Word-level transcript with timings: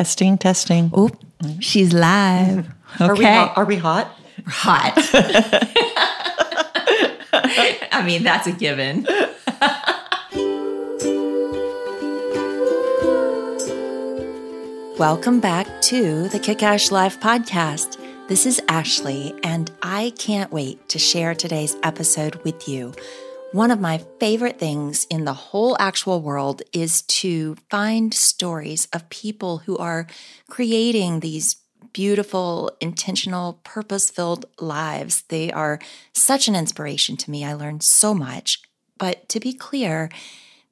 Testing, 0.00 0.38
testing. 0.38 0.90
Oop, 0.96 1.14
she's 1.58 1.92
live. 1.92 2.66
Okay. 2.98 3.04
Are 3.04 3.14
we 3.14 3.24
hot? 3.26 3.58
Are 3.58 3.66
we 3.66 3.76
hot? 3.76 4.10
Hot. 4.46 4.94
I 7.92 8.02
mean, 8.06 8.22
that's 8.22 8.46
a 8.46 8.52
given. 8.52 9.02
Welcome 14.98 15.38
back 15.38 15.82
to 15.82 16.28
the 16.28 16.38
Kick 16.38 16.62
Ash 16.62 16.90
Life 16.90 17.20
podcast. 17.20 17.98
This 18.26 18.46
is 18.46 18.58
Ashley, 18.68 19.34
and 19.42 19.70
I 19.82 20.14
can't 20.16 20.50
wait 20.50 20.88
to 20.88 20.98
share 20.98 21.34
today's 21.34 21.76
episode 21.82 22.36
with 22.36 22.66
you. 22.66 22.94
One 23.52 23.72
of 23.72 23.80
my 23.80 23.98
favorite 24.20 24.60
things 24.60 25.08
in 25.10 25.24
the 25.24 25.34
whole 25.34 25.76
actual 25.80 26.22
world 26.22 26.62
is 26.72 27.02
to 27.02 27.56
find 27.68 28.14
stories 28.14 28.86
of 28.92 29.10
people 29.10 29.58
who 29.58 29.76
are 29.76 30.06
creating 30.48 31.18
these 31.18 31.56
beautiful, 31.92 32.70
intentional, 32.80 33.54
purpose 33.64 34.08
filled 34.08 34.46
lives. 34.60 35.22
They 35.22 35.50
are 35.50 35.80
such 36.14 36.46
an 36.46 36.54
inspiration 36.54 37.16
to 37.16 37.30
me. 37.32 37.44
I 37.44 37.54
learned 37.54 37.82
so 37.82 38.14
much. 38.14 38.62
But 38.98 39.28
to 39.30 39.40
be 39.40 39.52
clear, 39.52 40.10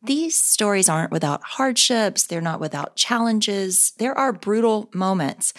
these 0.01 0.39
stories 0.39 0.89
aren't 0.89 1.11
without 1.11 1.43
hardships, 1.43 2.23
they're 2.29 2.41
not 2.41 2.61
without 2.61 2.95
challenges. 2.95 3.93
There 3.99 4.17
are 4.17 4.33
brutal 4.33 4.89
moments. 4.95 5.53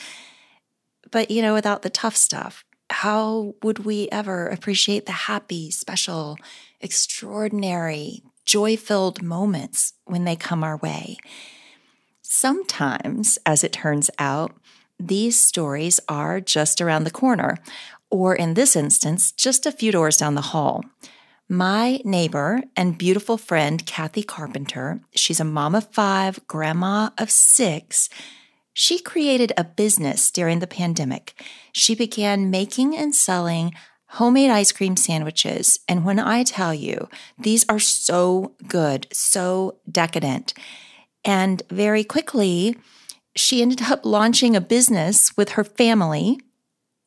But, 1.12 1.32
you 1.32 1.42
know, 1.42 1.54
without 1.54 1.82
the 1.82 1.90
tough 1.90 2.16
stuff, 2.16 2.64
how 2.90 3.56
would 3.62 3.80
we 3.80 4.08
ever 4.10 4.48
appreciate 4.48 5.06
the 5.06 5.12
happy, 5.12 5.70
special, 5.70 6.38
extraordinary, 6.82 8.24
joy 8.46 8.78
filled 8.78 9.22
moments 9.22 9.94
when 10.06 10.24
they 10.24 10.36
come 10.36 10.64
our 10.64 10.78
way? 10.78 11.18
Sometimes, 12.22 13.40
as 13.46 13.64
it 13.64 13.74
turns 13.74 14.10
out, 14.20 14.52
these 15.00 15.40
stories 15.40 16.00
are 16.08 16.40
just 16.40 16.82
around 16.82 17.04
the 17.04 17.12
corner, 17.12 17.58
or 18.12 18.36
in 18.36 18.54
this 18.54 18.76
instance, 18.76 19.32
just 19.32 19.66
a 19.66 19.72
few 19.72 19.92
doors 19.92 20.18
down 20.18 20.36
the 20.36 20.42
hall. 20.42 20.84
My 21.48 22.00
neighbor 22.06 22.62
and 22.76 22.98
beautiful 22.98 23.38
friend, 23.38 23.84
Kathy 23.86 24.22
Carpenter, 24.22 25.02
she's 25.16 25.40
a 25.40 25.44
mom 25.46 25.74
of 25.74 25.92
five, 25.92 26.46
grandma 26.48 27.10
of 27.18 27.32
six. 27.32 28.10
She 28.74 29.00
created 29.00 29.52
a 29.58 29.64
business 29.64 30.30
during 30.30 30.60
the 30.60 30.68
pandemic. 30.68 31.34
She 31.72 31.96
began 31.96 32.52
making 32.52 32.96
and 32.96 33.16
selling 33.16 33.74
homemade 34.14 34.50
ice 34.50 34.72
cream 34.72 34.98
sandwiches. 34.98 35.80
And 35.88 36.04
when 36.04 36.20
I 36.20 36.44
tell 36.44 36.74
you, 36.74 37.10
these 37.38 37.66
are 37.70 37.80
so 37.80 38.54
good, 38.68 39.08
so 39.12 39.78
decadent. 39.90 40.54
And 41.24 41.62
very 41.70 42.04
quickly, 42.04 42.76
she 43.36 43.62
ended 43.62 43.84
up 43.84 44.02
launching 44.04 44.56
a 44.56 44.62
business 44.62 45.36
with 45.38 45.50
her 45.52 45.64
family, 45.64 46.40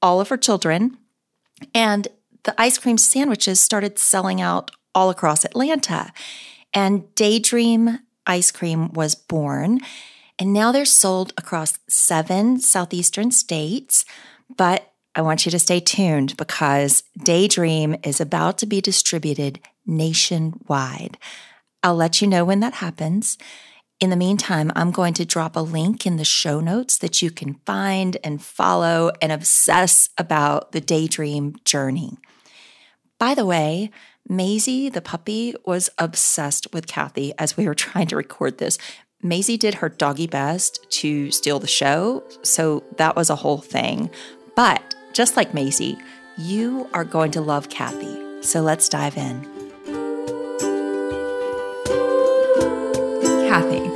all 0.01 0.21
of 0.21 0.29
her 0.29 0.37
children, 0.37 0.97
and 1.75 2.09
the 2.45 2.61
ice 2.61 2.79
cream 2.79 2.99
sandwiches 2.99 3.61
started 3.61 3.99
selling 3.99 4.41
out 4.41 4.71
all 4.95 5.11
across 5.11 5.45
Atlanta. 5.45 6.13
And 6.75 7.13
Daydream 7.15 7.99
Ice 8.27 8.51
Cream 8.51 8.93
was 8.93 9.15
born. 9.15 9.81
And 10.39 10.53
now 10.53 10.73
they're 10.73 10.85
sold 10.85 11.33
across 11.37 11.79
seven 11.89 12.59
southeastern 12.59 13.31
states. 13.31 14.05
But 14.57 14.92
I 15.15 15.23
want 15.23 15.45
you 15.45 15.51
to 15.51 15.59
stay 15.59 15.81
tuned 15.81 16.37
because 16.37 17.03
Daydream 17.23 17.97
is 18.03 18.21
about 18.21 18.59
to 18.59 18.67
be 18.67 18.81
distributed 18.81 19.61
nationwide. 19.87 21.19
I'll 21.83 21.97
let 21.97 22.23
you 22.23 22.29
know 22.29 22.45
when 22.45 22.61
that 22.61 22.75
happens. 22.75 23.37
In 24.01 24.11
the 24.11 24.17
meantime, 24.17 24.73
I'm 24.75 24.91
going 24.91 25.15
to 25.15 25.25
drop 25.25 25.55
a 25.55 25.61
link 25.61 26.07
in 26.07 26.17
the 26.17 26.25
show 26.25 26.61
notes 26.61 26.97
that 26.99 27.21
you 27.21 27.31
can 27.31 27.55
find 27.67 28.17
and 28.25 28.43
follow 28.43 29.13
and 29.21 29.31
obsess 29.31 30.09
about 30.17 30.73
the 30.73 30.81
daydream 30.81 31.57
journey. 31.65 32.17
By 33.19 33.35
the 33.35 33.47
way, 33.47 33.91
Maisie, 34.29 34.89
the 34.89 35.03
puppy, 35.03 35.55
was 35.67 35.91
obsessed 35.99 36.73
with 36.73 36.87
Kathy 36.87 37.33
as 37.39 37.57
we 37.57 37.67
were 37.67 37.75
trying 37.77 38.07
to 38.09 38.17
record 38.17 38.59
this. 38.59 38.79
Maisie 39.23 39.57
did 39.57 39.75
her 39.75 39.89
doggy 39.89 40.27
best 40.27 40.85
to 40.91 41.31
steal 41.31 41.61
the 41.61 41.69
show, 41.69 42.25
so 42.43 42.83
that 42.97 43.15
was 43.15 43.31
a 43.31 43.37
whole 43.37 43.59
thing. 43.59 44.11
But 44.57 44.95
just 45.13 45.37
like 45.37 45.55
Maisie, 45.55 45.99
you 46.37 46.89
are 46.95 47.05
going 47.05 47.31
to 47.33 47.41
love 47.41 47.69
Kathy. 47.69 48.43
So 48.43 48.61
let's 48.61 48.89
dive 48.89 49.17
in. 49.17 49.43
Kathy, 53.49 53.89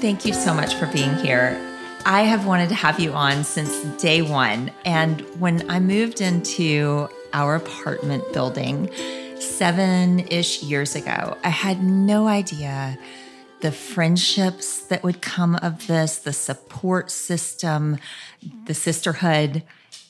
thank 0.00 0.24
you 0.24 0.34
so 0.34 0.52
much 0.52 0.74
for 0.74 0.86
being 0.86 1.14
here. 1.16 1.64
I 2.04 2.22
have 2.22 2.46
wanted 2.46 2.68
to 2.70 2.74
have 2.74 2.98
you 2.98 3.12
on 3.12 3.44
since 3.44 3.82
day 4.00 4.22
one. 4.22 4.70
And 4.84 5.20
when 5.40 5.68
I 5.70 5.78
moved 5.78 6.20
into 6.20 7.08
our 7.32 7.54
apartment 7.54 8.24
building 8.32 8.90
seven 9.38 10.20
ish 10.20 10.62
years 10.62 10.96
ago, 10.96 11.36
I 11.44 11.50
had 11.50 11.82
no 11.82 12.26
idea 12.26 12.98
the 13.60 13.72
friendships 13.72 14.80
that 14.86 15.02
would 15.02 15.20
come 15.20 15.56
of 15.56 15.86
this, 15.86 16.18
the 16.18 16.32
support 16.32 17.10
system, 17.10 17.98
the 18.66 18.74
sisterhood. 18.74 19.62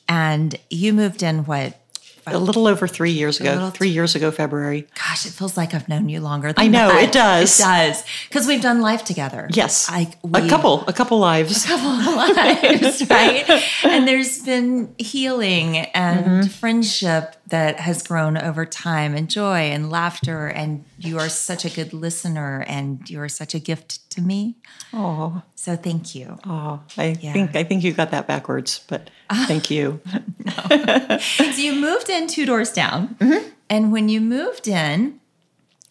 And 0.08 0.58
you 0.70 0.92
moved 0.92 1.22
in 1.22 1.44
what? 1.44 1.78
A 2.26 2.38
little 2.38 2.66
over 2.66 2.86
three 2.86 3.12
years 3.12 3.40
ago. 3.40 3.70
Three 3.70 3.88
years 3.88 4.14
ago, 4.14 4.30
February. 4.30 4.86
Gosh, 4.94 5.24
it 5.24 5.30
feels 5.30 5.56
like 5.56 5.72
I've 5.72 5.88
known 5.88 6.10
you 6.10 6.20
longer. 6.20 6.52
Than 6.52 6.62
I 6.62 6.68
know 6.68 6.88
that. 6.88 7.04
it 7.04 7.12
does. 7.12 7.58
It 7.58 7.62
does 7.62 8.04
because 8.28 8.46
we've 8.46 8.60
done 8.60 8.82
life 8.82 9.04
together. 9.04 9.48
Yes, 9.50 9.90
a 9.90 10.48
couple, 10.48 10.84
a 10.86 10.92
couple 10.92 11.18
lives, 11.18 11.64
a 11.64 11.68
couple 11.68 11.88
of 11.88 12.06
lives, 12.36 13.08
right? 13.08 13.48
and 13.84 14.06
there's 14.06 14.42
been 14.42 14.94
healing 14.98 15.78
and 15.78 16.26
mm-hmm. 16.26 16.48
friendship 16.48 17.36
that 17.48 17.80
has 17.80 18.02
grown 18.02 18.36
over 18.36 18.66
time, 18.66 19.14
and 19.14 19.28
joy 19.28 19.70
and 19.70 19.90
laughter. 19.90 20.46
And 20.46 20.84
you 20.98 21.18
are 21.18 21.28
such 21.28 21.64
a 21.64 21.70
good 21.70 21.92
listener, 21.92 22.64
and 22.66 23.08
you 23.08 23.20
are 23.20 23.28
such 23.28 23.54
a 23.54 23.58
gift 23.58 24.08
to 24.10 24.20
me. 24.20 24.56
Oh, 24.92 25.42
so 25.54 25.76
thank 25.76 26.14
you. 26.14 26.38
Oh, 26.44 26.80
I 26.96 27.16
yeah. 27.20 27.32
think 27.32 27.56
I 27.56 27.64
think 27.64 27.84
you 27.84 27.92
got 27.92 28.10
that 28.10 28.26
backwards, 28.26 28.84
but 28.88 29.10
thank 29.46 29.70
you. 29.70 30.00
so 31.18 31.42
you 31.42 31.74
moved 31.74 32.08
in 32.08 32.26
two 32.26 32.46
doors 32.46 32.72
down, 32.72 33.16
mm-hmm. 33.16 33.48
and 33.68 33.92
when 33.92 34.08
you 34.08 34.20
moved 34.20 34.68
in, 34.68 35.20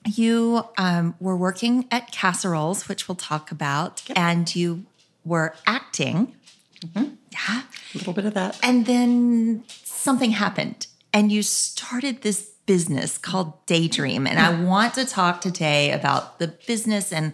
you 0.06 0.63
um, 0.78 1.16
were 1.19 1.38
working 1.38 1.88
at 1.91 2.12
Casseroles, 2.12 2.88
which 2.88 3.07
we'll 3.07 3.16
talk 3.16 3.51
about, 3.51 4.03
yep. 4.07 4.18
and 4.18 4.56
you 4.56 4.85
were 5.25 5.56
acting. 5.66 6.35
Mm-hmm. 6.81 7.16
Yeah, 7.31 7.62
a 7.94 7.97
little 7.97 8.13
bit 8.13 8.25
of 8.25 8.34
that, 8.35 8.59
and 8.62 8.85
then 8.85 9.63
something 9.68 10.31
happened, 10.31 10.88
and 11.13 11.31
you 11.31 11.44
started 11.44 12.22
this 12.22 12.51
business 12.66 13.18
called 13.18 13.66
Daydream, 13.66 14.28
and 14.28 14.40
I 14.40 14.62
want 14.62 14.94
to 14.95 15.06
talk 15.06 15.41
today 15.41 15.91
about 15.91 16.40
the 16.40 16.47
business 16.47 17.12
and 17.12 17.34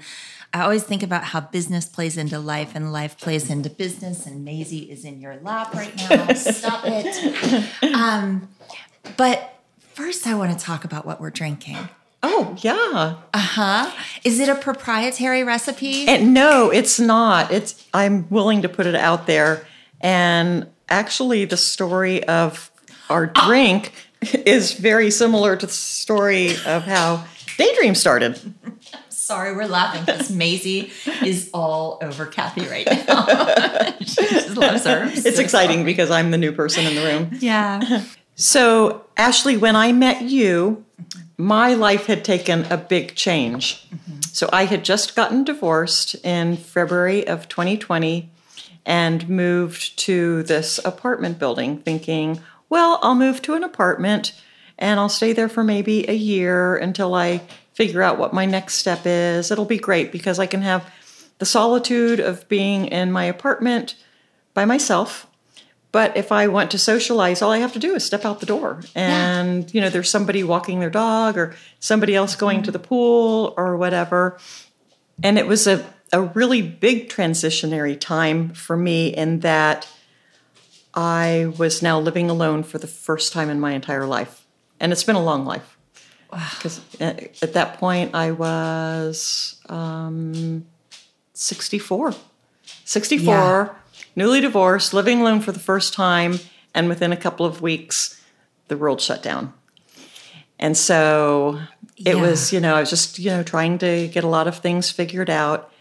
I 0.53 0.61
always 0.61 0.83
think 0.83 1.01
about 1.01 1.23
how 1.23 1.41
business 1.41 1.87
plays 1.87 2.15
into 2.15 2.37
life 2.37 2.73
and 2.75 2.93
life 2.93 3.17
plays 3.17 3.49
into 3.49 3.71
business. 3.71 4.27
And 4.27 4.45
Maisie 4.45 4.91
is 4.91 5.03
in 5.03 5.19
your 5.19 5.35
lap 5.37 5.73
right 5.73 5.95
now. 5.97 6.31
Stop 6.33 6.83
it. 6.85 7.83
Um, 7.95 8.49
but 9.17 9.55
first, 9.93 10.27
I 10.27 10.35
want 10.35 10.57
to 10.57 10.63
talk 10.63 10.85
about 10.85 11.07
what 11.07 11.19
we're 11.19 11.31
drinking. 11.31 11.77
Oh, 12.21 12.55
yeah. 12.59 13.15
Uh 13.33 13.37
huh. 13.37 13.91
Is 14.23 14.39
it 14.39 14.47
a 14.47 14.53
proprietary 14.53 15.43
recipe? 15.43 16.07
And 16.07 16.35
no, 16.35 16.69
it's 16.69 16.99
not. 16.99 17.51
It's 17.51 17.83
I'm 17.91 18.29
willing 18.29 18.61
to 18.61 18.69
put 18.69 18.85
it 18.85 18.95
out 18.95 19.25
there. 19.25 19.65
And 20.01 20.67
actually, 20.87 21.45
the 21.45 21.57
story 21.57 22.23
of 22.25 22.69
our 23.13 23.27
drink 23.27 23.93
is 24.33 24.73
very 24.73 25.11
similar 25.11 25.55
to 25.55 25.67
the 25.67 25.71
story 25.71 26.55
of 26.65 26.83
how 26.83 27.25
Daydream 27.57 27.93
started. 27.93 28.39
Sorry, 29.09 29.55
we're 29.55 29.67
laughing 29.67 30.03
because 30.03 30.31
Maisie 30.31 30.91
is 31.23 31.51
all 31.53 31.99
over 32.01 32.25
Kathy 32.25 32.67
right 32.67 32.85
now. 32.85 33.95
she 33.99 34.27
just 34.27 34.57
loves 34.57 34.85
her. 34.85 35.05
It's 35.05 35.35
so 35.35 35.41
exciting 35.41 35.77
sorry. 35.77 35.83
because 35.85 36.09
I'm 36.09 36.31
the 36.31 36.39
new 36.39 36.51
person 36.51 36.85
in 36.85 36.95
the 36.95 37.01
room. 37.03 37.37
Yeah. 37.39 38.03
So, 38.35 39.05
Ashley, 39.15 39.57
when 39.57 39.75
I 39.75 39.91
met 39.91 40.23
you, 40.23 40.83
my 41.37 41.75
life 41.75 42.07
had 42.07 42.25
taken 42.25 42.65
a 42.71 42.77
big 42.77 43.13
change. 43.13 43.87
Mm-hmm. 43.89 44.21
So, 44.31 44.49
I 44.51 44.65
had 44.65 44.83
just 44.83 45.15
gotten 45.15 45.43
divorced 45.43 46.15
in 46.25 46.57
February 46.57 47.27
of 47.27 47.47
2020 47.47 48.31
and 48.87 49.29
moved 49.29 49.97
to 49.99 50.41
this 50.41 50.79
apartment 50.83 51.37
building 51.37 51.77
thinking, 51.77 52.41
well, 52.73 52.97
I'll 53.03 53.13
move 53.13 53.39
to 53.43 53.53
an 53.53 53.63
apartment 53.63 54.33
and 54.79 54.99
I'll 54.99 55.07
stay 55.07 55.31
there 55.31 55.47
for 55.47 55.63
maybe 55.63 56.09
a 56.09 56.15
year 56.15 56.75
until 56.75 57.13
I 57.13 57.43
figure 57.75 58.01
out 58.01 58.17
what 58.17 58.33
my 58.33 58.47
next 58.47 58.77
step 58.77 59.01
is. 59.05 59.51
It'll 59.51 59.63
be 59.63 59.77
great 59.77 60.11
because 60.11 60.39
I 60.39 60.47
can 60.47 60.63
have 60.63 60.91
the 61.37 61.45
solitude 61.45 62.19
of 62.19 62.49
being 62.49 62.87
in 62.87 63.11
my 63.11 63.25
apartment 63.25 63.93
by 64.55 64.65
myself. 64.65 65.27
But 65.91 66.17
if 66.17 66.31
I 66.31 66.47
want 66.47 66.71
to 66.71 66.79
socialize, 66.79 67.43
all 67.43 67.51
I 67.51 67.59
have 67.59 67.73
to 67.73 67.79
do 67.79 67.93
is 67.93 68.03
step 68.03 68.25
out 68.25 68.39
the 68.39 68.47
door. 68.47 68.81
And, 68.95 69.65
yeah. 69.65 69.69
you 69.71 69.81
know, 69.81 69.91
there's 69.91 70.09
somebody 70.09 70.43
walking 70.43 70.79
their 70.79 70.89
dog 70.89 71.37
or 71.37 71.55
somebody 71.79 72.15
else 72.15 72.35
going 72.35 72.57
mm-hmm. 72.57 72.63
to 72.63 72.71
the 72.71 72.79
pool 72.79 73.53
or 73.55 73.77
whatever. 73.77 74.39
And 75.21 75.37
it 75.37 75.45
was 75.45 75.67
a, 75.67 75.85
a 76.11 76.23
really 76.23 76.63
big 76.63 77.09
transitionary 77.09 77.99
time 77.99 78.49
for 78.55 78.75
me 78.75 79.09
in 79.09 79.41
that 79.41 79.87
I 80.93 81.51
was 81.57 81.81
now 81.81 81.99
living 81.99 82.29
alone 82.29 82.63
for 82.63 82.77
the 82.77 82.87
first 82.87 83.33
time 83.33 83.49
in 83.49 83.59
my 83.59 83.71
entire 83.73 84.05
life. 84.05 84.45
And 84.79 84.91
it's 84.91 85.03
been 85.03 85.15
a 85.15 85.23
long 85.23 85.45
life. 85.45 85.77
Because 86.29 86.81
at 86.99 87.53
that 87.53 87.77
point, 87.79 88.15
I 88.15 88.31
was 88.31 89.61
um, 89.69 90.65
64. 91.33 92.13
64, 92.85 93.25
Yeah. 93.35 93.69
newly 94.15 94.41
divorced, 94.41 94.93
living 94.93 95.21
alone 95.21 95.41
for 95.41 95.51
the 95.51 95.59
first 95.59 95.93
time. 95.93 96.39
And 96.73 96.89
within 96.89 97.11
a 97.11 97.17
couple 97.17 97.45
of 97.45 97.61
weeks, 97.61 98.19
the 98.67 98.75
world 98.77 98.99
shut 98.99 99.21
down. 99.21 99.53
And 100.59 100.75
so 100.75 101.59
it 101.97 102.15
Yeah. 102.15 102.21
was, 102.21 102.51
you 102.51 102.59
know, 102.59 102.75
I 102.75 102.79
was 102.79 102.89
just, 102.89 103.19
you 103.19 103.29
know, 103.29 103.43
trying 103.43 103.77
to 103.79 104.07
get 104.07 104.23
a 104.23 104.27
lot 104.27 104.47
of 104.47 104.57
things 104.57 104.89
figured 104.89 105.29
out. 105.29 105.71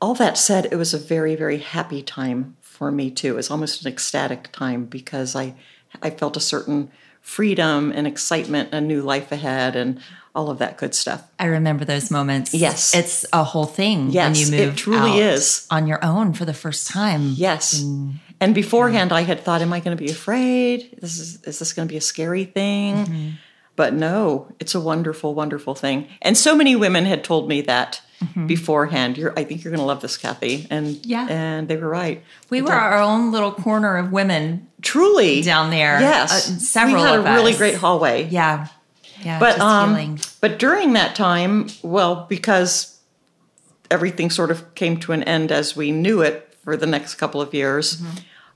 All 0.00 0.14
that 0.14 0.36
said, 0.36 0.66
it 0.70 0.76
was 0.76 0.92
a 0.92 0.98
very, 0.98 1.34
very 1.36 1.58
happy 1.58 2.02
time 2.02 2.56
for 2.78 2.92
me 2.92 3.10
too. 3.10 3.32
It 3.32 3.36
was 3.36 3.50
almost 3.50 3.84
an 3.84 3.92
ecstatic 3.92 4.50
time 4.52 4.84
because 4.84 5.34
I 5.34 5.54
I 6.00 6.10
felt 6.10 6.36
a 6.36 6.40
certain 6.40 6.90
freedom 7.20 7.92
and 7.92 8.06
excitement, 8.06 8.72
a 8.72 8.80
new 8.80 9.02
life 9.02 9.32
ahead 9.32 9.74
and 9.76 10.00
all 10.34 10.48
of 10.48 10.58
that 10.58 10.78
good 10.78 10.94
stuff. 10.94 11.24
I 11.38 11.46
remember 11.46 11.84
those 11.84 12.10
moments. 12.10 12.54
Yes. 12.54 12.94
It's 12.94 13.26
a 13.32 13.42
whole 13.42 13.66
thing 13.66 14.04
when 14.06 14.12
Yes, 14.12 14.50
you 14.50 14.56
it 14.56 14.76
truly 14.76 15.18
is. 15.18 15.66
on 15.70 15.88
your 15.88 16.02
own 16.04 16.32
for 16.32 16.44
the 16.44 16.54
first 16.54 16.86
time. 16.86 17.32
Yes. 17.34 17.82
Mm. 17.82 18.14
And 18.40 18.54
beforehand 18.54 19.12
I 19.12 19.22
had 19.22 19.40
thought, 19.40 19.60
am 19.60 19.72
I 19.72 19.80
going 19.80 19.96
to 19.96 20.02
be 20.02 20.10
afraid? 20.10 20.96
This 21.00 21.18
is 21.18 21.42
is 21.42 21.58
this 21.58 21.72
going 21.72 21.88
to 21.88 21.92
be 21.92 21.98
a 21.98 22.00
scary 22.12 22.44
thing? 22.44 22.94
Mm-hmm. 22.94 23.28
But 23.74 23.94
no, 23.94 24.46
it's 24.60 24.74
a 24.74 24.80
wonderful, 24.80 25.34
wonderful 25.34 25.74
thing. 25.74 26.06
And 26.22 26.36
so 26.36 26.54
many 26.54 26.76
women 26.76 27.04
had 27.04 27.24
told 27.24 27.48
me 27.48 27.60
that 27.62 28.00
beforehand. 28.46 29.16
You're 29.18 29.32
I 29.38 29.44
think 29.44 29.62
you're 29.64 29.72
gonna 29.72 29.86
love 29.86 30.00
this, 30.00 30.16
Kathy. 30.16 30.66
And 30.70 30.98
Yeah. 31.04 31.26
and 31.30 31.68
they 31.68 31.76
were 31.76 31.88
right. 31.88 32.22
We 32.50 32.62
were 32.62 32.72
our 32.72 32.98
own 33.00 33.30
little 33.32 33.52
corner 33.52 33.96
of 33.96 34.10
women 34.12 34.66
Truly 34.82 35.42
down 35.42 35.70
there. 35.70 36.00
Yes. 36.00 36.30
Uh, 36.32 36.58
several 36.58 37.02
we 37.02 37.08
had 37.08 37.18
a 37.20 37.22
really 37.34 37.52
great 37.54 37.74
hallway. 37.76 38.28
Yeah. 38.28 38.68
Yeah. 39.24 39.38
but 39.40 39.58
um, 39.58 39.90
healing. 39.90 40.20
but 40.40 40.58
during 40.60 40.92
that 40.92 41.16
time, 41.16 41.66
well, 41.82 42.26
because 42.28 42.98
everything 43.90 44.30
sort 44.30 44.50
of 44.50 44.74
came 44.74 44.96
to 45.00 45.12
an 45.12 45.22
end 45.24 45.50
as 45.50 45.74
we 45.76 45.90
knew 45.90 46.20
it 46.22 46.54
for 46.64 46.76
the 46.76 46.86
next 46.86 47.16
couple 47.16 47.40
of 47.40 47.52
years, 47.54 48.00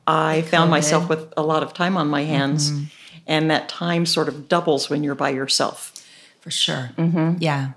I 0.06 0.42
found 0.42 0.70
myself 0.70 1.04
Mm-hmm. 1.04 1.08
With 1.14 1.32
a 1.36 1.42
lot 1.42 1.62
of 1.62 1.72
time 1.74 1.96
on 1.96 2.08
my 2.08 2.22
hands, 2.22 2.70
Mm-hmm. 2.70 2.84
and 3.26 3.50
that 3.50 3.68
time 3.68 4.06
sort 4.06 4.28
of 4.28 4.48
doubles 4.48 4.88
when 4.90 5.02
you're 5.02 5.14
by 5.16 5.30
yourself. 5.30 5.92
For 6.40 6.50
sure. 6.50 6.90
mm-hmm. 6.98 7.36
Yeah. 7.40 7.72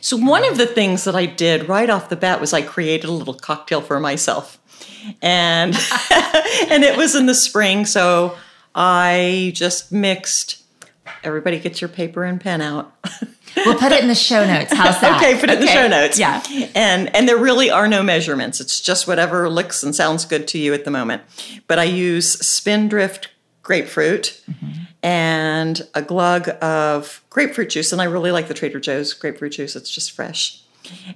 So 0.00 0.16
one 0.16 0.44
of 0.44 0.56
the 0.56 0.66
things 0.66 1.04
that 1.04 1.16
I 1.16 1.26
did 1.26 1.68
right 1.68 1.90
off 1.90 2.08
the 2.08 2.16
bat 2.16 2.40
was 2.40 2.52
I 2.52 2.62
created 2.62 3.08
a 3.08 3.12
little 3.12 3.34
cocktail 3.34 3.80
for 3.80 3.98
myself. 4.00 4.58
And 5.20 5.74
and 6.70 6.84
it 6.84 6.96
was 6.96 7.14
in 7.14 7.26
the 7.26 7.34
spring, 7.34 7.84
so 7.84 8.36
I 8.74 9.52
just 9.54 9.92
mixed 9.92 10.62
everybody 11.22 11.58
get 11.58 11.80
your 11.80 11.88
paper 11.88 12.24
and 12.24 12.40
pen 12.40 12.60
out. 12.60 12.94
We'll 13.56 13.78
put 13.78 13.92
it 13.92 14.02
in 14.02 14.08
the 14.08 14.14
show 14.14 14.44
notes. 14.46 14.72
How's 14.72 15.00
that? 15.00 15.22
okay, 15.22 15.38
put 15.38 15.48
it 15.48 15.54
in 15.54 15.60
the 15.60 15.66
show 15.68 15.86
notes. 15.86 16.18
Yeah. 16.18 16.42
And 16.74 17.14
and 17.14 17.28
there 17.28 17.36
really 17.36 17.70
are 17.70 17.86
no 17.86 18.02
measurements. 18.02 18.60
It's 18.60 18.80
just 18.80 19.06
whatever 19.06 19.48
looks 19.48 19.82
and 19.82 19.94
sounds 19.94 20.24
good 20.24 20.48
to 20.48 20.58
you 20.58 20.74
at 20.74 20.84
the 20.84 20.90
moment. 20.90 21.22
But 21.66 21.78
I 21.78 21.84
use 21.84 22.38
Spindrift 22.46 23.28
grapefruit 23.64 24.40
mm-hmm. 24.48 24.84
and 25.02 25.82
a 25.94 26.02
glug 26.02 26.48
of 26.62 27.24
grapefruit 27.30 27.70
juice 27.70 27.92
and 27.92 28.00
I 28.00 28.04
really 28.04 28.30
like 28.30 28.46
the 28.46 28.54
Trader 28.54 28.78
Joe's 28.78 29.12
grapefruit 29.12 29.52
juice. 29.52 29.74
It's 29.74 29.90
just 29.90 30.12
fresh. 30.12 30.62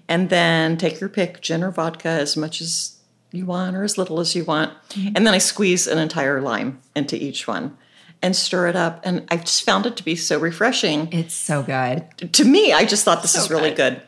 And 0.08 0.30
then 0.30 0.78
take 0.78 0.98
your 0.98 1.10
pick, 1.10 1.42
gin 1.42 1.62
or 1.62 1.70
vodka 1.70 2.08
as 2.08 2.36
much 2.36 2.62
as 2.62 2.96
you 3.32 3.44
want 3.44 3.76
or 3.76 3.84
as 3.84 3.98
little 3.98 4.18
as 4.18 4.34
you 4.34 4.44
want. 4.44 4.72
Mm-hmm. 4.88 5.12
And 5.14 5.26
then 5.26 5.34
I 5.34 5.38
squeeze 5.38 5.86
an 5.86 5.98
entire 5.98 6.40
lime 6.40 6.80
into 6.96 7.22
each 7.22 7.46
one 7.46 7.76
and 8.22 8.34
stir 8.34 8.66
it 8.68 8.76
up 8.76 9.00
and 9.04 9.26
I've 9.30 9.44
just 9.44 9.62
found 9.62 9.86
it 9.86 9.96
to 9.98 10.02
be 10.02 10.16
so 10.16 10.38
refreshing 10.38 11.12
It's 11.12 11.34
so 11.34 11.62
good. 11.62 12.32
to 12.32 12.44
me, 12.44 12.72
I 12.72 12.84
just 12.84 13.04
thought 13.04 13.22
this 13.22 13.32
So 13.32 13.42
is 13.42 13.50
really 13.50 13.70
good. 13.70 13.94
good. 13.96 14.02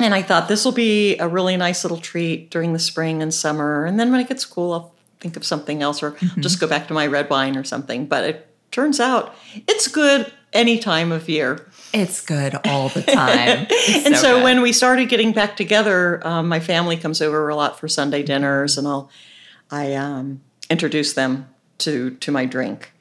And 0.00 0.14
I 0.14 0.22
thought 0.22 0.48
this 0.48 0.64
will 0.64 0.72
be 0.72 1.16
a 1.18 1.28
really 1.28 1.56
nice 1.56 1.82
little 1.84 1.98
treat 1.98 2.50
during 2.50 2.72
the 2.72 2.78
spring 2.78 3.22
and 3.22 3.32
summer. 3.32 3.86
And 3.86 3.98
then 3.98 4.10
when 4.10 4.20
it 4.20 4.28
gets 4.28 4.44
cool, 4.44 4.72
I'll 4.72 4.93
think 5.24 5.36
of 5.38 5.44
something 5.44 5.80
else 5.82 6.02
or 6.02 6.10
Mm-hmm. 6.12 6.42
just 6.42 6.60
go 6.60 6.66
back 6.68 6.86
to 6.88 6.94
my 6.94 7.06
red 7.06 7.30
wine 7.30 7.56
or 7.56 7.64
something. 7.64 8.06
But 8.06 8.24
it 8.24 8.36
turns 8.70 9.00
out 9.00 9.34
it's 9.66 9.88
good 9.88 10.30
any 10.52 10.78
time 10.78 11.10
of 11.12 11.28
year. 11.28 11.66
It's 11.92 12.20
good 12.20 12.52
all 12.66 12.88
the 12.90 13.02
time. 13.02 13.66
And 14.06 14.16
so, 14.16 14.34
good. 14.36 14.44
when 14.44 14.62
we 14.62 14.72
started 14.72 15.08
getting 15.08 15.32
back 15.32 15.56
together, 15.56 16.20
um, 16.26 16.48
my 16.48 16.60
family 16.60 16.96
comes 16.96 17.20
over 17.22 17.48
a 17.48 17.56
lot 17.56 17.78
for 17.80 17.88
Sunday 17.88 18.22
dinners, 18.22 18.76
and 18.78 18.86
I'll 18.86 19.08
I 19.70 19.94
um, 19.94 20.40
introduce 20.68 21.14
them 21.14 21.46
to 21.78 22.10
to 22.24 22.30
my 22.32 22.44
drink. 22.46 22.92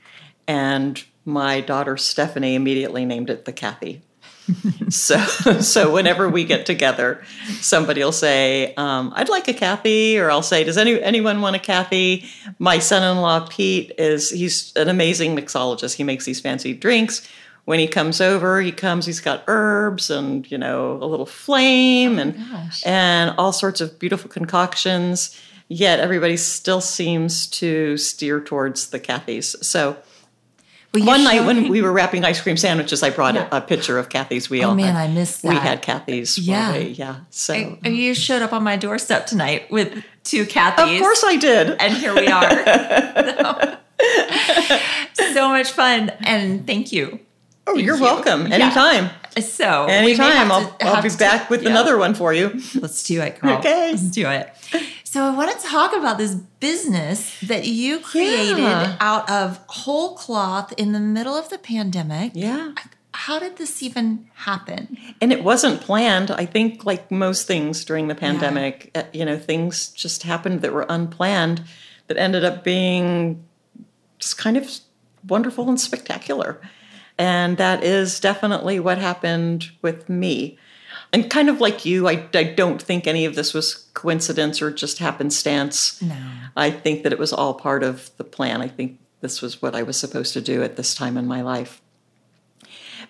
And 0.47 1.03
my 1.25 1.61
daughter 1.61 1.97
Stephanie 1.97 2.55
immediately 2.55 3.05
named 3.05 3.29
it 3.29 3.45
the 3.45 3.53
Kathy. 3.53 4.01
So 4.89 5.17
so 5.61 5.93
whenever 5.93 6.29
we 6.29 6.43
get 6.43 6.65
together, 6.65 7.23
somebody 7.61 8.03
will 8.03 8.11
say, 8.11 8.73
um, 8.75 9.13
"I'd 9.15 9.29
like 9.29 9.47
a 9.47 9.53
Kathy," 9.53 10.19
or 10.19 10.29
I'll 10.29 10.43
say, 10.43 10.63
"Does 10.63 10.77
any 10.77 11.01
anyone 11.01 11.41
want 11.41 11.55
a 11.55 11.59
Kathy?" 11.59 12.25
My 12.59 12.79
son-in-law 12.79 13.47
Pete 13.49 13.91
is 13.97 14.29
he's 14.29 14.73
an 14.75 14.89
amazing 14.89 15.35
mixologist. 15.35 15.95
He 15.95 16.03
makes 16.03 16.25
these 16.25 16.41
fancy 16.41 16.73
drinks. 16.73 17.27
When 17.65 17.79
he 17.79 17.87
comes 17.87 18.19
over, 18.19 18.59
he 18.59 18.73
comes. 18.73 19.05
He's 19.05 19.21
got 19.21 19.43
herbs 19.47 20.09
and 20.09 20.49
you 20.51 20.57
know 20.57 20.97
a 21.01 21.05
little 21.05 21.25
flame 21.25 22.19
and 22.19 22.35
gosh. 22.35 22.85
and 22.85 23.33
all 23.37 23.53
sorts 23.53 23.79
of 23.81 23.99
beautiful 23.99 24.29
concoctions. 24.29 25.39
Yet 25.69 25.99
everybody 25.99 26.35
still 26.35 26.81
seems 26.81 27.47
to 27.47 27.97
steer 27.97 28.41
towards 28.41 28.89
the 28.89 28.99
Kathy's. 28.99 29.55
So 29.65 29.97
one 30.95 31.23
night 31.23 31.43
when 31.45 31.69
we 31.69 31.81
were 31.81 31.91
wrapping 31.91 32.23
ice 32.23 32.39
cream 32.41 32.55
sandwiches, 32.57 33.01
I 33.03 33.09
brought 33.09 33.33
Yeah. 33.35 33.47
a, 33.51 33.57
a 33.57 33.61
picture 33.61 33.97
of 33.97 34.09
Kathy's. 34.09 34.49
wheel. 34.49 34.69
Oh 34.71 34.75
man, 34.75 34.95
I 34.95 35.07
missed 35.07 35.41
that. 35.41 35.49
we 35.49 35.55
had 35.55 35.81
Kathy's. 35.81 36.37
Yeah. 36.37 36.75
Yeah, 36.75 36.77
yeah. 36.79 37.15
So 37.31 37.53
I- 37.83 37.87
you 37.89 38.13
showed 38.13 38.41
up 38.41 38.53
on 38.53 38.63
my 38.63 38.75
doorstep 38.77 39.25
tonight 39.25 39.71
with 39.71 40.03
two 40.23 40.45
Kathys. 40.45 40.95
of 40.95 41.01
course 41.01 41.23
I 41.25 41.35
did. 41.37 41.69
and 41.79 41.93
here 41.93 42.13
we 42.13 42.27
are. 42.27 43.79
so 45.33 45.49
much 45.49 45.71
fun, 45.71 46.09
and 46.21 46.65
thank 46.67 46.91
you. 46.91 47.19
Oh, 47.67 47.75
you're 47.75 47.95
you. 47.95 48.01
welcome. 48.01 48.47
Yeah. 48.47 48.55
Anytime. 48.55 49.09
So 49.41 49.85
Anytime. 49.85 50.51
I'll, 50.51 50.69
to- 50.77 50.85
I'll 50.85 51.01
be 51.01 51.09
to- 51.09 51.17
back 51.17 51.49
with 51.49 51.63
yeah. 51.63 51.69
another 51.69 51.97
one 51.97 52.13
for 52.13 52.33
you. 52.33 52.49
Let's 52.75 53.03
do 53.03 53.21
it, 53.21 53.39
girl. 53.39 53.57
Okay. 53.57 53.91
Let's 53.91 54.03
do 54.03 54.27
it. 54.29 54.53
So 55.03 55.23
I 55.23 55.35
want 55.35 55.59
to 55.59 55.67
talk 55.67 55.95
about 55.95 56.17
this 56.17 56.35
business 56.35 57.39
that 57.41 57.65
you 57.65 57.99
created 57.99 58.57
Yeah. 58.57 58.95
out 58.99 59.29
of 59.29 59.59
whole 59.67 60.15
cloth 60.15 60.73
in 60.77 60.91
the 60.91 60.99
middle 60.99 61.35
of 61.35 61.49
the 61.49 61.57
pandemic. 61.57 62.31
Yeah. 62.35 62.73
How 63.15 63.37
did 63.39 63.57
this 63.57 63.83
even 63.83 64.27
happen? 64.33 64.97
And 65.21 65.31
it 65.31 65.43
wasn't 65.43 65.81
planned. 65.81 66.31
I 66.31 66.45
think, 66.47 66.83
like 66.83 67.11
most 67.11 67.45
things 67.45 67.85
during 67.85 68.07
the 68.07 68.15
pandemic, 68.15 68.89
uh, 68.95 69.03
you 69.13 69.23
know, 69.23 69.37
things 69.37 69.89
just 69.89 70.23
happened 70.23 70.61
that 70.61 70.73
were 70.73 70.87
unplanned 70.89 71.63
that 72.07 72.17
ended 72.17 72.43
up 72.43 72.63
being 72.63 73.43
just 74.17 74.37
kind 74.39 74.57
of 74.57 74.67
wonderful 75.27 75.69
and 75.69 75.79
spectacular. 75.79 76.59
And 77.17 77.57
that 77.57 77.83
is 77.83 78.19
definitely 78.19 78.79
what 78.79 78.97
happened 78.97 79.71
with 79.81 80.09
me. 80.09 80.57
And 81.11 81.29
kind 81.29 81.47
of 81.47 81.61
like 81.61 81.85
you, 81.85 82.07
I, 82.07 82.27
I 82.33 82.43
don't 82.43 82.81
think 82.81 83.05
any 83.05 83.25
of 83.25 83.35
this 83.35 83.53
was 83.53 83.75
coincidence 83.93 84.61
or 84.61 84.71
just 84.71 84.97
happenstance. 84.97 86.01
No. 86.01 86.17
I 86.57 86.71
think 86.71 87.03
that 87.03 87.13
it 87.13 87.19
was 87.19 87.31
all 87.31 87.53
part 87.53 87.83
of 87.83 88.09
the 88.17 88.23
plan. 88.23 88.61
I 88.61 88.67
think 88.67 88.99
this 89.21 89.41
was 89.41 89.61
what 89.61 89.75
I 89.75 89.83
was 89.83 89.97
supposed 89.97 90.33
to 90.33 90.41
do 90.41 90.63
at 90.63 90.75
this 90.75 90.95
time 90.95 91.15
in 91.17 91.27
my 91.27 91.41
life. 91.41 91.81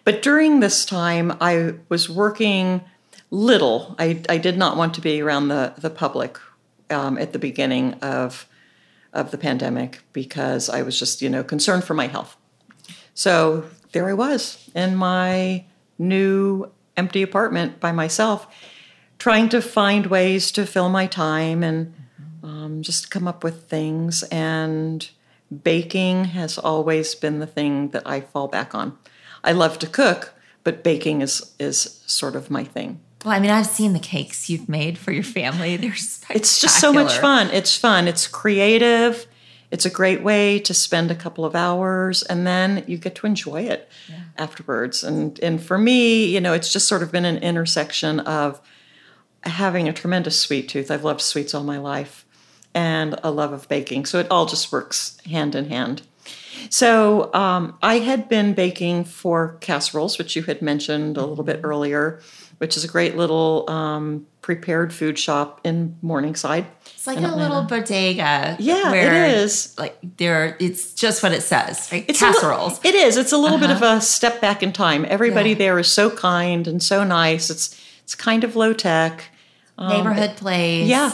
But 0.04 0.22
during 0.22 0.60
this 0.60 0.86
time, 0.86 1.38
I 1.40 1.76
was 1.88 2.10
working 2.10 2.82
little. 3.32 3.96
I, 3.98 4.22
I 4.28 4.38
did 4.38 4.58
not 4.58 4.76
want 4.76 4.94
to 4.96 5.02
be 5.02 5.22
around 5.22 5.48
the, 5.48 5.74
the 5.78 5.90
public 5.90 6.38
um, 6.90 7.18
at 7.18 7.32
the 7.32 7.40
beginning 7.40 7.94
of, 7.96 8.48
of 9.14 9.32
the 9.32 9.38
pandemic 9.38 10.02
because 10.12 10.70
I 10.70 10.82
was 10.82 11.00
just, 11.00 11.22
you 11.22 11.30
know, 11.30 11.44
concerned 11.44 11.86
for 11.86 11.94
my 11.94 12.08
health. 12.08 12.36
So 13.14 13.66
there 13.94 14.10
I 14.10 14.14
was 14.14 14.70
in 14.76 14.96
my 14.96 15.64
new 15.98 16.70
empty 16.98 17.22
apartment 17.22 17.80
by 17.80 17.92
myself, 17.92 18.48
trying 19.18 19.50
to 19.50 19.62
find 19.62 20.08
ways 20.08 20.52
to 20.52 20.66
fill 20.66 20.90
my 20.90 21.08
time 21.08 21.64
and 21.64 21.94
um, 22.44 22.82
just 22.82 23.10
come 23.10 23.28
up 23.28 23.44
with 23.44 23.70
things. 23.70 24.24
And 24.24 25.10
baking 25.64 26.26
has 26.26 26.58
always 26.58 27.16
been 27.16 27.40
the 27.40 27.48
thing 27.48 27.90
that 27.90 28.04
I 28.06 28.22
fall 28.22 28.48
back 28.48 28.76
on. 28.76 28.98
I 29.44 29.52
love 29.52 29.80
to 29.80 29.88
cook, 29.88 30.34
but 30.64 30.84
baking 30.84 31.22
is 31.22 31.54
is 31.60 32.02
sort 32.06 32.36
of 32.36 32.52
my 32.52 32.64
thing. 32.64 33.00
Well, 33.24 33.34
I 33.34 33.40
mean, 33.40 33.52
I've 33.52 33.68
seen 33.68 33.94
the 33.94 34.00
cakes 34.00 34.50
you've 34.50 34.68
made 34.68 34.98
for 34.98 35.12
your 35.12 35.24
family. 35.24 35.78
They're 35.78 35.94
It's 36.30 36.60
just 36.60 36.80
so 36.82 36.92
much 36.92 37.18
fun. 37.18 37.50
It's 37.52 37.78
fun. 37.78 38.08
It's 38.08 38.28
creative. 38.28 39.28
It's 39.74 39.88
a 39.88 39.90
great 39.90 40.22
way 40.22 40.60
to 40.60 40.74
spend 40.74 41.10
a 41.10 41.16
couple 41.16 41.46
of 41.46 41.56
hours 41.56 42.22
and 42.22 42.46
then 42.46 42.84
you 42.86 43.00
get 43.00 43.16
to 43.16 43.26
enjoy 43.26 43.64
it 43.64 43.90
afterwards. 44.38 45.04
And 45.04 45.40
and 45.40 45.62
for 45.62 45.80
me, 45.80 46.26
you 46.26 46.40
know, 46.40 46.54
it's 46.54 46.72
just 46.72 46.88
sort 46.88 47.02
of 47.02 47.12
been 47.12 47.26
an 47.26 47.38
intersection 47.38 48.20
of 48.20 48.62
having 49.42 49.90
a 49.90 49.94
tremendous 49.94 50.40
sweet 50.40 50.70
tooth. 50.70 50.92
I've 50.92 51.04
loved 51.04 51.22
sweets 51.22 51.56
all 51.56 51.64
my 51.64 51.80
life 51.80 52.24
and 52.76 53.20
a 53.24 53.32
love 53.32 53.52
of 53.52 53.68
baking. 53.68 54.06
So 54.06 54.20
it 54.20 54.28
all 54.30 54.46
just 54.46 54.72
works 54.72 55.18
hand 55.26 55.56
in 55.56 55.70
hand. 55.70 56.04
So 56.70 57.34
um, 57.34 57.76
I 57.82 57.96
had 57.98 58.30
been 58.30 58.54
baking 58.54 59.06
for 59.06 59.58
casseroles, 59.60 60.20
which 60.20 60.36
you 60.36 60.44
had 60.44 60.62
mentioned 60.62 61.18
a 61.18 61.26
little 61.26 61.44
bit 61.44 61.62
earlier, 61.64 62.22
which 62.64 62.78
is 62.78 62.86
a 62.86 62.88
great 62.88 63.18
little 63.18 63.70
um, 63.70 64.26
prepared 64.40 64.94
food 64.94 65.20
shop 65.20 65.60
in 65.66 65.98
Morningside. 66.02 66.66
It's 66.96 67.06
like 67.06 67.18
a 67.18 67.36
little 67.36 67.64
bodega. 67.64 68.56
Yeah, 68.58 68.90
where, 68.90 69.26
it 69.26 69.34
is. 69.36 69.78
Like 69.78 69.98
there, 70.16 70.56
it's 70.62 70.94
just 70.94 71.22
what 71.22 71.34
it 71.34 71.42
says. 71.42 71.90
Right? 71.92 72.06
It's 72.08 72.22
a 72.22 72.28
li- 72.28 72.34
Casseroles. 72.34 72.80
it 72.86 72.96
is. 72.96 73.18
It's 73.18 73.34
a 73.34 73.38
little 73.38 73.58
bit 73.58 73.70
of 73.70 73.82
a 73.82 74.00
step 74.00 74.40
back 74.40 74.64
in 74.64 74.72
time. 74.72 75.06
Everybody 75.10 75.50
Yeah. 75.50 75.56
there 75.58 75.78
is 75.80 75.92
so 75.92 76.10
kind 76.10 76.66
and 76.70 76.82
so 76.82 77.04
nice. 77.04 77.50
It's 77.50 77.78
it's 78.04 78.16
kind 78.16 78.46
of 78.46 78.56
low 78.56 78.72
tech. 78.72 79.26
Neighborhood 79.78 80.38
place. 80.38 80.84
Um, 80.84 80.90
Yeah. 80.90 81.12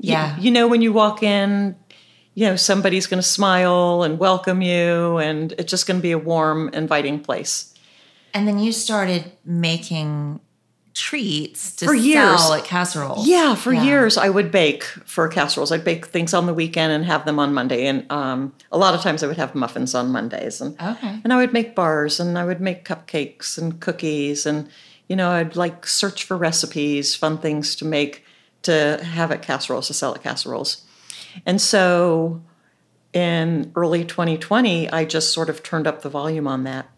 Yeah. 0.00 0.36
You, 0.36 0.44
you 0.44 0.50
know, 0.52 0.68
when 0.68 0.80
you 0.80 0.94
walk 0.94 1.22
in, 1.22 1.76
you 2.34 2.46
know, 2.46 2.56
somebody's 2.56 3.06
going 3.06 3.20
to 3.20 3.28
smile 3.28 4.04
and 4.04 4.18
welcome 4.18 4.62
you, 4.62 5.18
and 5.18 5.52
it's 5.58 5.70
just 5.70 5.86
going 5.86 5.98
to 5.98 6.02
be 6.02 6.12
a 6.12 6.18
warm, 6.18 6.70
inviting 6.72 7.20
place. 7.20 7.74
And 8.32 8.46
then 8.48 8.58
you 8.58 8.72
started 8.72 9.32
making 9.44 10.40
treats 10.98 11.72
to 11.76 11.86
For 11.86 11.94
years. 11.94 12.40
sell 12.40 12.54
at 12.54 12.64
casseroles. 12.64 13.26
Yeah, 13.26 13.54
for 13.54 13.72
Yeah. 13.72 13.84
years 13.84 14.18
I 14.18 14.28
would 14.28 14.50
bake 14.50 14.82
for 14.84 15.28
casseroles. 15.28 15.70
I'd 15.72 15.84
bake 15.84 16.06
things 16.06 16.34
on 16.34 16.46
the 16.46 16.52
weekend 16.54 16.92
and 16.92 17.04
have 17.04 17.24
them 17.24 17.38
on 17.38 17.54
Monday. 17.54 17.86
And 17.86 18.10
um, 18.10 18.52
a 18.72 18.76
lot 18.78 18.94
of 18.94 19.00
times 19.00 19.22
I 19.22 19.26
would 19.28 19.36
have 19.36 19.54
muffins 19.54 19.94
on 19.94 20.10
Mondays. 20.10 20.60
And, 20.60 20.74
Okay. 20.80 21.20
and 21.24 21.32
I 21.32 21.36
would 21.36 21.52
make 21.52 21.74
bars 21.74 22.20
and 22.20 22.36
I 22.38 22.44
would 22.44 22.60
make 22.60 22.84
cupcakes 22.84 23.56
and 23.56 23.80
cookies. 23.80 24.44
And, 24.44 24.68
you 25.08 25.16
know, 25.16 25.30
I'd 25.30 25.56
like 25.56 25.86
search 25.86 26.24
for 26.24 26.36
recipes, 26.36 27.14
fun 27.14 27.38
things 27.38 27.74
to 27.76 27.84
make 27.84 28.24
to 28.62 28.98
have 29.02 29.30
at 29.30 29.40
casseroles, 29.40 29.86
to 29.86 29.94
sell 29.94 30.14
at 30.14 30.22
casseroles. 30.22 30.82
And 31.46 31.60
so 31.60 32.42
in 33.12 33.72
early 33.76 34.04
2020, 34.04 34.90
I 34.90 35.04
just 35.04 35.32
sort 35.32 35.48
of 35.48 35.62
turned 35.62 35.86
up 35.86 36.02
the 36.02 36.08
volume 36.10 36.46
on 36.48 36.64
that. 36.64 36.88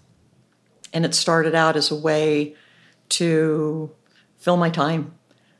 And 0.93 1.05
it 1.05 1.15
started 1.15 1.55
out 1.55 1.77
as 1.77 1.91
a 1.91 1.95
way 1.95 2.55
to 3.11 3.91
fill 4.39 4.57
my 4.57 4.71
time 4.71 5.15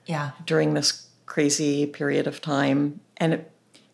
Yeah. 0.07 0.31
during 0.47 0.75
this 0.75 1.09
crazy 1.27 1.87
period 1.87 2.27
of 2.27 2.41
time. 2.41 3.01
And 3.19 3.33
it 3.35 3.51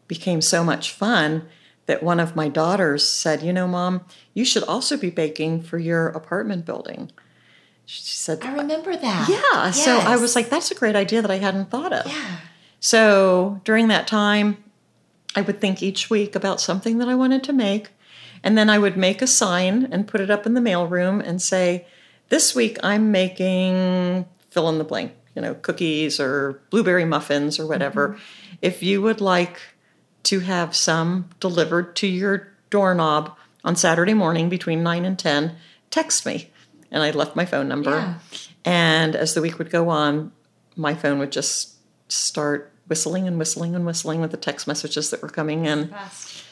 became 0.09 0.41
so 0.41 0.63
much 0.65 0.93
fun 0.93 1.47
that 1.87 2.03
one 2.03 2.19
of 2.21 2.35
my 2.37 2.49
daughters 2.49 3.07
said, 3.07 3.43
You 3.43 3.53
know, 3.53 3.67
mom, 3.69 4.05
you 4.35 4.45
should 4.45 4.63
also 4.65 4.97
be 4.97 5.11
baking 5.11 5.63
for 5.63 5.79
your 5.79 6.09
apartment 6.09 6.65
building. 6.65 7.11
She 7.85 8.03
said, 8.03 8.43
I 8.43 8.55
remember 8.57 8.97
that. 8.97 9.29
Yeah. 9.29 9.71
So 9.71 9.99
I 9.99 10.17
was 10.17 10.35
like, 10.35 10.49
That's 10.49 10.71
a 10.71 10.75
great 10.75 10.97
idea 10.97 11.23
that 11.23 11.31
I 11.31 11.39
hadn't 11.39 11.71
thought 11.71 11.93
of. 11.93 12.07
Yeah. 12.07 12.39
So 12.81 13.61
during 13.65 13.89
that 13.89 14.07
time, 14.07 14.63
I 15.35 15.43
would 15.43 15.61
think 15.61 15.83
each 15.83 16.09
week 16.11 16.35
about 16.35 16.61
something 16.61 16.99
that 16.99 17.09
I 17.09 17.15
wanted 17.15 17.45
to 17.45 17.53
make. 17.53 17.91
And 18.43 18.57
then 18.57 18.71
I 18.71 18.79
would 18.79 18.97
make 18.97 19.23
a 19.23 19.27
sign 19.27 19.89
and 19.91 20.07
put 20.07 20.21
it 20.21 20.31
up 20.31 20.47
in 20.47 20.55
the 20.55 20.61
mailroom 20.61 21.21
and 21.27 21.41
say, 21.43 21.87
This 22.29 22.55
week 22.55 22.79
I'm 22.83 23.11
making 23.11 24.27
fill 24.51 24.69
in 24.69 24.79
the 24.79 24.85
blank, 24.85 25.13
you 25.35 25.43
know, 25.43 25.55
cookies 25.55 26.19
or 26.19 26.61
blueberry 26.71 27.05
muffins 27.05 27.59
or 27.61 27.67
whatever. 27.67 28.09
Mm-hmm. 28.09 28.55
If 28.63 28.83
you 28.83 29.03
would 29.03 29.21
like 29.21 29.61
to 30.25 30.41
have 30.41 30.75
some 30.75 31.29
delivered 31.41 31.95
to 31.97 32.07
your 32.07 32.53
doorknob 32.71 33.37
on 33.65 33.77
Saturday 33.77 34.15
morning 34.15 34.49
between 34.49 34.83
9 34.83 35.05
and 35.05 35.19
10, 35.19 35.57
text 35.91 36.27
me. 36.27 36.51
And 36.91 37.03
I 37.03 37.11
left 37.11 37.37
my 37.37 37.45
phone 37.45 37.69
number. 37.69 37.91
Yeah. 37.91 38.15
And 38.65 39.15
as 39.15 39.35
the 39.35 39.43
week 39.43 39.59
would 39.59 39.71
go 39.71 39.89
on, 39.89 40.33
my 40.75 40.95
phone 40.95 41.19
would 41.19 41.33
just 41.33 41.75
start 42.09 42.73
whistling 42.89 43.27
and 43.27 43.39
whistling 43.39 43.75
and 43.75 43.85
whistling 43.85 44.21
with 44.21 44.31
the 44.31 44.37
text 44.37 44.67
messages 44.67 45.11
that 45.11 45.23
were 45.23 45.29
coming 45.29 45.67
in. 45.67 45.95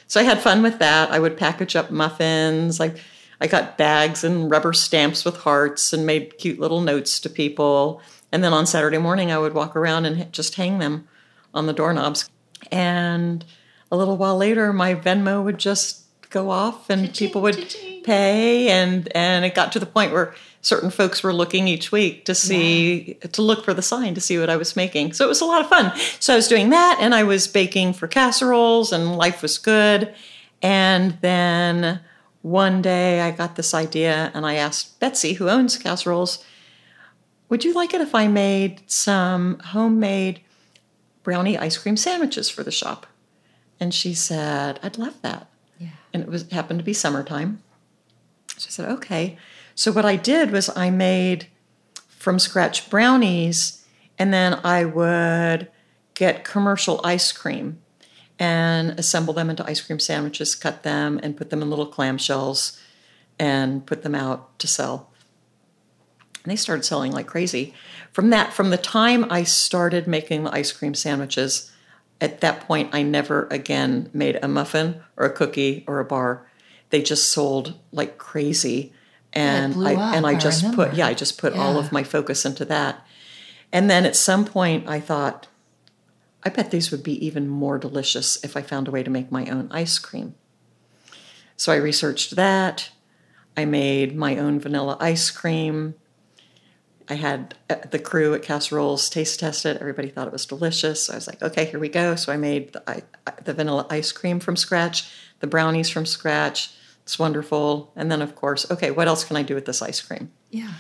So 0.06 0.20
I 0.20 0.24
had 0.24 0.40
fun 0.40 0.62
with 0.62 0.78
that. 0.80 1.10
I 1.10 1.18
would 1.18 1.36
package 1.36 1.76
up 1.76 1.90
muffins. 1.90 2.80
I 2.80 2.94
I 3.40 3.46
got 3.46 3.76
bags 3.76 4.24
and 4.24 4.50
rubber 4.50 4.72
stamps 4.72 5.24
with 5.24 5.38
hearts 5.38 5.92
and 5.92 6.06
made 6.06 6.38
cute 6.38 6.60
little 6.60 6.80
notes 6.80 7.18
to 7.20 7.28
people. 7.28 8.00
And 8.32 8.42
then 8.42 8.52
on 8.52 8.66
Saturday 8.66 8.98
morning, 8.98 9.30
I 9.30 9.38
would 9.38 9.54
walk 9.54 9.76
around 9.76 10.06
and 10.06 10.32
just 10.32 10.54
hang 10.54 10.78
them 10.78 11.08
on 11.52 11.66
the 11.66 11.72
doorknobs. 11.72 12.28
And 12.70 13.44
a 13.90 13.96
little 13.96 14.16
while 14.16 14.36
later, 14.36 14.72
my 14.72 14.94
Venmo 14.94 15.42
would 15.42 15.58
just 15.58 16.02
go 16.30 16.50
off, 16.50 16.90
and 16.90 17.14
people 17.14 17.42
would 17.42 17.56
cha-ching. 17.56 18.02
pay. 18.02 18.68
And 18.68 19.08
and 19.14 19.44
it 19.44 19.54
got 19.54 19.70
to 19.72 19.78
the 19.78 19.86
point 19.86 20.12
where 20.12 20.34
certain 20.62 20.90
folks 20.90 21.22
were 21.22 21.32
looking 21.32 21.68
each 21.68 21.92
week 21.92 22.24
to 22.24 22.34
see 22.34 23.18
to 23.32 23.42
look 23.42 23.64
for 23.64 23.74
the 23.74 23.82
sign 23.82 24.14
to 24.14 24.20
see 24.20 24.38
what 24.38 24.50
I 24.50 24.56
was 24.56 24.74
making. 24.74 25.12
So 25.12 25.24
it 25.26 25.28
was 25.28 25.40
a 25.40 25.44
lot 25.44 25.60
of 25.60 25.68
fun. 25.68 25.92
So 26.18 26.32
I 26.32 26.36
was 26.36 26.48
doing 26.48 26.70
that, 26.70 26.98
and 27.00 27.14
I 27.14 27.22
was 27.22 27.46
baking 27.46 27.92
for 27.92 28.08
casseroles, 28.08 28.92
and 28.92 29.16
life 29.16 29.42
was 29.42 29.58
good. 29.58 30.12
And 30.60 31.18
then 31.20 32.00
one 32.44 32.82
day 32.82 33.22
I 33.22 33.30
got 33.30 33.56
this 33.56 33.72
idea, 33.72 34.30
and 34.34 34.44
I 34.44 34.56
asked 34.56 35.00
Betsy, 35.00 35.32
who 35.32 35.48
owns 35.48 35.78
casseroles, 35.78 36.44
would 37.48 37.64
you 37.64 37.72
like 37.72 37.94
it 37.94 38.02
if 38.02 38.14
I 38.14 38.28
made 38.28 38.82
some 38.86 39.58
homemade 39.60 40.42
brownie 41.22 41.56
ice 41.56 41.78
cream 41.78 41.96
sandwiches 41.96 42.50
for 42.50 42.62
the 42.62 42.70
shop? 42.70 43.06
And 43.80 43.94
she 43.94 44.12
said, 44.12 44.78
I'd 44.82 44.98
love 44.98 45.22
that. 45.22 45.48
Yeah. 45.78 45.88
And 46.12 46.22
it 46.22 46.28
was 46.28 46.46
happened 46.50 46.80
to 46.80 46.84
be 46.84 46.92
summertime. 46.92 47.62
So 48.58 48.66
I 48.68 48.70
said, 48.70 48.90
okay. 48.90 49.38
So 49.74 49.90
what 49.90 50.04
I 50.04 50.16
did 50.16 50.50
was 50.50 50.68
I 50.76 50.90
made 50.90 51.46
from 52.10 52.38
scratch 52.38 52.90
brownies, 52.90 53.86
and 54.18 54.34
then 54.34 54.60
I 54.62 54.84
would 54.84 55.70
get 56.12 56.44
commercial 56.44 57.00
ice 57.04 57.32
cream 57.32 57.78
and 58.38 58.98
assemble 58.98 59.34
them 59.34 59.50
into 59.50 59.64
ice 59.66 59.80
cream 59.80 60.00
sandwiches, 60.00 60.54
cut 60.54 60.82
them, 60.82 61.20
and 61.22 61.36
put 61.36 61.50
them 61.50 61.62
in 61.62 61.70
little 61.70 61.90
clamshells 61.90 62.80
and 63.38 63.86
put 63.86 64.02
them 64.02 64.14
out 64.14 64.58
to 64.58 64.66
sell. 64.66 65.10
And 66.42 66.50
they 66.50 66.56
started 66.56 66.84
selling 66.84 67.12
like 67.12 67.26
crazy. 67.26 67.74
From 68.12 68.30
that, 68.30 68.52
from 68.52 68.70
the 68.70 68.76
time 68.76 69.26
I 69.30 69.44
started 69.44 70.06
making 70.06 70.44
the 70.44 70.52
ice 70.52 70.72
cream 70.72 70.94
sandwiches, 70.94 71.72
at 72.20 72.40
that 72.40 72.60
point 72.60 72.90
I 72.92 73.02
never 73.02 73.46
again 73.50 74.10
made 74.12 74.38
a 74.42 74.48
muffin 74.48 75.00
or 75.16 75.26
a 75.26 75.32
cookie 75.32 75.84
or 75.86 76.00
a 76.00 76.04
bar. 76.04 76.46
They 76.90 77.02
just 77.02 77.30
sold 77.30 77.74
like 77.92 78.18
crazy. 78.18 78.92
And 79.32 79.74
blew 79.74 79.86
I 79.86 79.94
up, 79.94 80.14
and 80.14 80.26
I 80.26 80.30
I 80.30 80.34
just 80.36 80.72
put 80.74 80.94
yeah, 80.94 81.08
I 81.08 81.14
just 81.14 81.38
put 81.38 81.54
all 81.54 81.76
of 81.76 81.90
my 81.90 82.04
focus 82.04 82.44
into 82.44 82.64
that. 82.66 83.04
And 83.72 83.90
then 83.90 84.06
at 84.06 84.14
some 84.14 84.44
point 84.44 84.88
I 84.88 85.00
thought, 85.00 85.48
I 86.44 86.50
bet 86.50 86.70
these 86.70 86.90
would 86.90 87.02
be 87.02 87.24
even 87.24 87.48
more 87.48 87.78
delicious 87.78 88.42
if 88.44 88.56
I 88.56 88.62
found 88.62 88.86
a 88.86 88.90
way 88.90 89.02
to 89.02 89.10
make 89.10 89.32
my 89.32 89.46
own 89.46 89.68
ice 89.70 89.98
cream. 89.98 90.34
So 91.56 91.72
I 91.72 91.76
researched 91.76 92.36
that. 92.36 92.90
I 93.56 93.64
made 93.64 94.16
my 94.16 94.36
own 94.36 94.60
vanilla 94.60 94.96
ice 95.00 95.30
cream. 95.30 95.94
I 97.08 97.14
had 97.14 97.54
uh, 97.70 97.76
the 97.90 97.98
crew 97.98 98.34
at 98.34 98.42
Casseroles 98.42 99.08
taste 99.08 99.40
test 99.40 99.66
it. 99.66 99.80
Everybody 99.80 100.08
thought 100.08 100.26
it 100.26 100.32
was 100.32 100.46
delicious. 100.46 101.04
So 101.04 101.12
I 101.12 101.16
was 101.16 101.26
like, 101.26 101.42
okay, 101.42 101.66
here 101.66 101.78
we 101.78 101.88
go. 101.88 102.16
So 102.16 102.32
I 102.32 102.36
made 102.36 102.72
the, 102.72 102.90
I, 102.90 103.02
the 103.44 103.54
vanilla 103.54 103.86
ice 103.90 104.10
cream 104.10 104.40
from 104.40 104.56
scratch, 104.56 105.10
the 105.40 105.46
brownies 105.46 105.90
from 105.90 106.06
scratch. 106.06 106.74
It's 107.02 107.18
wonderful. 107.18 107.92
And 107.94 108.10
then, 108.10 108.22
of 108.22 108.34
course, 108.34 108.70
okay, 108.70 108.90
what 108.90 109.06
else 109.06 109.24
can 109.24 109.36
I 109.36 109.42
do 109.42 109.54
with 109.54 109.66
this 109.66 109.82
ice 109.82 110.00
cream? 110.00 110.32
Yeah. 110.50 110.74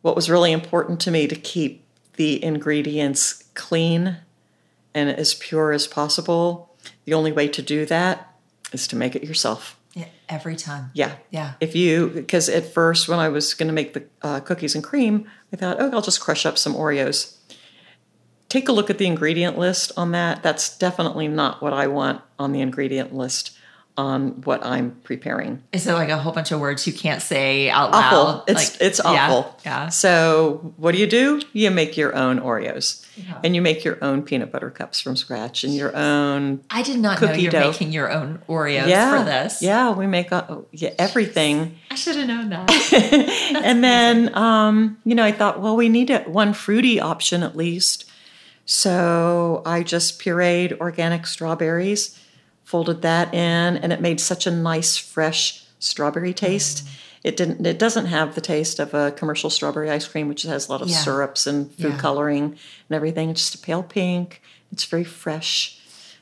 what 0.00 0.14
was 0.14 0.30
really 0.30 0.52
important 0.52 1.00
to 1.00 1.10
me 1.10 1.26
to 1.26 1.34
keep 1.34 1.84
the 2.14 2.42
ingredients 2.42 3.44
clean 3.54 4.18
and 4.96 5.10
as 5.10 5.34
pure 5.34 5.72
as 5.72 5.86
possible. 5.86 6.74
The 7.04 7.14
only 7.14 7.30
way 7.30 7.48
to 7.48 7.62
do 7.62 7.84
that 7.86 8.34
is 8.72 8.88
to 8.88 8.96
make 8.96 9.14
it 9.14 9.22
yourself. 9.22 9.78
Yeah. 9.92 10.06
Every 10.28 10.56
time. 10.56 10.90
Yeah. 10.94 11.16
Yeah. 11.30 11.52
If 11.60 11.76
you, 11.76 12.08
because 12.08 12.48
at 12.48 12.72
first 12.72 13.06
when 13.08 13.18
I 13.18 13.28
was 13.28 13.54
going 13.54 13.68
to 13.68 13.74
make 13.74 13.92
the 13.92 14.04
uh, 14.22 14.40
cookies 14.40 14.74
and 14.74 14.82
cream, 14.82 15.30
I 15.52 15.56
thought, 15.56 15.76
oh, 15.78 15.90
I'll 15.92 16.02
just 16.02 16.20
crush 16.20 16.46
up 16.46 16.56
some 16.56 16.74
Oreos. 16.74 17.36
Take 18.48 18.68
a 18.68 18.72
look 18.72 18.88
at 18.88 18.98
the 18.98 19.06
ingredient 19.06 19.58
list 19.58 19.92
on 19.96 20.12
that. 20.12 20.42
That's 20.42 20.76
definitely 20.78 21.28
not 21.28 21.62
what 21.62 21.74
I 21.74 21.86
want 21.88 22.22
on 22.38 22.52
the 22.52 22.60
ingredient 22.60 23.14
list 23.14 23.55
on 23.96 24.42
what 24.42 24.64
I'm 24.64 24.90
preparing. 25.04 25.62
Is 25.72 25.86
it 25.86 25.92
like 25.94 26.10
a 26.10 26.18
whole 26.18 26.32
bunch 26.32 26.52
of 26.52 26.60
words 26.60 26.86
you 26.86 26.92
can't 26.92 27.22
say 27.22 27.70
out 27.70 27.92
loud? 27.92 28.12
awful. 28.14 28.44
It's 28.46 28.72
Like, 28.72 28.80
it's 28.82 29.00
awful. 29.00 29.54
Yeah. 29.64 29.84
yeah, 29.84 29.88
So 29.88 30.74
what 30.76 30.92
do 30.92 30.98
you 30.98 31.06
do? 31.06 31.40
You 31.52 31.70
make 31.70 31.96
your 31.96 32.14
own 32.14 32.38
Oreos, 32.38 33.04
Yeah. 33.16 33.40
and 33.42 33.54
you 33.54 33.62
make 33.62 33.84
your 33.84 33.98
own 34.02 34.22
peanut 34.22 34.52
butter 34.52 34.70
cups 34.70 35.00
from 35.00 35.16
scratch, 35.16 35.64
and 35.64 35.74
your 35.74 35.96
own 35.96 36.62
I 36.70 36.82
did 36.82 36.98
not 36.98 37.20
know 37.22 37.32
you're 37.32 37.50
dough. 37.50 37.70
making 37.70 37.92
your 37.92 38.10
own 38.12 38.42
Oreos 38.48 38.86
yeah 38.88 39.18
for 39.18 39.24
this. 39.24 39.62
Yeah, 39.62 39.92
we 39.92 40.06
make 40.06 40.30
yeah, 40.72 40.90
everything, 40.98 41.78
I 41.90 41.94
should 41.94 42.16
have 42.16 42.28
known 42.28 42.50
that. 42.50 42.70
and 43.64 43.82
then 43.82 44.36
um, 44.36 44.98
you 45.04 45.14
know 45.14 45.24
I 45.24 45.32
thought, 45.32 45.60
well, 45.60 45.76
we 45.76 45.88
need 45.88 46.10
a, 46.10 46.20
one 46.24 46.52
fruity 46.52 47.00
option 47.00 47.42
at 47.42 47.56
least. 47.56 48.04
So 48.68 49.62
I 49.64 49.82
just 49.84 50.20
pureed 50.20 50.78
organic 50.80 51.26
strawberries, 51.26 52.18
folded 52.66 53.00
that 53.02 53.32
in, 53.32 53.76
and 53.78 53.92
it 53.92 54.00
made 54.02 54.20
such 54.20 54.46
a 54.46 54.50
nice 54.50 54.96
fresh 54.98 55.64
strawberry 55.78 56.34
taste. 56.34 56.86
It 57.24 57.36
didn't. 57.36 57.64
It 57.66 57.78
doesn't 57.78 58.06
have 58.06 58.34
the 58.34 58.40
taste 58.40 58.78
of 58.78 58.92
a 58.92 59.10
commercial 59.12 59.50
strawberry 59.50 59.90
ice 59.90 60.06
cream, 60.06 60.28
which 60.28 60.42
has 60.42 60.68
a 60.68 60.72
lot 60.72 60.82
of 60.82 60.88
Yeah. 60.88 60.96
syrups 60.98 61.46
and 61.46 61.72
food 61.74 61.92
Yeah. 61.94 61.98
coloring 61.98 62.42
and 62.88 62.94
everything. 62.94 63.30
It's 63.30 63.40
just 63.40 63.54
a 63.54 63.58
pale 63.58 63.82
pink. 63.82 64.42
It's 64.72 64.84
very 64.84 65.04
fresh. 65.04 65.78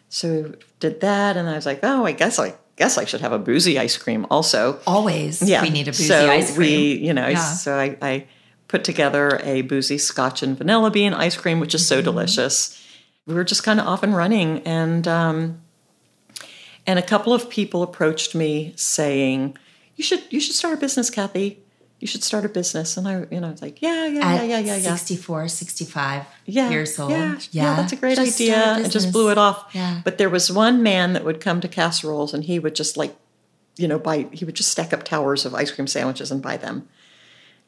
So 0.09 0.53
did 0.81 1.01
that, 1.01 1.37
and 1.37 1.49
I 1.49 1.55
was 1.57 1.67
like, 1.67 1.81
oh, 1.83 2.05
I 2.07 2.13
guess 2.13 2.39
I 2.39 2.55
guess 2.77 2.99
I 2.99 3.05
should 3.05 3.21
have 3.23 3.33
a 3.33 3.39
boozy 3.39 3.79
ice 3.79 3.97
cream 3.97 4.27
also. 4.31 4.79
Always, 4.87 5.41
Yeah, 5.43 5.63
we 5.63 5.71
need 5.71 5.89
a 5.89 5.93
boozy 5.93 6.05
so 6.09 6.31
ice 6.31 6.55
cream. 6.55 6.81
We, 6.81 6.95
you 7.07 7.13
know, 7.15 7.29
Yeah. 7.29 7.39
so 7.55 7.75
I, 7.79 7.97
I 8.03 8.27
put 8.69 8.83
together 8.85 9.41
a 9.45 9.63
boozy 9.63 9.97
Scotch 9.99 10.43
and 10.43 10.59
vanilla 10.59 10.91
bean 10.91 11.15
ice 11.15 11.37
cream, 11.37 11.61
which 11.61 11.75
is 11.75 11.87
so 11.87 11.97
Mm-hmm. 11.97 12.05
delicious. 12.05 12.81
We 13.27 13.35
were 13.35 13.45
just 13.45 13.63
kind 13.63 13.79
of 13.81 13.87
off 13.87 14.03
and 14.03 14.15
running, 14.17 14.61
and 14.67 15.07
um, 15.09 15.61
and 16.87 16.99
a 16.99 17.03
couple 17.03 17.33
of 17.33 17.49
people 17.49 17.83
approached 17.83 18.35
me 18.35 18.73
saying, 18.77 19.57
"You 19.97 20.05
should 20.05 20.23
you 20.31 20.41
should 20.41 20.55
start 20.55 20.75
a 20.75 20.77
business, 20.77 21.11
Kathy. 21.11 21.61
You 22.01 22.07
should 22.07 22.23
start 22.25 22.45
a 22.45 22.49
business." 22.49 22.97
And 22.97 23.09
I, 23.09 23.27
you 23.31 23.41
know, 23.41 23.49
I 23.49 23.51
was 23.53 23.63
like, 23.63 23.81
"Yeah, 23.81 24.07
yeah, 24.07 24.21
At 24.27 24.35
yeah, 24.49 24.59
yeah, 24.59 24.59
yeah, 24.59 24.77
yeah." 24.77 24.95
64, 24.97 25.49
65 25.49 26.25
yeah, 26.47 26.71
years 26.71 26.99
old. 26.99 27.11
Yeah, 27.11 27.39
yeah, 27.53 27.77
that's 27.77 27.93
a 27.93 27.97
great 27.97 28.17
Just 28.17 28.41
idea. 28.41 28.57
And 28.77 28.91
just 28.93 29.13
blew 29.13 29.31
it 29.31 29.39
off. 29.39 29.71
Yeah. 29.75 30.01
But 30.05 30.19
there 30.19 30.29
was 30.31 30.51
one 30.53 30.83
man 30.83 31.13
that 31.15 31.25
would 31.25 31.41
come 31.41 31.61
to 31.63 31.69
casseroles 31.69 32.35
and 32.35 32.45
he 32.45 32.59
would 32.59 32.75
just 32.75 32.97
like, 32.97 33.17
you 33.77 33.89
know, 33.89 33.99
buy, 33.99 34.27
he 34.33 34.45
would 34.45 34.55
just 34.55 34.71
stack 34.71 34.93
up 34.93 35.03
towers 35.05 35.47
of 35.47 35.55
ice 35.55 35.71
cream 35.71 35.87
sandwiches 35.87 36.31
and 36.31 36.43
buy 36.43 36.57
them. 36.59 36.87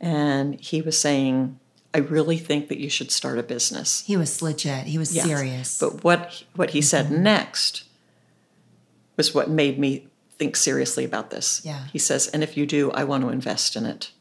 And 0.01 0.61
he 0.61 0.83
was 0.83 1.01
saying, 1.01 1.59
I 1.95 1.99
really 1.99 2.37
think 2.37 2.69
that 2.69 2.79
you 2.79 2.91
should 2.91 3.11
start 3.11 3.39
a 3.39 3.43
business. 3.43 4.05
He 4.07 4.17
was 4.19 4.43
legit. 4.43 4.85
He 4.85 4.99
was 4.99 5.15
Yes. 5.17 5.25
serious. 5.25 5.79
But 5.79 6.05
what 6.05 6.45
what 6.55 6.71
he 6.73 6.83
said 6.83 7.07
Mm-hmm. 7.07 7.23
next 7.23 7.85
was 9.17 9.35
what 9.35 9.49
made 9.49 9.79
me 9.79 10.09
think 10.39 10.57
seriously 10.57 11.05
about 11.05 11.31
this. 11.31 11.63
Yeah. 11.65 11.87
He 11.93 11.99
says, 11.99 12.29
and 12.29 12.43
if 12.43 12.57
you 12.57 12.67
do, 12.67 12.91
I 12.93 13.05
want 13.05 13.25
to 13.25 13.31
invest 13.31 13.77
in 13.77 13.87
it. 13.87 14.13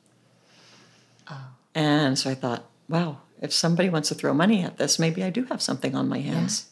Oh. 1.29 1.47
And 1.73 2.17
so 2.17 2.29
I 2.29 2.35
thought, 2.35 2.65
wow, 2.87 3.19
if 3.41 3.51
somebody 3.51 3.89
wants 3.89 4.09
to 4.09 4.15
throw 4.15 4.33
money 4.33 4.63
at 4.63 4.77
this, 4.77 4.97
maybe 4.97 5.23
I 5.23 5.29
do 5.29 5.45
have 5.45 5.61
something 5.61 5.95
on 5.95 6.07
my 6.07 6.19
hands. 6.19 6.67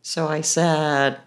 So 0.00 0.26
I 0.26 0.40
said, 0.40 1.20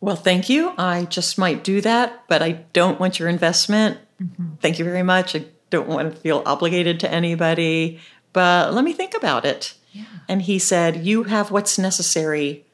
well, 0.00 0.16
thank 0.16 0.50
you. 0.50 0.74
I 0.76 1.06
just 1.06 1.38
might 1.38 1.64
do 1.64 1.80
that, 1.80 2.24
but 2.28 2.42
I 2.42 2.52
don't 2.72 3.00
want 3.00 3.18
your 3.18 3.28
investment. 3.28 3.98
Mm-hmm. 4.22 4.56
Thank 4.60 4.78
you 4.78 4.84
very 4.84 5.02
much. 5.02 5.34
I 5.34 5.46
don't 5.70 5.88
want 5.88 6.14
to 6.14 6.20
feel 6.20 6.42
obligated 6.44 7.00
to 7.00 7.10
anybody, 7.10 8.00
but 8.32 8.74
let 8.74 8.84
me 8.84 8.92
think 8.92 9.14
about 9.14 9.44
it. 9.44 9.74
Yeah. 9.92 10.04
And 10.28 10.42
he 10.42 10.58
said, 10.58 11.06
You 11.06 11.24
have 11.24 11.50
what's 11.50 11.78
necessary 11.78 12.66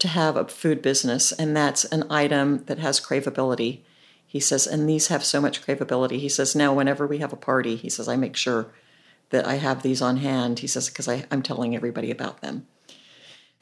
to 0.00 0.08
have 0.08 0.36
a 0.36 0.48
food 0.48 0.82
business, 0.82 1.30
and 1.30 1.56
that's 1.56 1.84
an 1.84 2.04
item 2.10 2.64
that 2.64 2.78
has 2.78 3.00
craveability. 3.00 3.80
He 4.26 4.40
says, 4.40 4.66
and 4.66 4.88
these 4.88 5.08
have 5.08 5.24
so 5.24 5.40
much 5.40 5.64
craveability. 5.64 6.18
He 6.18 6.28
says, 6.28 6.56
now 6.56 6.74
whenever 6.74 7.06
we 7.06 7.18
have 7.18 7.32
a 7.32 7.36
party, 7.36 7.76
he 7.76 7.88
says, 7.88 8.08
I 8.08 8.16
make 8.16 8.36
sure 8.36 8.72
that 9.30 9.46
I 9.46 9.54
have 9.54 9.82
these 9.82 10.02
on 10.02 10.16
hand. 10.18 10.58
He 10.60 10.66
says, 10.66 10.88
because 10.88 11.08
I'm 11.08 11.42
telling 11.42 11.76
everybody 11.76 12.10
about 12.10 12.40
them. 12.40 12.66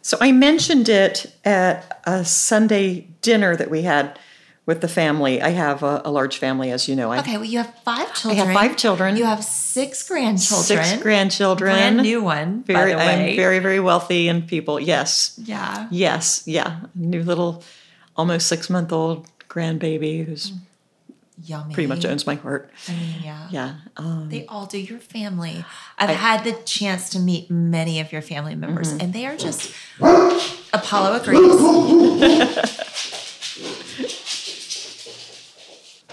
So 0.00 0.16
I 0.20 0.32
mentioned 0.32 0.88
it 0.88 1.34
at 1.44 2.00
a 2.04 2.24
Sunday 2.24 3.08
dinner 3.20 3.56
that 3.56 3.70
we 3.70 3.82
had 3.82 4.18
with 4.68 4.82
the 4.82 4.86
family. 4.88 5.40
I 5.40 5.48
have 5.48 5.82
a, 5.82 6.02
a 6.04 6.10
large 6.10 6.36
family, 6.36 6.70
as 6.70 6.88
you 6.88 6.94
know. 6.94 7.10
I 7.10 7.20
okay, 7.20 7.38
well, 7.38 7.46
you 7.46 7.56
have 7.56 7.74
five 7.84 8.12
children. 8.12 8.38
I 8.38 8.44
have 8.44 8.54
five 8.54 8.76
children. 8.76 9.16
You 9.16 9.24
have 9.24 9.42
six 9.42 10.06
grandchildren. 10.06 10.84
six 10.84 11.02
grandchildren. 11.02 11.72
Brand 11.74 11.96
new 12.02 12.22
one, 12.22 12.64
Very, 12.64 12.92
by 12.92 12.98
the 13.00 13.06
way. 13.06 13.30
I'm 13.30 13.36
very, 13.36 13.60
very 13.60 13.80
wealthy 13.80 14.28
and 14.28 14.46
people. 14.46 14.78
Yes. 14.78 15.40
yeah. 15.42 15.88
Yes. 15.90 16.42
Yeah. 16.46 16.80
New 16.94 17.22
little, 17.22 17.64
almost 18.14 18.46
six 18.46 18.68
month 18.68 18.92
old 18.92 19.26
grandbaby 19.48 20.26
who's 20.26 20.52
Yummy. 21.42 21.72
pretty 21.72 21.86
much 21.86 22.04
owns 22.04 22.26
my 22.26 22.34
heart. 22.34 22.70
I 22.88 22.92
mean, 22.92 23.14
yeah. 23.24 23.48
Yeah. 23.50 23.74
Um, 23.96 24.28
They 24.28 24.44
all 24.48 24.66
do. 24.66 24.76
Your 24.78 24.98
family. 24.98 25.64
I've 25.96 26.10
had 26.10 26.44
the 26.44 26.52
chance 26.66 27.08
to 27.10 27.18
meet 27.18 27.50
many 27.50 28.00
of 28.00 28.12
your 28.12 28.20
family 28.20 28.54
members, 28.54 28.88
Mm-hmm. 28.88 29.00
and 29.00 29.12
they 29.14 29.24
are 29.24 29.36
just. 29.38 29.72
Apollo 30.74 31.20
agrees. 31.22 32.74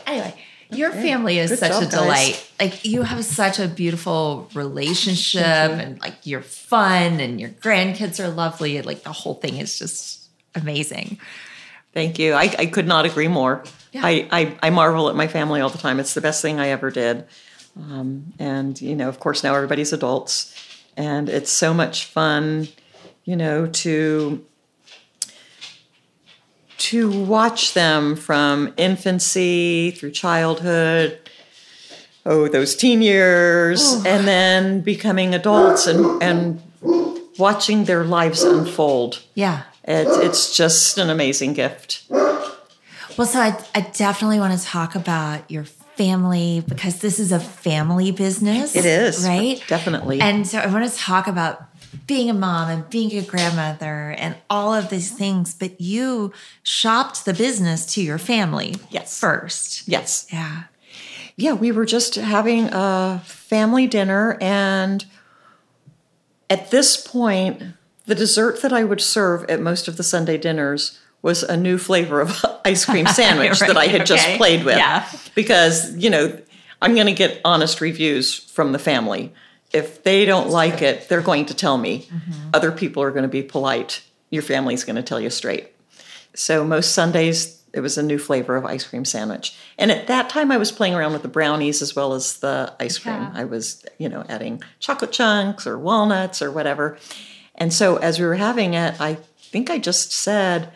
anyway, 0.05 0.33
your 0.71 0.91
family 0.91 1.37
is 1.37 1.51
Good 1.51 1.59
such 1.59 1.71
job, 1.71 1.83
a 1.83 1.85
guys. 1.85 1.91
delight. 1.93 2.51
Like 2.59 2.85
you 2.85 3.03
have 3.03 3.23
such 3.23 3.59
a 3.59 3.67
beautiful 3.67 4.49
relationship, 4.53 5.43
and 5.43 5.99
like 6.01 6.15
you're 6.23 6.41
fun, 6.41 7.19
and 7.19 7.39
your 7.39 7.49
grandkids 7.49 8.23
are 8.23 8.29
lovely. 8.29 8.77
and, 8.77 8.85
Like 8.85 9.03
the 9.03 9.11
whole 9.11 9.35
thing 9.35 9.57
is 9.57 9.77
just 9.77 10.29
amazing. 10.55 11.19
Thank 11.93 12.19
you. 12.19 12.33
I, 12.33 12.53
I 12.59 12.65
could 12.65 12.87
not 12.87 13.05
agree 13.05 13.29
more. 13.29 13.63
Yeah. 13.93 14.01
I, 14.03 14.27
I, 14.29 14.57
I 14.63 14.69
marvel 14.69 15.07
at 15.09 15.15
my 15.15 15.27
family 15.27 15.61
all 15.61 15.69
the 15.69 15.77
time. 15.77 15.99
It's 16.01 16.13
the 16.13 16.19
best 16.19 16.41
thing 16.41 16.59
I 16.59 16.67
ever 16.69 16.91
did. 16.91 17.25
Um, 17.77 18.33
and, 18.37 18.81
you 18.81 18.95
know, 18.97 19.07
of 19.07 19.21
course, 19.21 19.43
now 19.45 19.55
everybody's 19.55 19.93
adults. 19.93 20.53
And 20.97 21.29
it's 21.29 21.51
so 21.51 21.73
much 21.73 22.05
fun, 22.05 22.67
you 23.23 23.37
know, 23.37 23.67
to 23.67 24.43
to 26.89 27.09
watch 27.09 27.73
them 27.73 28.15
from 28.15 28.73
infancy 28.77 29.91
through 29.91 30.11
childhood, 30.11 31.19
oh, 32.25 32.47
those 32.47 32.75
teen 32.75 33.01
years, 33.01 33.81
oh. 33.83 34.03
and 34.05 34.27
then 34.27 34.81
becoming 34.81 35.33
adults 35.33 35.87
and, 35.87 36.21
and 36.21 36.61
watching 37.39 37.85
their 37.85 38.03
lives 38.03 38.43
unfold. 38.43 39.23
Yeah. 39.33 39.63
It's, 39.83 40.17
it's 40.17 40.55
just 40.55 40.97
an 40.97 41.09
amazing 41.09 41.53
gift. 41.53 42.03
Well, 42.09 43.27
so 43.27 43.39
I, 43.39 43.57
I 43.73 43.81
definitely 43.81 44.39
want 44.39 44.59
to 44.59 44.63
talk 44.63 44.95
about 44.95 45.49
your 45.49 45.63
family 45.63 46.63
because 46.67 46.99
this 46.99 47.19
is 47.19 47.31
a 47.31 47.39
family 47.39 48.11
business. 48.11 48.75
It 48.75 48.85
is. 48.85 49.25
Right? 49.25 49.63
Definitely. 49.67 50.19
And 50.21 50.45
so 50.45 50.59
I 50.59 50.67
want 50.67 50.89
to 50.91 50.95
talk 50.97 51.27
about 51.27 51.63
being 52.07 52.29
a 52.29 52.33
mom 52.33 52.69
and 52.69 52.89
being 52.89 53.11
a 53.17 53.21
grandmother 53.21 54.15
and 54.17 54.35
all 54.49 54.73
of 54.73 54.89
these 54.89 55.11
things, 55.11 55.53
but 55.53 55.79
you 55.81 56.31
shopped 56.63 57.25
the 57.25 57.33
business 57.33 57.85
to 57.93 58.01
your 58.01 58.17
family 58.17 58.75
Yes. 58.89 59.19
first. 59.19 59.87
yes. 59.87 60.27
Yeah. 60.31 60.63
Yeah, 61.37 61.51
we 61.53 61.71
were 61.73 61.85
just 61.85 62.15
having 62.15 62.69
a 62.71 63.21
family 63.25 63.87
dinner, 63.87 64.37
and 64.39 65.03
at 66.49 66.71
this 66.71 66.95
point, 66.97 67.61
the 68.05 68.15
dessert 68.15 68.61
that 68.61 68.71
I 68.71 68.83
would 68.83 69.01
serve 69.01 69.43
at 69.49 69.59
most 69.59 69.87
of 69.87 69.97
the 69.97 70.03
Sunday 70.03 70.37
dinners 70.37 70.99
was 71.21 71.43
a 71.43 71.57
new 71.57 71.77
flavor 71.77 72.21
of 72.21 72.45
ice 72.65 72.85
cream 72.85 73.05
sandwich 73.21 73.59
that 73.59 73.75
I 73.77 73.87
had 73.87 74.05
just 74.05 74.25
played 74.37 74.63
with. 74.63 74.77
Yeah. 74.77 75.05
Because, 75.33 75.95
you 75.97 76.09
know, 76.09 76.39
I'm 76.81 76.93
going 76.93 77.07
to 77.07 77.13
get 77.13 77.41
honest 77.43 77.81
reviews 77.81 78.33
from 78.37 78.71
the 78.71 78.79
family. 78.79 79.33
If 79.75 80.03
they 80.03 80.25
don't 80.25 80.49
like 80.49 80.81
it, 80.81 81.09
they're 81.09 81.21
going 81.21 81.45
to 81.47 81.53
tell 81.53 81.77
me. 81.77 82.07
Other 82.53 82.71
people 82.71 83.03
are 83.03 83.11
going 83.11 83.23
to 83.23 83.29
be 83.29 83.43
polite. 83.43 84.01
Your 84.29 84.41
family's 84.41 84.83
going 84.85 84.95
to 84.95 85.03
tell 85.03 85.19
you 85.19 85.29
straight. 85.29 85.75
So 86.33 86.63
most 86.63 86.93
Sundays, 86.93 87.61
it 87.73 87.81
was 87.81 87.97
a 87.97 88.03
new 88.03 88.17
flavor 88.17 88.55
of 88.55 88.65
ice 88.65 88.85
cream 88.87 89.05
sandwich. 89.05 89.55
And 89.77 89.91
at 89.91 90.07
that 90.07 90.29
time, 90.29 90.51
I 90.51 90.57
was 90.57 90.71
playing 90.71 90.95
around 90.95 91.13
with 91.13 91.23
the 91.23 91.27
brownies 91.27 91.81
as 91.81 91.95
well 91.95 92.13
as 92.13 92.39
the 92.39 92.73
ice 92.79 92.97
cream. 92.97 93.15
Yeah. 93.15 93.31
I 93.33 93.43
was, 93.43 93.85
you 93.97 94.09
know, 94.09 94.23
adding 94.29 94.63
chocolate 94.79 95.11
chunks 95.11 95.67
or 95.67 95.77
walnuts 95.77 96.41
or 96.41 96.51
whatever. 96.51 96.97
And 97.55 97.73
so 97.73 97.97
as 97.97 98.17
we 98.17 98.25
were 98.25 98.35
having 98.35 98.73
it, 98.73 98.99
I 98.99 99.17
think 99.37 99.69
I 99.69 99.77
just 99.77 100.11
said, 100.11 100.71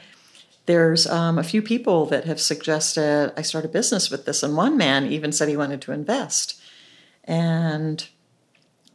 there's 0.66 1.08
um, 1.08 1.40
a 1.40 1.44
few 1.44 1.62
people 1.62 2.06
that 2.08 2.26
have 2.26 2.40
suggested 2.40 3.34
I 3.36 3.42
start 3.42 3.66
a 3.66 3.70
business 3.70 4.12
with 4.12 4.26
this. 4.26 4.44
And 4.44 4.56
one 4.56 4.78
man 4.78 5.12
even 5.12 5.32
said 5.32 5.50
he 5.50 5.58
wanted 5.58 5.82
to 5.82 5.92
invest. 5.92 6.62
And 7.24 8.08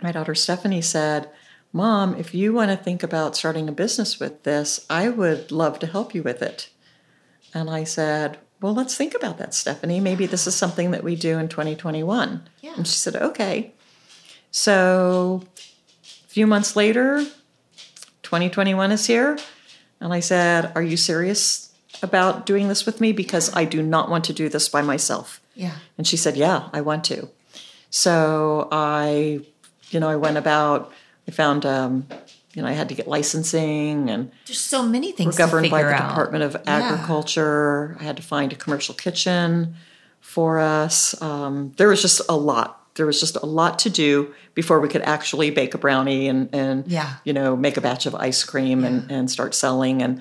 my 0.05 0.13
daughter 0.13 0.35
Stephanie 0.35 0.83
said, 0.83 1.31
Mom, 1.73 2.15
if 2.17 2.35
you 2.35 2.53
want 2.53 2.71
to 2.71 2.77
think 2.77 3.03
about 3.03 3.35
starting 3.35 3.71
a 3.71 3.73
business 3.73 4.21
with 4.21 4.43
this, 4.43 4.85
I 4.91 5.09
would 5.09 5.51
love 5.51 5.79
to 5.79 5.87
help 5.87 6.15
you 6.15 6.23
with 6.23 6.43
it. 6.43 6.69
And 7.55 7.71
I 7.71 7.85
said, 7.85 8.37
Well, 8.61 8.75
let's 8.75 8.97
think 8.97 9.15
about 9.15 9.39
that, 9.39 9.55
Stephanie. 9.55 10.01
Maybe 10.01 10.27
this 10.27 10.47
is 10.47 10.55
something 10.55 10.91
that 10.91 11.03
we 11.03 11.17
do 11.17 11.39
in 11.39 11.49
2021. 11.49 12.47
Yeah. 12.61 12.75
And 12.77 12.87
she 12.87 12.97
said, 12.97 13.17
Okay. 13.17 13.73
So 14.51 15.43
a 16.05 16.29
few 16.29 16.47
months 16.47 16.77
later, 16.77 17.25
2021 18.25 18.93
is 18.93 19.07
here. 19.07 19.39
And 20.01 20.13
I 20.13 20.21
said, 20.21 20.71
Are 20.75 20.83
you 20.83 20.99
serious 20.99 21.73
about 22.03 22.45
doing 22.45 22.69
this 22.69 22.85
with 22.85 23.01
me? 23.01 23.13
Because 23.13 23.57
I 23.57 23.65
do 23.65 23.83
not 23.83 24.11
want 24.11 24.25
to 24.25 24.35
do 24.35 24.51
this 24.51 24.69
by 24.69 24.83
myself. 24.83 25.41
Yeah. 25.55 25.77
And 25.97 26.07
she 26.07 26.19
said, 26.19 26.37
Yeah, 26.37 26.69
I 26.75 26.83
want 26.83 27.05
to. 27.05 27.31
So 27.89 28.69
I, 28.71 29.47
you 29.95 30.01
know, 30.01 30.09
I 30.09 30.17
went 30.17 30.37
about, 30.37 30.93
I 31.27 31.31
found, 31.31 31.65
um, 31.65 32.07
you 32.53 32.63
know, 32.63 32.69
I 32.69 32.73
had 32.73 32.89
to 32.91 32.95
get 32.95 33.09
licensing 33.09 34.11
and 34.11 34.31
There's 34.47 34.61
so 34.61 34.83
many 34.83 35.13
things 35.13 35.35
we're 35.39 35.47
governed 35.47 35.71
by 35.71 35.83
the 35.83 35.91
out. 35.91 36.09
Department 36.11 36.45
of 36.45 36.55
Yeah. 36.67 36.73
Agriculture. 36.83 37.97
I 38.01 38.05
had 38.05 38.17
to 38.17 38.23
find 38.23 38.53
a 38.53 38.57
commercial 38.57 38.95
kitchen 38.95 39.75
for 40.21 40.59
us. 40.59 41.21
Um, 41.23 41.73
there 41.77 41.89
was 41.89 42.03
just 42.03 42.21
a 42.29 42.37
lot. 42.37 42.81
There 42.97 43.07
was 43.07 43.19
just 43.19 43.37
a 43.37 43.47
lot 43.47 43.79
to 43.81 43.91
do 43.91 44.35
before 44.55 44.79
we 44.81 44.89
could 44.89 45.03
actually 45.03 45.51
bake 45.51 45.75
a 45.75 45.79
brownie 45.79 46.29
and, 46.29 46.49
and 46.55 46.87
Yeah. 46.87 47.15
you 47.25 47.33
know, 47.33 47.57
make 47.57 47.77
a 47.77 47.81
batch 47.81 48.07
of 48.07 48.15
ice 48.15 48.45
cream 48.45 48.85
and, 48.85 49.11
and 49.11 49.31
start 49.31 49.55
selling 49.55 50.01
and 50.03 50.21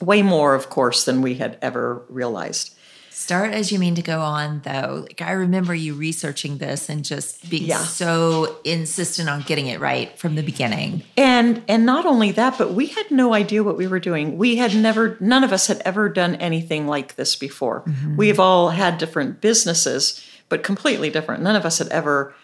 way 0.00 0.22
more, 0.22 0.54
of 0.54 0.70
course, 0.70 1.04
than 1.04 1.22
we 1.22 1.34
had 1.36 1.56
ever 1.62 2.02
realized. 2.08 2.74
Start 3.18 3.52
as 3.52 3.72
you 3.72 3.80
mean 3.80 3.96
to 3.96 4.02
go 4.02 4.20
on, 4.20 4.60
though. 4.64 5.02
Like 5.08 5.20
I 5.20 5.32
remember 5.32 5.74
you 5.74 5.94
researching 5.94 6.58
this 6.58 6.88
and 6.88 7.04
just 7.04 7.50
being 7.50 7.64
Yeah. 7.64 7.78
so 7.82 8.58
insistent 8.62 9.28
on 9.28 9.42
getting 9.42 9.66
it 9.66 9.80
right 9.80 10.16
from 10.16 10.36
the 10.36 10.42
beginning. 10.42 11.02
And 11.16 11.60
and 11.66 11.84
not 11.84 12.06
only 12.06 12.30
that, 12.32 12.56
but 12.56 12.74
we 12.74 12.86
had 12.86 13.10
no 13.10 13.34
idea 13.34 13.64
what 13.64 13.76
we 13.76 13.88
were 13.88 13.98
doing. 13.98 14.38
We 14.38 14.54
had 14.54 14.72
never 14.76 15.16
none 15.18 15.42
of 15.42 15.52
us 15.52 15.66
had 15.66 15.82
ever 15.84 16.08
done 16.08 16.36
anything 16.36 16.86
like 16.86 17.16
this 17.16 17.34
before. 17.34 17.80
Mm-hmm. 17.80 18.16
We've 18.16 18.38
all 18.38 18.70
had 18.70 18.98
different 18.98 19.40
businesses, 19.40 20.24
but 20.48 20.62
completely 20.62 21.10
different. 21.10 21.42
None 21.42 21.56
of 21.56 21.66
us 21.66 21.78
had 21.78 21.88
ever 21.88 22.34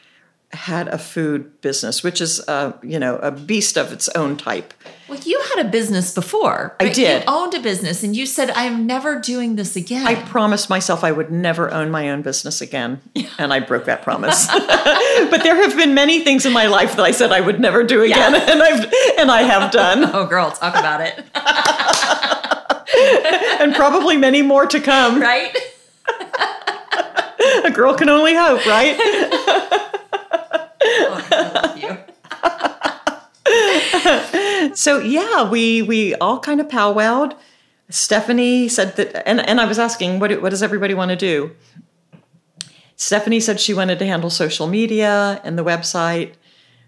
had 0.52 0.88
a 0.88 0.98
food 0.98 1.60
business, 1.60 2.02
which 2.02 2.20
is 2.20 2.40
uh, 2.48 2.72
you 2.82 2.98
know, 2.98 3.16
a 3.16 3.30
beast 3.30 3.76
of 3.76 3.92
its 3.92 4.08
own 4.10 4.36
type. 4.36 4.72
Well, 5.08 5.18
you 5.20 5.40
had 5.54 5.66
a 5.66 5.68
business 5.68 6.14
before. 6.14 6.76
I 6.80 6.88
did. 6.88 7.24
You 7.24 7.28
owned 7.28 7.54
a 7.54 7.60
business, 7.60 8.02
and 8.02 8.16
you 8.16 8.24
said, 8.24 8.50
"I'm 8.50 8.86
never 8.86 9.18
doing 9.20 9.56
this 9.56 9.76
again." 9.76 10.06
I 10.06 10.14
promised 10.14 10.70
myself 10.70 11.04
I 11.04 11.12
would 11.12 11.30
never 11.30 11.70
own 11.72 11.90
my 11.90 12.10
own 12.10 12.22
business 12.22 12.60
again, 12.60 13.00
and 13.38 13.52
I 13.52 13.60
broke 13.60 13.84
that 13.86 14.02
promise. 14.02 14.46
but 15.30 15.42
there 15.42 15.56
have 15.56 15.76
been 15.76 15.94
many 15.94 16.20
things 16.24 16.46
in 16.46 16.52
my 16.52 16.66
life 16.66 16.96
that 16.96 17.04
I 17.04 17.10
said 17.10 17.32
I 17.32 17.40
would 17.40 17.60
never 17.60 17.84
do 17.84 18.02
again, 18.02 18.34
and 18.34 18.62
I've 18.62 18.92
and 19.18 19.30
I 19.30 19.42
have 19.42 19.70
done, 19.70 20.04
oh, 20.14 20.26
girl, 20.26 20.50
talk 20.50 20.74
about 20.74 21.00
it, 21.00 21.18
and 23.60 23.74
probably 23.74 24.16
many 24.16 24.42
more 24.42 24.66
to 24.66 24.80
come. 24.80 25.20
right? 25.20 25.56
A 27.64 27.70
girl 27.70 27.94
can 27.94 28.08
only 28.08 28.34
hope, 28.34 28.64
right? 28.66 28.96
So 34.74 34.98
yeah, 34.98 35.48
we 35.48 35.82
we 35.82 36.14
all 36.16 36.40
kind 36.40 36.60
of 36.60 36.68
powwowed. 36.68 37.36
Stephanie 37.90 38.68
said 38.68 38.96
that, 38.96 39.28
and, 39.28 39.40
and 39.40 39.60
I 39.60 39.66
was 39.66 39.78
asking, 39.78 40.18
what 40.18 40.42
what 40.42 40.50
does 40.50 40.62
everybody 40.62 40.94
want 40.94 41.10
to 41.10 41.16
do? 41.16 41.54
Stephanie 42.96 43.40
said 43.40 43.60
she 43.60 43.74
wanted 43.74 43.98
to 43.98 44.06
handle 44.06 44.30
social 44.30 44.66
media 44.66 45.40
and 45.44 45.58
the 45.58 45.64
website. 45.64 46.34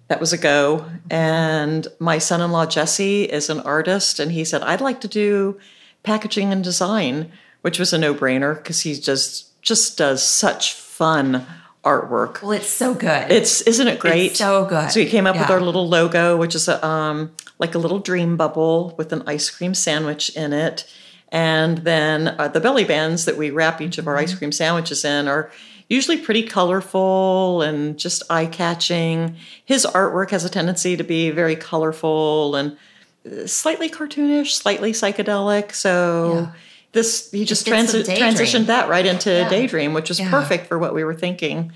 That 0.09 0.21
was 0.21 0.33
a 0.33 0.39
go. 0.39 0.87
And 1.11 1.89
my 1.99 2.19
son-in-law 2.19 2.67
Jesse 2.67 3.25
is 3.25 3.51
an 3.51 3.61
artist, 3.61 4.21
and 4.21 4.33
he 4.33 4.45
said 4.45 4.63
I'd 4.63 4.81
like 4.81 5.01
to 5.03 5.09
do 5.09 5.59
packaging 6.03 6.53
and 6.53 6.63
design, 6.63 7.33
which 7.63 7.79
was 7.79 7.93
a 7.93 7.99
no-brainer 7.99 8.57
because 8.57 8.81
he 8.81 8.95
just 8.95 9.61
just 9.63 9.99
does 9.99 10.23
such 10.23 10.75
fun 10.75 11.47
artwork. 11.87 12.43
Well, 12.43 12.53
it's 12.61 12.69
so 12.69 12.95
good. 12.95 13.31
It's 13.31 13.61
isn't 13.63 13.89
it 13.89 13.99
great? 14.01 14.37
so 14.37 14.67
good. 14.67 14.91
So 14.91 15.01
we 15.01 15.07
came 15.07 15.27
up 15.27 15.37
with 15.37 15.51
our 15.51 15.61
little 15.61 15.89
logo, 15.89 16.37
which 16.37 16.55
is 16.55 16.67
a, 16.69 16.77
um, 16.85 17.31
like 17.59 17.75
a 17.75 17.79
little 17.79 18.01
dream 18.01 18.37
bubble 18.37 18.95
with 18.99 19.13
an 19.13 19.23
ice 19.27 19.49
cream 19.51 19.73
sandwich 19.75 20.25
in 20.37 20.53
it, 20.53 20.85
and 21.31 21.79
then 21.79 22.35
uh, 22.39 22.49
the 22.49 22.61
belly 22.61 22.85
bands 22.85 23.25
that 23.27 23.37
we 23.37 23.51
wrap 23.51 23.81
each 23.81 23.99
of 23.99 24.07
our 24.09 24.15
Mm-hmm. 24.17 24.23
ice 24.33 24.35
cream 24.39 24.53
sandwiches 24.53 25.05
in 25.05 25.29
are 25.29 25.51
usually 25.89 26.19
pretty 26.19 26.43
colorful 26.43 27.63
and 27.63 27.97
just 27.99 28.23
eye 28.29 28.47
catching. 28.47 29.37
His 29.65 29.87
artwork 29.87 30.31
has 30.31 30.45
a 30.45 30.51
tendency 30.51 30.97
to 30.97 31.05
be 31.05 31.31
very 31.31 31.55
colorful 31.57 32.57
and 32.57 32.77
uh, 33.25 33.47
slightly 33.47 33.89
cartoonish, 33.89 34.51
slightly 34.63 34.93
psychedelic. 34.93 35.73
So. 35.73 35.95
Yeah. 36.35 36.53
This 36.93 37.31
he 37.31 37.45
just 37.45 37.67
transi- 37.67 38.05
transitioned 38.05 38.67
that 38.67 38.89
right 38.89 39.05
into 39.05 39.31
Yeah. 39.31 39.49
Daydream, 39.49 39.93
which 39.93 40.09
was 40.09 40.19
Yeah. 40.21 40.31
perfect 40.31 40.67
for 40.67 40.79
what 40.79 40.95
we 40.95 41.05
were 41.05 41.15
thinking. 41.15 41.73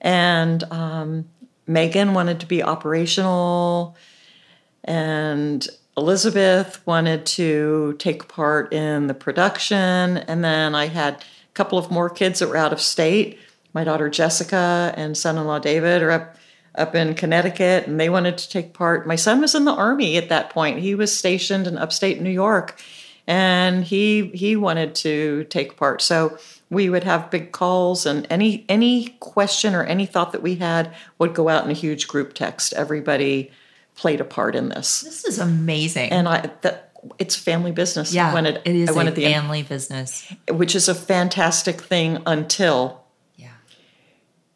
And 0.00 0.64
um, 0.72 1.26
Megan 1.66 2.14
wanted 2.14 2.40
to 2.40 2.46
be 2.46 2.62
operational, 2.62 3.96
and 4.84 5.66
Elizabeth 5.96 6.80
wanted 6.86 7.24
to 7.26 7.94
take 7.98 8.28
part 8.28 8.72
in 8.72 9.06
the 9.06 9.14
production. 9.14 10.18
And 10.18 10.44
then 10.44 10.74
I 10.74 10.86
had 10.86 11.14
a 11.14 11.18
couple 11.54 11.78
of 11.78 11.90
more 11.90 12.10
kids 12.10 12.40
that 12.40 12.48
were 12.48 12.56
out 12.56 12.72
of 12.72 12.80
state. 12.80 13.38
My 13.72 13.84
daughter 13.84 14.08
Jessica 14.10 14.92
and 14.96 15.16
son 15.16 15.38
in 15.38 15.46
law 15.46 15.58
David 15.58 16.02
are 16.02 16.10
up. 16.10 16.36
Up 16.78 16.94
in 16.94 17.14
Connecticut, 17.14 17.86
and 17.86 17.98
they 17.98 18.10
wanted 18.10 18.36
to 18.36 18.50
take 18.50 18.74
part. 18.74 19.06
My 19.06 19.16
son 19.16 19.40
was 19.40 19.54
in 19.54 19.64
the 19.64 19.72
army 19.72 20.18
at 20.18 20.28
that 20.28 20.50
point. 20.50 20.80
He 20.80 20.94
was 20.94 21.10
stationed 21.16 21.66
in 21.66 21.78
upstate 21.78 22.20
New 22.20 22.28
York, 22.28 22.78
and 23.26 23.84
he 23.84 24.28
he 24.34 24.56
wanted 24.56 24.94
to 24.96 25.44
take 25.44 25.76
part. 25.76 26.00
So 26.02 26.38
we 26.70 26.88
would 26.90 27.04
have 27.04 27.30
big 27.30 27.52
calls, 27.52 28.06
and 28.06 28.26
any 28.30 28.64
any 28.68 29.08
question 29.20 29.74
or 29.74 29.82
any 29.84 30.06
thought 30.06 30.32
that 30.32 30.42
we 30.42 30.56
had 30.56 30.94
would 31.18 31.34
go 31.34 31.48
out 31.48 31.64
in 31.64 31.70
a 31.70 31.74
huge 31.74 32.08
group 32.08 32.34
text. 32.34 32.72
Everybody 32.72 33.50
played 33.94 34.20
a 34.20 34.24
part 34.24 34.54
in 34.54 34.68
this, 34.68 35.00
this 35.00 35.24
is 35.24 35.38
amazing. 35.38 36.10
and 36.12 36.28
I 36.28 36.50
that 36.60 36.92
it's 37.18 37.34
family 37.36 37.72
business. 37.72 38.12
yeah, 38.12 38.30
I 38.30 38.34
wanted, 38.34 38.60
it 38.64 38.74
is 38.76 38.90
I 38.90 39.02
a 39.04 39.10
the 39.10 39.22
family 39.22 39.62
business. 39.62 40.30
which 40.50 40.74
is 40.74 40.88
a 40.88 40.94
fantastic 40.94 41.80
thing 41.80 42.18
until 42.26 43.04
Yeah. 43.36 43.52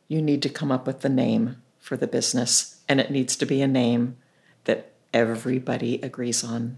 you 0.08 0.20
need 0.20 0.42
to 0.42 0.48
come 0.48 0.70
up 0.72 0.86
with 0.86 1.00
the 1.00 1.08
name 1.08 1.62
for 1.78 1.96
the 1.96 2.06
business, 2.06 2.80
and 2.88 3.00
it 3.00 3.10
needs 3.10 3.34
to 3.36 3.46
be 3.46 3.62
a 3.62 3.68
name 3.68 4.16
that 4.64 4.92
everybody 5.14 6.00
agrees 6.02 6.44
on. 6.44 6.76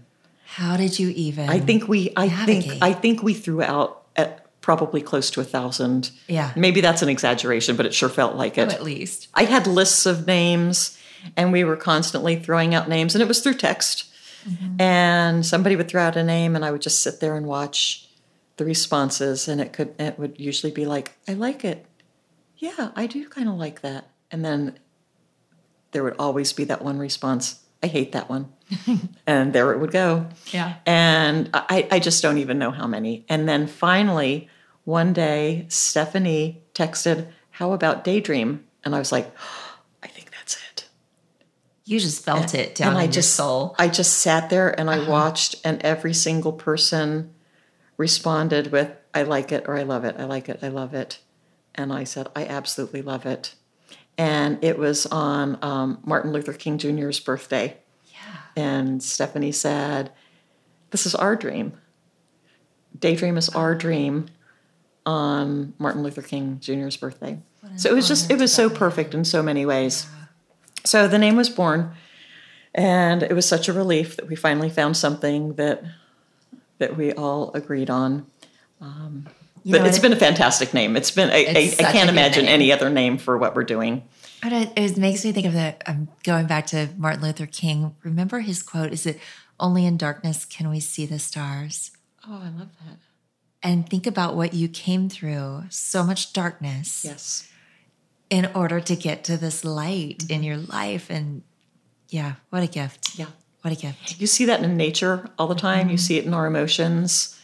How 0.55 0.77
did 0.77 0.99
you 0.99 1.09
even? 1.09 1.49
I 1.49 1.59
think 1.59 1.87
we 1.87 2.13
I 2.15 2.29
think 2.29 2.65
I 2.79 2.93
think 2.93 3.23
we 3.23 3.33
threw 3.33 3.63
out 3.63 4.03
at 4.15 4.45
probably 4.61 5.01
close 5.01 5.31
to 5.31 5.41
a 5.41 5.43
thousand. 5.43 6.11
Yeah. 6.27 6.53
Maybe 6.55 6.79
that's 6.79 7.01
an 7.01 7.09
exaggeration, 7.09 7.75
but 7.75 7.87
it 7.87 7.93
sure 7.93 8.07
felt 8.07 8.35
like 8.35 8.59
it. 8.59 8.69
Oh, 8.69 8.71
at 8.71 8.83
least. 8.83 9.29
I 9.33 9.45
had 9.45 9.65
lists 9.65 10.05
of 10.05 10.27
names 10.27 10.95
and 11.35 11.51
we 11.51 11.63
were 11.63 11.75
constantly 11.75 12.35
throwing 12.35 12.75
out 12.75 12.87
names 12.87 13.15
and 13.15 13.21
it 13.23 13.27
was 13.27 13.41
through 13.41 13.55
text. 13.55 14.13
Mm-hmm. 14.47 14.79
And 14.79 15.43
somebody 15.43 15.75
would 15.75 15.87
throw 15.87 16.03
out 16.03 16.17
a 16.17 16.23
name 16.23 16.55
and 16.55 16.63
I 16.63 16.69
would 16.69 16.83
just 16.83 17.01
sit 17.01 17.19
there 17.19 17.35
and 17.35 17.47
watch 17.47 18.07
the 18.57 18.65
responses 18.65 19.47
and 19.47 19.59
it 19.59 19.73
could 19.73 19.99
it 19.99 20.19
would 20.19 20.39
usually 20.39 20.71
be 20.71 20.85
like, 20.85 21.13
I 21.27 21.33
like 21.33 21.65
it. 21.65 21.83
Yeah, 22.57 22.91
I 22.95 23.07
do 23.07 23.27
kind 23.27 23.49
of 23.49 23.55
like 23.55 23.81
that. 23.81 24.07
And 24.29 24.45
then 24.45 24.77
there 25.93 26.03
would 26.03 26.15
always 26.19 26.53
be 26.53 26.63
that 26.65 26.83
one 26.83 26.99
response, 26.99 27.59
I 27.81 27.87
hate 27.87 28.11
that 28.11 28.29
one. 28.29 28.53
and 29.27 29.53
there 29.53 29.71
it 29.71 29.79
would 29.79 29.91
go. 29.91 30.27
Yeah. 30.51 30.75
And 30.85 31.49
I, 31.53 31.87
I 31.91 31.99
just 31.99 32.21
don't 32.21 32.37
even 32.37 32.59
know 32.59 32.71
how 32.71 32.87
many. 32.87 33.25
And 33.29 33.47
then 33.47 33.67
finally, 33.67 34.49
one 34.83 35.13
day, 35.13 35.65
Stephanie 35.69 36.63
texted, 36.73 37.27
How 37.51 37.73
about 37.73 38.03
Daydream? 38.03 38.65
And 38.83 38.95
I 38.95 38.99
was 38.99 39.11
like, 39.11 39.33
I 40.01 40.07
think 40.07 40.31
that's 40.31 40.55
it. 40.55 40.87
You 41.85 41.99
just 41.99 42.23
felt 42.23 42.53
it 42.53 42.75
down 42.75 42.89
and 42.89 42.97
I 42.97 43.07
just 43.07 43.35
soul. 43.35 43.75
I 43.79 43.87
just 43.87 44.19
sat 44.19 44.49
there 44.49 44.77
and 44.77 44.89
I 44.89 45.07
watched, 45.07 45.55
and 45.63 45.81
every 45.81 46.13
single 46.13 46.53
person 46.53 47.33
responded 47.97 48.71
with, 48.71 48.91
I 49.13 49.23
like 49.23 49.51
it 49.51 49.65
or 49.67 49.77
I 49.77 49.83
love 49.83 50.03
it. 50.05 50.15
I 50.17 50.25
like 50.25 50.49
it. 50.49 50.59
I 50.61 50.69
love 50.69 50.93
it. 50.93 51.19
And 51.75 51.91
I 51.91 52.03
said, 52.03 52.27
I 52.35 52.45
absolutely 52.45 53.01
love 53.01 53.25
it. 53.25 53.55
And 54.17 54.63
it 54.63 54.77
was 54.77 55.05
on 55.07 55.57
um, 55.61 55.99
Martin 56.03 56.31
Luther 56.31 56.53
King 56.53 56.77
Jr.'s 56.77 57.19
birthday. 57.19 57.77
And 58.55 59.01
Stephanie 59.01 59.51
said, 59.51 60.11
This 60.91 61.05
is 61.05 61.15
our 61.15 61.35
dream. 61.35 61.73
Daydream 62.97 63.37
is 63.37 63.49
our 63.49 63.73
dream 63.75 64.27
on 65.05 65.73
Martin 65.79 66.03
Luther 66.03 66.21
King 66.21 66.59
Jr.'s 66.61 66.97
birthday. 66.97 67.39
So 67.77 67.89
it 67.89 67.93
was 67.93 68.07
just, 68.07 68.29
it 68.29 68.37
was 68.37 68.53
so 68.53 68.69
perfect 68.69 69.13
in 69.13 69.23
so 69.25 69.41
many 69.41 69.65
ways. 69.65 70.05
So 70.85 71.07
the 71.07 71.17
name 71.17 71.35
was 71.37 71.49
born, 71.49 71.91
and 72.75 73.23
it 73.23 73.33
was 73.33 73.47
such 73.47 73.67
a 73.69 73.73
relief 73.73 74.17
that 74.17 74.27
we 74.27 74.35
finally 74.35 74.69
found 74.69 74.97
something 74.97 75.53
that 75.55 75.83
that 76.79 76.97
we 76.97 77.13
all 77.13 77.51
agreed 77.53 77.89
on. 77.89 78.25
Um, 78.81 79.27
but 79.65 79.79
know 79.81 79.85
it's 79.85 79.97
what? 79.97 80.01
been 80.03 80.13
a 80.13 80.17
fantastic 80.17 80.73
name. 80.73 80.97
It's 80.97 81.11
been 81.11 81.29
I, 81.29 81.33
I, 81.35 81.39
It's 81.39 81.79
I 81.79 81.91
can't 81.91 82.09
imagine 82.09 82.45
name. 82.45 82.53
any 82.53 82.71
other 82.73 82.89
name 82.89 83.17
for 83.17 83.37
what 83.37 83.55
we're 83.55 83.63
doing. 83.63 84.03
But 84.43 84.51
it, 84.51 84.73
it 84.75 84.97
makes 84.97 85.23
me 85.23 85.31
think 85.31 85.47
of 85.47 85.53
the. 85.53 85.75
I'm 85.89 86.09
going 86.23 86.47
back 86.47 86.67
to 86.67 86.89
Martin 86.97 87.21
Luther 87.23 87.45
King. 87.45 87.95
Remember 88.03 88.41
his 88.41 88.61
quote? 88.61 88.91
Is 88.91 89.05
it 89.05 89.17
only 89.57 89.85
in 89.85 89.95
darkness 89.95 90.43
can 90.43 90.69
we 90.69 90.81
see 90.81 91.05
the 91.05 91.17
stars? 91.17 91.91
Oh, 92.27 92.41
I 92.43 92.49
love 92.49 92.69
that. 92.85 92.97
And 93.61 93.89
think 93.89 94.05
about 94.05 94.35
what 94.35 94.53
you 94.53 94.67
came 94.67 95.07
through. 95.07 95.63
So 95.69 96.03
much 96.03 96.33
darkness 96.33 97.05
Yes. 97.05 97.47
in 98.29 98.49
order 98.53 98.81
to 98.81 98.95
get 98.97 99.23
to 99.25 99.37
this 99.37 99.63
light 99.63 100.25
in 100.29 100.43
your 100.43 100.57
life. 100.57 101.09
And 101.09 101.43
yeah, 102.09 102.33
what 102.49 102.63
a 102.63 102.67
gift. 102.67 103.17
Yeah. 103.17 103.27
What 103.61 103.71
a 103.71 103.77
gift. 103.77 104.19
You 104.19 104.27
see 104.27 104.43
that 104.45 104.61
in 104.61 104.75
nature 104.75 105.29
all 105.39 105.47
the 105.47 105.55
time. 105.55 105.83
Mm-hmm. 105.83 105.91
You 105.91 105.97
see 105.97 106.17
it 106.17 106.25
in 106.25 106.33
our 106.33 106.45
emotions. 106.45 107.39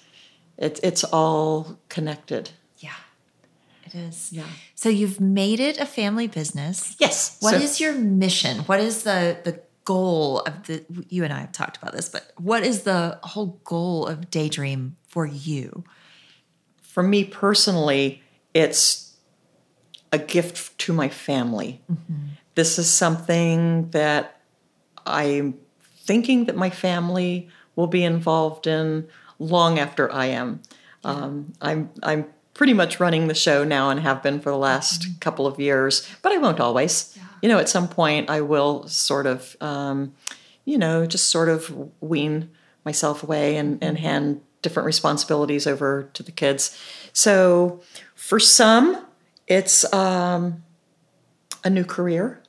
It, 0.58 0.82
it's 0.84 1.06
all 1.06 1.80
connected. 1.88 2.50
Yeah, 3.94 4.02
it 4.02 4.08
is. 4.10 4.30
Yeah. 4.32 4.44
So 4.76 4.90
you've 4.90 5.20
made 5.20 5.60
it 5.60 5.78
a 5.80 5.86
family 5.86 6.28
business. 6.28 6.96
Yes. 7.00 7.38
What 7.40 7.52
So- 7.56 7.58
is 7.62 7.80
your 7.80 7.94
mission? 7.94 8.60
What 8.66 8.80
is 8.80 9.04
the 9.04 9.38
the 9.44 9.62
goal 9.86 10.42
of 10.42 10.68
the 10.68 10.86
you 11.10 11.24
and 11.24 11.34
I 11.34 11.40
have 11.42 11.52
talked 11.52 11.78
about 11.78 11.94
this, 11.94 12.10
but 12.10 12.32
what 12.38 12.64
is 12.64 12.84
the 12.84 13.20
whole 13.24 13.60
goal 13.64 14.06
of 14.08 14.30
Daydream 14.30 14.96
for 15.08 15.26
you? 15.26 15.84
for 16.82 17.04
me 17.04 17.24
personally, 17.24 18.22
it's 18.54 19.16
a 20.12 20.18
gift 20.18 20.78
to 20.80 20.92
my 20.92 21.08
family. 21.08 21.82
This 22.56 22.80
is 22.80 22.90
something 22.92 23.90
that 23.92 24.42
I'm 25.06 25.54
thinking 26.04 26.46
that 26.46 26.56
my 26.58 26.70
family 26.72 27.48
will 27.76 27.88
be 27.88 28.04
involved 28.04 28.66
in 28.68 29.08
long 29.38 29.78
after 29.80 30.12
I 30.12 30.26
am. 30.26 30.62
Um, 31.04 31.54
I'm 31.62 31.90
I'm 32.04 32.26
pretty 32.60 32.74
much 32.74 33.00
running 33.00 33.30
the 33.30 33.34
show 33.34 33.64
now 33.64 33.90
and 33.90 34.02
have 34.02 34.22
been 34.22 34.38
for 34.42 34.52
the 34.52 34.58
last 34.58 35.04
Mm-hmm. 35.04 35.20
couple 35.20 35.48
of 35.48 35.62
years, 35.62 36.06
but 36.22 36.34
I 36.34 36.38
won't 36.40 36.60
always. 36.60 37.18
You 37.42 37.48
know, 37.48 37.58
at 37.58 37.70
some 37.70 37.88
point 37.88 38.30
I 38.30 38.42
will 38.42 38.86
sort 38.86 39.28
of, 39.28 39.56
um, 39.62 40.14
you 40.66 40.78
know, 40.78 41.06
just 41.06 41.30
sort 41.30 41.48
of 41.48 41.74
wean 42.02 42.50
myself 42.84 43.24
away 43.24 43.56
and, 43.56 43.82
and 43.82 43.98
hand 43.98 44.42
different 44.62 44.86
responsibilities 44.86 45.66
over 45.68 46.10
to 46.14 46.22
the 46.22 46.34
kids. 46.34 46.78
So 47.14 47.80
for 48.14 48.42
some, 48.42 49.06
it's 49.48 49.86
um, 49.94 50.62
a 51.64 51.70
new 51.70 51.86
career 51.86 52.44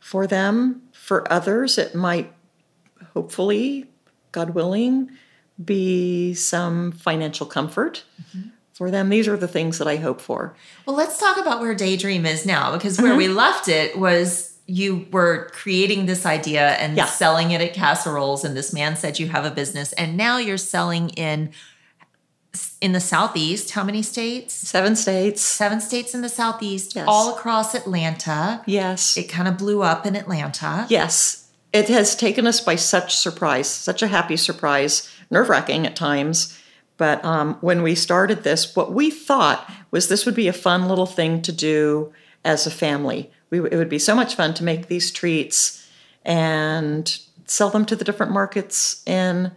for 0.00 0.26
them. 0.26 0.82
For 0.90 1.32
others, 1.32 1.78
it 1.78 1.94
might 1.94 2.32
hopefully, 3.14 3.86
God 4.32 4.50
willing, 4.50 5.10
be 5.64 6.34
some 6.34 6.90
financial 6.90 7.46
comfort 7.46 8.02
for 8.80 8.90
them. 8.90 9.10
These 9.10 9.28
are 9.28 9.36
the 9.36 9.46
things 9.46 9.76
that 9.76 9.86
I 9.86 9.96
hope 9.96 10.22
for. 10.22 10.54
Well, 10.86 10.96
let's 10.96 11.18
talk 11.18 11.36
about 11.36 11.60
where 11.60 11.74
Daydream 11.74 12.24
is 12.24 12.46
now 12.46 12.72
because 12.72 12.98
where 12.98 13.10
mm-hmm. 13.10 13.18
we 13.18 13.28
left 13.28 13.68
it 13.68 13.98
was 13.98 14.56
you 14.64 15.06
were 15.12 15.50
creating 15.52 16.06
this 16.06 16.24
idea 16.24 16.70
and 16.76 16.96
Yeah. 16.96 17.04
selling 17.04 17.50
it 17.50 17.60
at 17.60 17.74
casseroles 17.74 18.42
and 18.42 18.56
this 18.56 18.72
man 18.72 18.96
said 18.96 19.18
you 19.18 19.28
have 19.28 19.44
a 19.44 19.50
business 19.50 19.92
and 19.92 20.16
now 20.16 20.38
you're 20.38 20.56
selling 20.56 21.10
in 21.10 21.50
in 22.80 22.92
the 22.92 23.00
southeast 23.00 23.72
how 23.72 23.84
many 23.84 24.02
states 24.02 24.54
Seven 24.54 24.96
states. 24.96 25.42
seven 25.42 25.78
states 25.82 26.14
in 26.14 26.22
the 26.22 26.30
southeast 26.30 26.96
Yes. 26.96 27.04
all 27.06 27.34
across 27.36 27.74
atlanta 27.74 28.62
Yes. 28.64 29.14
it 29.18 29.24
kind 29.24 29.46
of 29.46 29.58
blew 29.58 29.82
up 29.82 30.06
in 30.06 30.16
atlanta 30.16 30.86
Yes, 30.88 31.50
it 31.74 31.88
has 31.88 32.16
taken 32.16 32.46
us 32.46 32.60
by 32.60 32.76
such 32.76 33.14
surprise, 33.14 33.68
such 33.68 34.02
a 34.02 34.08
happy 34.08 34.38
surprise, 34.38 35.06
nerve 35.30 35.50
wracking 35.50 35.86
at 35.86 35.94
times. 35.94 36.56
But 37.00 37.24
um, 37.24 37.56
when 37.62 37.82
we 37.82 37.94
started 37.94 38.42
this, 38.42 38.76
what 38.76 38.92
we 38.92 39.10
thought 39.10 39.72
was 39.90 40.08
this 40.08 40.26
would 40.26 40.34
be 40.34 40.48
a 40.48 40.52
fun 40.52 40.86
little 40.86 41.06
thing 41.06 41.40
to 41.40 41.50
do 41.50 42.12
as 42.44 42.66
a 42.66 42.70
family. 42.70 43.30
We, 43.48 43.60
it 43.60 43.76
would 43.76 43.88
be 43.88 43.98
so 43.98 44.14
much 44.14 44.34
fun 44.34 44.52
to 44.52 44.64
make 44.64 44.88
these 44.88 45.10
treats 45.10 45.88
and 46.26 47.18
sell 47.46 47.70
them 47.70 47.86
to 47.86 47.96
the 47.96 48.04
different 48.04 48.32
markets 48.32 49.02
in 49.06 49.50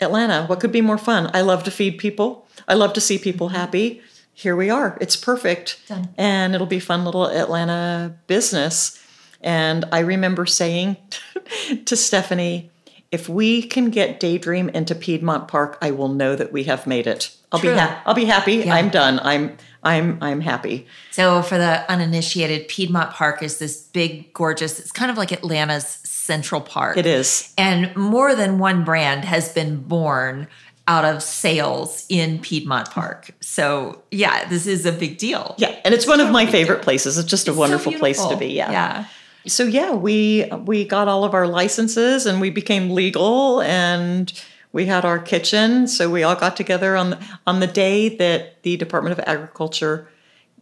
Atlanta. 0.00 0.46
What 0.46 0.60
could 0.60 0.70
be 0.70 0.80
more 0.80 0.98
fun? 0.98 1.32
I 1.34 1.40
love 1.40 1.64
to 1.64 1.72
feed 1.72 1.98
people. 1.98 2.46
I 2.68 2.74
love 2.74 2.92
to 2.92 3.00
see 3.00 3.18
people 3.18 3.48
happy. 3.48 4.00
Here 4.32 4.54
we 4.54 4.70
are. 4.70 4.96
It's 5.00 5.16
perfect. 5.16 5.80
Done. 5.88 6.10
And 6.16 6.54
it'll 6.54 6.68
be 6.68 6.78
fun 6.78 7.04
little 7.04 7.26
Atlanta 7.26 8.14
business. 8.28 9.04
And 9.40 9.84
I 9.90 9.98
remember 9.98 10.46
saying 10.46 10.96
to 11.86 11.96
Stephanie, 11.96 12.70
if 13.10 13.28
we 13.28 13.62
can 13.62 13.90
get 13.90 14.20
Daydream 14.20 14.68
into 14.68 14.94
Piedmont 14.94 15.48
Park, 15.48 15.78
I 15.80 15.90
will 15.92 16.08
know 16.08 16.36
that 16.36 16.52
we 16.52 16.64
have 16.64 16.86
made 16.86 17.06
it. 17.06 17.34
I'll 17.50 17.60
True. 17.60 17.72
be 17.72 17.78
ha- 17.78 18.02
I'll 18.04 18.14
be 18.14 18.26
happy. 18.26 18.70
I'm 18.70 18.90
done. 18.90 19.18
I'm 19.22 19.56
I'm 19.82 20.18
I'm 20.20 20.40
happy. 20.40 20.86
So, 21.10 21.42
for 21.42 21.56
the 21.56 21.90
uninitiated, 21.90 22.68
Piedmont 22.68 23.10
Park 23.12 23.42
is 23.42 23.58
this 23.58 23.82
big, 23.82 24.32
gorgeous, 24.34 24.78
it's 24.78 24.92
kind 24.92 25.10
of 25.10 25.16
like 25.16 25.32
Atlanta's 25.32 25.86
Central 25.86 26.60
Park. 26.60 26.98
It 26.98 27.06
is. 27.06 27.54
And 27.56 27.94
more 27.96 28.34
than 28.34 28.58
one 28.58 28.84
brand 28.84 29.24
has 29.24 29.52
been 29.52 29.80
born 29.82 30.48
out 30.86 31.04
of 31.04 31.22
sales 31.22 32.06
in 32.08 32.38
Piedmont 32.40 32.90
Park. 32.90 33.30
So, 33.40 34.02
yeah, 34.10 34.46
this 34.48 34.66
is 34.66 34.84
a 34.84 34.92
big 34.92 35.18
deal. 35.18 35.54
Yeah, 35.58 35.78
and 35.84 35.94
it's 35.94 36.06
one 36.06 36.20
of 36.20 36.30
my 36.30 36.46
favorite 36.46 36.82
places. 36.82 37.16
It's 37.16 37.28
just 37.28 37.48
a 37.48 37.52
so 37.52 37.58
wonderful 37.58 37.92
place 37.92 38.22
to 38.26 38.36
be. 38.36 38.48
Yeah. 38.48 38.70
Yeah. 38.70 39.04
So 39.48 39.64
yeah, 39.64 39.92
we 39.92 40.44
we 40.64 40.84
got 40.84 41.08
all 41.08 41.24
of 41.24 41.34
our 41.34 41.46
licenses 41.46 42.26
and 42.26 42.40
we 42.40 42.50
became 42.50 42.90
legal 42.90 43.60
and 43.62 44.32
we 44.72 44.86
had 44.86 45.04
our 45.04 45.18
kitchen. 45.18 45.88
So 45.88 46.10
we 46.10 46.22
all 46.22 46.36
got 46.36 46.56
together 46.56 46.96
on 46.96 47.10
the, 47.10 47.38
on 47.46 47.60
the 47.60 47.66
day 47.66 48.16
that 48.16 48.62
the 48.62 48.76
Department 48.76 49.18
of 49.18 49.24
Agriculture 49.26 50.08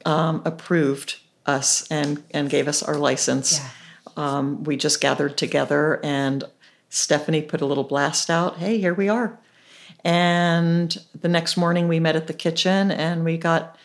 um, 0.05 0.43
approved 0.45 1.19
us 1.45 1.87
and 1.91 2.23
and 2.31 2.49
gave 2.49 2.69
us 2.69 2.83
our 2.83 2.97
license. 2.97 3.59
Yeah. 3.59 3.69
Um, 4.17 4.65
we 4.65 4.77
just 4.77 5.01
gathered 5.01 5.37
together 5.37 6.01
and 6.03 6.45
Stephanie 6.89 7.43
put 7.43 7.61
a 7.61 7.67
little 7.67 7.85
blast 7.85 8.31
out. 8.31 8.57
Hey, 8.59 8.79
here 8.79 8.95
we 8.95 9.09
are. 9.09 9.39
And 10.05 10.97
the 11.21 11.29
next 11.29 11.57
morning 11.57 11.89
we 11.89 12.01
met 12.01 12.17
at 12.17 12.27
the 12.27 12.33
kitchen 12.33 12.91
and 12.91 13.25
we 13.25 13.37
got 13.37 13.77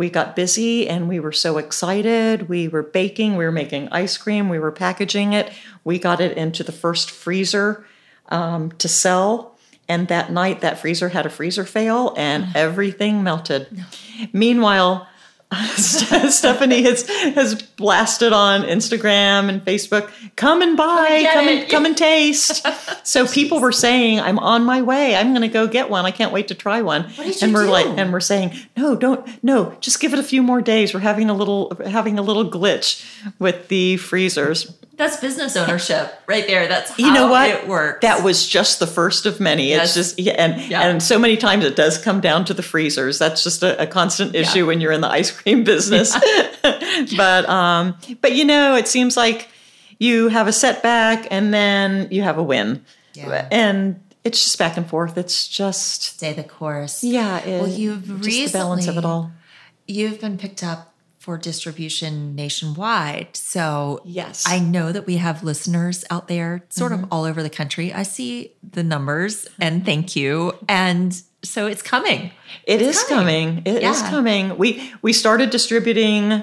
we 0.00 0.08
got 0.08 0.34
busy 0.34 0.88
and 0.88 1.10
we 1.10 1.20
were 1.20 1.30
so 1.30 1.58
excited. 1.58 2.48
We 2.48 2.68
were 2.68 2.82
baking, 2.82 3.36
we 3.36 3.44
were 3.44 3.52
making 3.52 3.90
ice 3.90 4.16
cream, 4.16 4.48
we 4.48 4.58
were 4.58 4.72
packaging 4.72 5.34
it. 5.34 5.52
We 5.84 5.98
got 5.98 6.22
it 6.22 6.38
into 6.38 6.64
the 6.64 6.72
first 6.72 7.10
freezer 7.10 7.84
um, 8.30 8.72
to 8.78 8.88
sell. 8.88 9.58
And 9.90 10.08
that 10.08 10.32
night, 10.32 10.62
that 10.62 10.78
freezer 10.78 11.10
had 11.10 11.26
a 11.26 11.28
freezer 11.28 11.66
fail 11.66 12.14
and 12.16 12.46
everything 12.56 13.22
melted. 13.22 13.84
Meanwhile, 14.32 15.06
Stephanie 15.76 16.82
has 16.82 17.08
has 17.08 17.60
blasted 17.60 18.32
on 18.32 18.62
Instagram 18.62 19.48
and 19.48 19.64
Facebook. 19.64 20.08
Come 20.36 20.62
and 20.62 20.76
buy, 20.76 21.26
come 21.32 21.48
it." 21.48 21.62
and 21.62 21.70
come 21.70 21.86
and 21.86 21.96
taste. 21.96 22.64
so 23.06 23.26
people 23.26 23.60
were 23.60 23.72
saying, 23.72 24.20
"I'm 24.20 24.38
on 24.38 24.64
my 24.64 24.80
way. 24.82 25.16
I'm 25.16 25.30
going 25.30 25.42
to 25.42 25.48
go 25.48 25.66
get 25.66 25.90
one. 25.90 26.06
I 26.06 26.12
can't 26.12 26.32
wait 26.32 26.48
to 26.48 26.54
try 26.54 26.82
one." 26.82 27.10
And 27.42 27.52
we're 27.52 27.64
do? 27.64 27.70
like, 27.70 27.86
and 27.86 28.12
we're 28.12 28.20
saying, 28.20 28.52
"No, 28.76 28.94
don't. 28.94 29.26
No, 29.42 29.76
just 29.80 29.98
give 29.98 30.12
it 30.12 30.20
a 30.20 30.24
few 30.24 30.42
more 30.42 30.60
days. 30.60 30.94
We're 30.94 31.00
having 31.00 31.28
a 31.28 31.34
little 31.34 31.76
having 31.84 32.16
a 32.18 32.22
little 32.22 32.48
glitch 32.48 33.04
with 33.40 33.66
the 33.68 33.96
freezers." 33.96 34.72
That's 35.00 35.16
business 35.16 35.56
ownership 35.56 36.12
right 36.26 36.46
there. 36.46 36.68
That's 36.68 36.90
how 36.90 36.96
you 36.98 37.10
know 37.12 37.28
what? 37.28 37.48
it 37.50 37.66
works. 37.66 38.02
That 38.02 38.22
was 38.22 38.46
just 38.46 38.78
the 38.80 38.86
first 38.86 39.24
of 39.24 39.40
many. 39.40 39.70
Yes. 39.70 39.96
It's 39.96 40.14
just 40.14 40.18
yeah, 40.20 40.32
and 40.34 40.60
Yeah. 40.70 40.82
and 40.82 41.02
so 41.02 41.18
many 41.18 41.36
times 41.38 41.64
it 41.64 41.74
does 41.74 41.96
come 41.96 42.20
down 42.20 42.44
to 42.44 42.54
the 42.54 42.62
freezers. 42.62 43.18
That's 43.18 43.42
just 43.42 43.62
a, 43.62 43.80
a 43.82 43.86
constant 43.86 44.34
issue 44.34 44.58
Yeah. 44.58 44.64
when 44.66 44.80
you're 44.82 44.92
in 44.92 45.00
the 45.00 45.08
ice 45.10 45.30
cream 45.30 45.64
business. 45.64 46.14
but 47.16 47.48
um, 47.48 47.96
but 48.20 48.32
you 48.36 48.44
know, 48.44 48.76
it 48.76 48.86
seems 48.88 49.16
like 49.16 49.48
you 49.98 50.28
have 50.28 50.48
a 50.48 50.52
setback 50.52 51.26
and 51.30 51.52
then 51.52 52.08
you 52.10 52.22
have 52.22 52.38
a 52.38 52.42
win, 52.42 52.84
Yeah. 53.14 53.48
and 53.50 54.00
it's 54.22 54.42
just 54.44 54.58
back 54.58 54.76
and 54.76 54.86
forth. 54.86 55.16
It's 55.16 55.48
just 55.48 56.02
Stay 56.02 56.34
the 56.34 56.44
course. 56.44 57.02
yeah. 57.02 57.38
It, 57.38 57.60
Well, 57.62 57.70
you've 57.70 58.20
just 58.20 58.52
the 58.52 58.58
balance 58.58 58.86
of 58.86 58.98
it 58.98 59.04
all. 59.04 59.32
You've 59.86 60.20
been 60.20 60.36
picked 60.38 60.62
up 60.62 60.89
for 61.20 61.36
distribution 61.36 62.34
nationwide. 62.34 63.36
So 63.36 64.00
Yes. 64.06 64.44
I 64.48 64.58
know 64.58 64.90
that 64.90 65.06
we 65.06 65.18
have 65.18 65.44
listeners 65.44 66.02
out 66.10 66.28
there 66.28 66.64
sort 66.70 66.92
of 66.92 67.00
mm-hmm. 67.00 67.12
all 67.12 67.24
over 67.24 67.42
the 67.42 67.50
country. 67.50 67.92
I 67.92 68.04
see 68.04 68.54
the 68.68 68.82
numbers 68.82 69.46
and 69.60 69.84
thank 69.84 70.16
you. 70.16 70.54
And 70.66 71.20
so 71.42 71.66
it's 71.66 71.82
coming. 71.82 72.30
It 72.64 72.80
is 72.80 73.04
coming. 73.04 73.56
coming. 73.56 73.62
It 73.66 73.82
is 73.82 74.00
Yeah. 74.00 74.10
coming. 74.10 74.56
We 74.56 74.92
we 75.02 75.12
started 75.12 75.50
distributing 75.50 76.42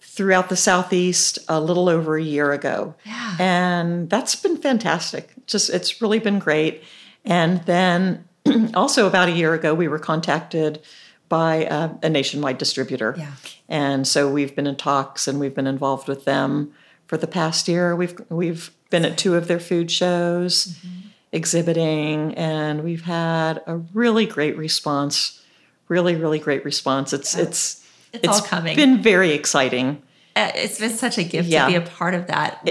throughout 0.00 0.48
the 0.48 0.56
southeast 0.56 1.38
a 1.46 1.60
little 1.60 1.90
over 1.90 2.16
a 2.16 2.22
year 2.22 2.52
ago. 2.52 2.94
Yeah. 3.04 3.36
And 3.38 4.08
that's 4.08 4.36
been 4.36 4.56
fantastic. 4.56 5.34
Just 5.46 5.68
it's 5.68 6.00
really 6.00 6.18
been 6.18 6.38
great. 6.38 6.82
And 7.26 7.62
then 7.66 8.24
also 8.74 9.06
about 9.06 9.28
a 9.28 9.32
year 9.32 9.52
ago 9.52 9.74
we 9.74 9.86
were 9.86 9.98
contacted 9.98 10.80
by 11.28 11.64
a, 11.64 11.90
a 12.02 12.08
nationwide 12.08 12.58
distributor. 12.58 13.14
Yeah. 13.18 13.32
And 13.68 14.06
so 14.06 14.30
we've 14.30 14.54
been 14.54 14.66
in 14.66 14.76
talks 14.76 15.26
and 15.26 15.40
we've 15.40 15.54
been 15.54 15.66
involved 15.66 16.06
with 16.08 16.24
them 16.24 16.72
for 17.06 17.16
the 17.16 17.26
past 17.26 17.66
year. 17.68 17.96
We've 17.96 18.14
we've 18.28 18.70
been 18.90 19.04
at 19.04 19.16
two 19.18 19.34
of 19.34 19.48
their 19.48 19.60
food 19.60 19.90
shows 19.90 20.66
Mm-hmm. 20.66 21.08
exhibiting 21.32 22.34
and 22.34 22.82
we've 22.84 23.02
had 23.04 23.60
a 23.66 23.76
really 23.76 24.26
great 24.26 24.56
response. 24.56 25.42
Really, 25.88 26.14
really 26.16 26.38
great 26.38 26.64
response. 26.64 27.12
It's 27.12 27.34
it's 27.36 27.84
It's 28.12 28.28
all 28.28 28.40
coming. 28.42 28.76
been 28.76 29.02
very 29.02 29.32
exciting. 29.32 30.02
Uh, 30.36 30.50
It's 30.54 30.78
been 30.78 30.90
such 30.96 31.18
a 31.18 31.24
gift 31.24 31.48
Yeah. 31.48 31.66
to 31.66 31.70
be 31.72 31.76
a 31.76 31.80
part 31.80 32.14
of 32.14 32.26
that. 32.28 32.66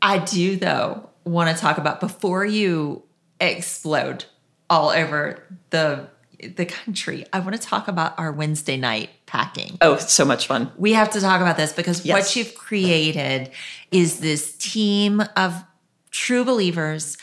I 0.00 0.18
do, 0.18 0.56
though, 0.56 1.08
want 1.24 1.54
to 1.54 1.60
talk 1.60 1.78
about 1.78 2.00
before 2.00 2.44
you 2.44 3.02
explode 3.40 4.24
all 4.70 4.90
over 4.90 5.42
the 5.70 6.08
the 6.42 6.66
country. 6.66 7.24
I 7.32 7.40
want 7.40 7.54
to 7.54 7.60
talk 7.60 7.88
about 7.88 8.18
our 8.18 8.32
Wednesday 8.32 8.76
night 8.76 9.10
packing. 9.26 9.78
Oh, 9.80 9.96
so 9.96 10.24
much 10.24 10.46
fun. 10.46 10.70
We 10.76 10.92
have 10.92 11.10
to 11.10 11.20
talk 11.20 11.40
about 11.40 11.56
this 11.56 11.72
because 11.72 12.04
Yes. 12.04 12.14
what 12.14 12.36
you've 12.36 12.54
created 12.54 13.50
is 13.90 14.20
this 14.20 14.52
team 14.56 15.22
of 15.36 15.64
true 16.10 16.44
believers, 16.44 17.16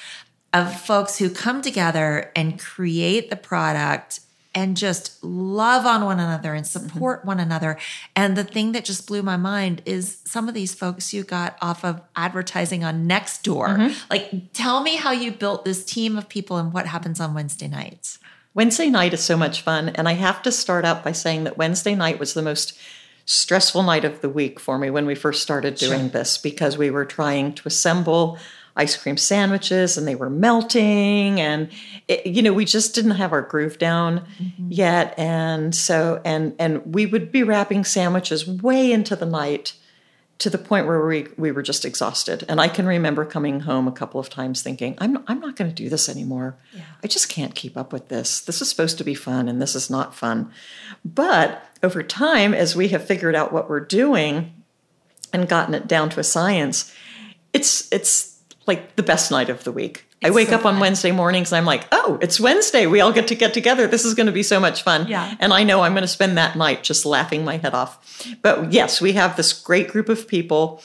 of 0.53 0.79
folks 0.81 1.19
who 1.19 1.29
come 1.29 1.61
together 1.61 2.31
and 2.35 2.59
create 2.59 3.29
the 3.29 3.35
product 3.35 4.21
and 4.55 4.75
just 4.75 5.23
love 5.23 5.85
on 5.85 6.03
one 6.03 6.19
another 6.19 6.53
and 6.53 6.65
mm-hmm. 6.65 6.87
support 6.87 7.23
one 7.23 7.39
another. 7.39 7.77
And 8.15 8.35
the 8.35 8.43
thing 8.43 8.71
that 8.71 8.83
just 8.83 9.07
blew 9.07 9.21
my 9.21 9.37
mind 9.37 9.81
is 9.85 10.17
some 10.25 10.47
of 10.47 10.53
these 10.53 10.73
folks 10.73 11.13
you 11.13 11.23
got 11.23 11.57
off 11.61 11.85
of 11.85 12.01
advertising 12.15 12.83
on 12.83 13.07
Nextdoor. 13.07 13.77
Mm-hmm. 13.77 13.93
Like, 14.09 14.53
tell 14.53 14.81
me 14.81 14.95
how 14.95 15.11
you 15.11 15.31
built 15.31 15.65
this 15.65 15.85
team 15.85 16.17
of 16.17 16.27
people 16.29 16.57
and 16.57 16.73
what 16.73 16.87
happens 16.87 17.19
on 17.19 17.33
Wednesday 17.33 17.67
nights. 17.67 18.18
Wednesday 18.59 18.89
night 18.89 19.13
is 19.13 19.23
so 19.23 19.37
much 19.37 19.61
fun. 19.61 19.87
And 19.87 20.05
I 20.05 20.15
have 20.15 20.41
to 20.41 20.51
start 20.51 20.83
out 20.83 21.01
by 21.01 21.13
saying 21.13 21.45
that 21.45 21.57
Wednesday 21.57 21.95
night 21.95 22.19
was 22.19 22.33
the 22.33 22.41
most 22.41 22.77
stressful 23.23 23.83
night 23.83 24.03
of 24.03 24.19
the 24.19 24.27
week 24.27 24.59
for 24.59 24.77
me 24.77 24.89
when 24.89 25.05
we 25.05 25.15
first 25.15 25.41
started 25.41 25.75
doing 25.75 26.09
this 26.09 26.37
because 26.37 26.77
we 26.77 26.91
were 26.91 27.05
trying 27.05 27.53
to 27.53 27.65
assemble 27.69 28.37
ice 28.75 28.97
cream 28.97 29.15
sandwiches 29.15 29.97
and 29.97 30.05
they 30.05 30.13
were 30.13 30.29
melting 30.29 31.39
and 31.39 31.69
it, 32.09 32.25
you 32.25 32.41
know 32.41 32.51
we 32.51 32.65
just 32.65 32.93
didn't 32.93 33.11
have 33.11 33.31
our 33.31 33.41
groove 33.41 33.77
down 33.77 34.25
mm-hmm. 34.37 34.67
yet 34.69 35.17
and 35.17 35.73
so 35.73 36.21
and 36.25 36.53
and 36.59 36.93
we 36.93 37.05
would 37.05 37.31
be 37.31 37.43
wrapping 37.43 37.85
sandwiches 37.85 38.45
way 38.45 38.91
into 38.91 39.15
the 39.15 39.25
night 39.25 39.73
to 40.39 40.49
the 40.49 40.57
point 40.57 40.87
where 40.87 41.05
we, 41.05 41.27
we 41.37 41.51
were 41.51 41.61
just 41.61 41.85
exhausted. 41.85 42.45
And 42.49 42.59
i 42.59 42.67
can 42.67 42.85
remember 42.85 43.25
coming 43.25 43.61
home 43.61 43.87
a 43.87 43.91
couple 43.91 44.19
of 44.19 44.29
times 44.29 44.61
thinking 44.61 44.95
i'm, 44.99 45.23
I'm 45.27 45.39
not 45.39 45.55
going 45.55 45.69
to 45.69 45.75
do 45.75 45.89
this 45.89 46.09
anymore. 46.09 46.57
I 47.03 47.07
just 47.07 47.29
can't 47.29 47.55
keep 47.55 47.77
up 47.77 47.93
with 47.93 48.09
this. 48.09 48.41
This 48.41 48.61
is 48.61 48.69
supposed 48.69 48.97
to 48.97 49.03
be 49.03 49.15
fun 49.15 49.47
and 49.47 49.61
this 49.61 49.75
is 49.75 49.89
not 49.89 50.15
fun. 50.15 50.51
But 51.05 51.63
over 51.83 52.03
time 52.03 52.53
as 52.53 52.75
we 52.75 52.89
have 52.89 53.05
figured 53.05 53.35
out 53.35 53.53
what 53.53 53.69
we're 53.69 53.79
doing 53.79 54.53
and 55.31 55.47
gotten 55.47 55.75
it 55.75 55.87
down 55.87 56.09
to 56.09 56.19
a 56.19 56.23
science 56.23 56.93
it's 57.53 57.91
it's 57.91 58.39
like 58.65 58.95
the 58.95 59.03
best 59.03 59.31
night 59.31 59.49
of 59.49 59.63
the 59.63 59.71
week. 59.71 60.05
I 60.23 60.31
wake 60.31 60.49
so 60.49 60.55
up 60.55 60.65
on 60.65 60.73
fun. 60.73 60.81
Wednesday 60.81 61.11
mornings 61.11 61.51
and 61.51 61.57
I'm 61.57 61.65
like, 61.65 61.87
oh, 61.91 62.17
it's 62.21 62.39
Wednesday. 62.39 62.87
We 62.87 62.99
all 63.01 63.13
get 63.13 63.27
to 63.29 63.35
get 63.35 63.53
together. 63.53 63.87
This 63.87 64.05
is 64.05 64.13
going 64.13 64.27
to 64.27 64.33
be 64.33 64.43
so 64.43 64.59
much 64.59 64.83
fun. 64.83 65.07
Yeah. 65.07 65.35
And 65.39 65.53
I 65.53 65.63
know 65.63 65.81
I'm 65.81 65.93
going 65.93 66.01
to 66.01 66.07
spend 66.07 66.37
that 66.37 66.57
night 66.57 66.83
just 66.83 67.05
laughing 67.05 67.45
my 67.45 67.57
head 67.57 67.73
off. 67.73 68.25
But 68.41 68.73
yes, 68.73 68.99
we 68.99 69.13
have 69.13 69.37
this 69.37 69.53
great 69.53 69.87
group 69.87 70.09
of 70.09 70.27
people. 70.27 70.81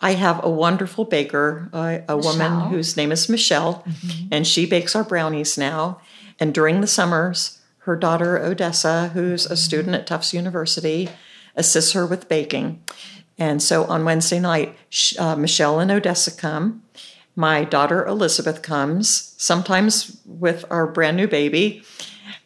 I 0.00 0.14
have 0.14 0.44
a 0.44 0.50
wonderful 0.50 1.04
baker, 1.04 1.70
uh, 1.72 1.98
a 2.08 2.16
woman 2.16 2.38
Michelle. 2.38 2.60
Mm-hmm. 2.60 2.74
whose 2.74 2.96
name 2.96 3.12
is 3.12 3.28
Michelle, 3.28 3.84
and 4.30 4.46
she 4.46 4.66
bakes 4.66 4.94
our 4.94 5.04
brownies 5.04 5.56
now. 5.56 6.00
And 6.38 6.52
during 6.52 6.80
the 6.80 6.86
summers, 6.86 7.60
her 7.78 7.96
daughter 7.96 8.38
Odessa, 8.38 9.08
who's 9.14 9.46
a 9.46 9.56
student 9.56 9.94
at 9.94 10.06
Tufts 10.06 10.34
University, 10.34 11.08
assists 11.54 11.92
her 11.92 12.04
with 12.04 12.28
baking. 12.28 12.82
And 13.38 13.62
so 13.62 13.84
on 13.84 14.04
Wednesday 14.04 14.40
night, 14.40 14.76
uh, 15.18 15.36
Michelle 15.36 15.80
and 15.80 15.90
Odessa 15.90 16.32
come. 16.32 16.82
My 17.36 17.64
daughter 17.64 18.06
Elizabeth 18.06 18.62
comes, 18.62 19.34
sometimes 19.38 20.16
with 20.24 20.64
our 20.70 20.86
brand 20.86 21.16
new 21.16 21.26
baby. 21.26 21.82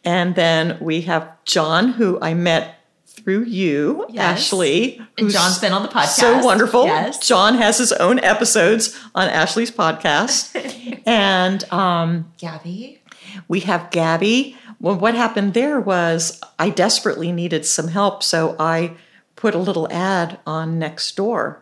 And 0.03 0.35
then 0.35 0.77
we 0.81 1.01
have 1.01 1.29
John, 1.45 1.89
who 1.93 2.17
I 2.21 2.33
met 2.33 2.75
through 3.05 3.43
you, 3.43 4.05
Yes. 4.09 4.39
Ashley. 4.47 5.01
And 5.17 5.29
John's 5.29 5.59
been 5.59 5.73
on 5.73 5.83
the 5.83 5.89
podcast. 5.89 6.07
So 6.19 6.43
wonderful. 6.43 6.85
Yes. 6.85 7.25
John 7.27 7.55
has 7.55 7.77
his 7.77 7.91
own 7.93 8.19
episodes 8.19 8.97
on 9.13 9.27
Ashley's 9.27 9.71
podcast. 9.71 10.55
and 11.05 11.71
um, 11.71 12.31
Gabby. 12.37 13.01
we 13.47 13.59
have 13.61 13.91
Gabby. 13.91 14.57
Well, 14.79 14.95
what 14.95 15.13
happened 15.15 15.53
there 15.53 15.79
was 15.79 16.39
I 16.57 16.69
desperately 16.69 17.31
needed 17.33 17.65
some 17.65 17.89
help, 17.89 18.23
so 18.23 18.55
I 18.57 18.93
put 19.35 19.53
a 19.53 19.59
little 19.59 19.91
ad 19.91 20.39
on 20.47 20.79
Nextdoor, 20.79 21.61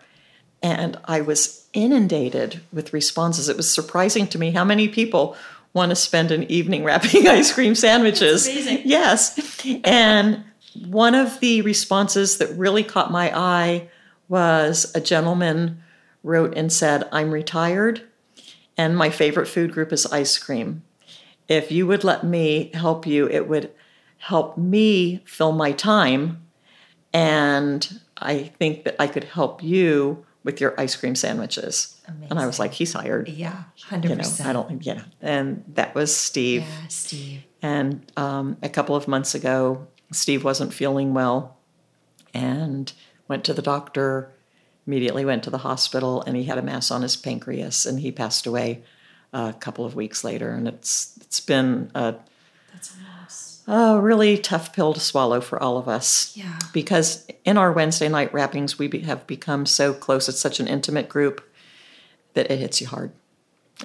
and 0.67 0.97
I 1.05 1.21
was 1.21 1.67
inundated 1.73 2.61
with 2.71 2.93
responses. 2.93 3.49
It 3.49 3.57
was 3.57 3.73
surprising 3.73 4.27
to 4.27 4.39
me 4.39 4.51
how 4.51 4.63
many 4.63 4.87
people 4.87 5.35
want 5.73 5.91
to 5.91 5.95
spend 5.95 6.31
an 6.31 6.49
evening 6.51 6.83
wrapping 6.83 7.27
ice 7.27 7.53
cream 7.53 7.75
sandwiches. 7.75 8.47
amazing. 8.47 8.81
Yes, 8.85 9.65
and 9.83 10.43
one 10.87 11.15
of 11.15 11.39
the 11.39 11.61
responses 11.61 12.37
that 12.37 12.57
really 12.57 12.83
caught 12.83 13.11
my 13.11 13.37
eye 13.37 13.89
was 14.27 14.91
a 14.95 15.01
gentleman 15.01 15.81
wrote 16.23 16.55
and 16.57 16.71
said, 16.71 17.07
"I'm 17.11 17.31
retired." 17.31 18.01
And 18.79 18.95
my 18.95 19.09
favorite 19.09 19.47
food 19.47 19.71
group 19.71 19.91
is 19.91 20.05
ice 20.07 20.37
cream 20.37 20.83
if 21.47 21.71
you 21.71 21.87
would 21.87 22.03
let 22.03 22.23
me 22.23 22.71
help 22.73 23.07
you, 23.07 23.27
it 23.29 23.47
would 23.47 23.71
help 24.17 24.57
me 24.57 25.21
fill 25.25 25.51
my 25.51 25.71
time. 25.71 26.45
And 27.13 28.01
I 28.17 28.43
think 28.59 28.83
that 28.83 28.95
I 28.99 29.07
could 29.07 29.23
help 29.23 29.63
you 29.63 30.25
with 30.47 30.61
your 30.61 30.73
ice 30.79 30.95
cream 30.95 31.13
sandwiches. 31.13 31.99
And 32.29 32.39
I 32.39 32.45
was 32.45 32.57
like, 32.57 32.71
he's 32.71 32.93
hired. 32.93 33.27
Yeah, 33.27 33.63
hundred 33.83 34.11
You 34.11 34.15
know, 34.15 34.23
percent. 34.23 34.47
I 34.49 34.53
don't, 34.53 34.85
yeah. 34.85 35.01
And 35.21 35.65
that 35.73 35.93
was 35.93 36.15
Steve. 36.15 36.61
Yeah, 36.61 36.87
Steve. 36.87 37.43
And 37.61 38.09
um, 38.15 38.55
a 38.63 38.69
couple 38.69 38.95
of 38.95 39.09
months 39.09 39.35
ago, 39.35 39.87
Steve 40.13 40.45
wasn't 40.45 40.73
feeling 40.73 41.13
well 41.13 41.57
and 42.33 42.93
went 43.27 43.43
to 43.43 43.53
the 43.53 43.61
doctor, 43.61 44.31
immediately 44.87 45.25
went 45.25 45.43
to 45.43 45.49
the 45.49 45.57
hospital, 45.57 46.21
and 46.21 46.37
he 46.37 46.45
had 46.45 46.57
a 46.57 46.61
mass 46.61 46.91
on 46.91 47.01
his 47.01 47.17
pancreas 47.17 47.85
and 47.85 47.99
he 47.99 48.09
passed 48.09 48.47
away 48.47 48.83
a 49.33 49.53
couple 49.59 49.83
of 49.83 49.95
weeks 49.95 50.23
later. 50.23 50.51
And 50.51 50.65
it's 50.65 51.17
it's 51.19 51.41
been 51.41 51.91
a, 51.93 52.03
That's 52.03 52.13
a 52.13 52.15
loss. 52.15 52.25
A 53.67 53.99
really 53.99 54.37
tough 54.37 54.71
pill 54.73 54.93
to 54.93 54.99
swallow 54.99 55.41
for 55.41 55.61
all 55.61 55.77
of 55.77 55.87
us. 55.89 56.31
Yeah. 56.37 56.57
Because 56.71 57.27
in 57.43 57.57
our 57.57 57.71
Wednesday 57.73 58.07
night 58.07 58.33
wrappings, 58.33 58.79
we 58.79 58.87
have 59.01 59.27
become 59.27 59.65
so 59.65 59.93
close. 59.93 60.29
It's 60.29 60.39
such 60.39 60.59
an 60.61 60.67
intimate 60.67 61.09
group 61.09 61.41
that 62.33 62.49
it 62.49 62.59
hits 62.59 62.79
you 62.79 62.87
hard. 62.87 63.11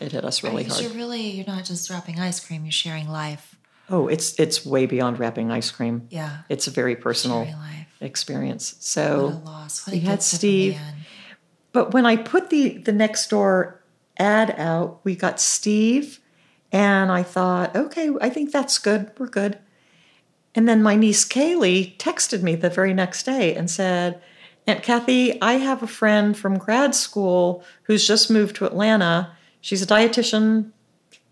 It 0.01 0.13
hit 0.13 0.25
us 0.25 0.43
really 0.45 0.63
Because 0.63 0.81
hard. 0.81 0.93
you're 0.95 0.97
really 1.05 1.31
you're 1.33 1.47
not 1.47 1.65
just 1.65 1.91
wrapping 1.91 2.21
ice 2.21 2.39
cream. 2.39 2.65
You're 2.65 2.71
sharing 2.73 3.09
life. 3.09 3.57
Oh, 3.91 4.07
it's 4.07 4.39
it's 4.39 4.65
way 4.65 4.87
beyond 4.87 5.19
wrapping 5.19 5.51
ice 5.51 5.71
cream. 5.73 6.07
Yeah. 6.11 6.39
It's 6.49 6.67
a 6.69 6.71
very 6.71 6.95
personal 6.97 7.49
experience. 8.01 8.73
What 8.73 8.79
a 8.81 8.85
So, 8.85 9.43
loss. 9.45 9.87
What 9.87 9.93
a 9.95 9.97
we 9.97 10.01
had 10.01 10.19
gift 10.21 10.33
of 10.33 10.35
a 10.35 10.37
Steve. 10.37 10.81
but 11.73 11.93
when 11.93 12.07
I 12.07 12.17
put 12.17 12.51
the 12.51 12.79
the 12.79 12.93
Nextdoor 12.93 13.75
ad 14.17 14.55
out, 14.57 15.01
we 15.05 15.17
got 15.17 15.41
Steve, 15.41 16.21
and 16.71 17.11
I 17.11 17.23
thought, 17.23 17.75
okay, 17.75 18.11
I 18.21 18.31
think 18.31 18.53
that's 18.53 18.79
good. 18.79 19.11
We're 19.19 19.27
good. 19.27 19.59
And 20.55 20.69
then 20.69 20.83
my 20.83 20.97
niece 20.97 21.25
Kaylee 21.25 21.97
texted 21.97 22.43
me 22.43 22.55
the 22.55 22.71
very 22.71 22.93
next 22.93 23.25
day 23.25 23.55
and 23.55 23.71
said, 23.71 24.21
Aunt 24.67 24.83
Kathy, 24.83 25.41
I 25.41 25.55
have 25.55 25.83
a 25.83 25.87
friend 25.87 26.37
from 26.37 26.59
grad 26.59 26.95
school 26.95 27.65
who's 27.85 28.07
just 28.07 28.31
moved 28.31 28.57
to 28.57 28.67
Atlanta. 28.67 29.33
She's 29.61 29.83
a 29.83 29.87
dietitian 29.87 30.71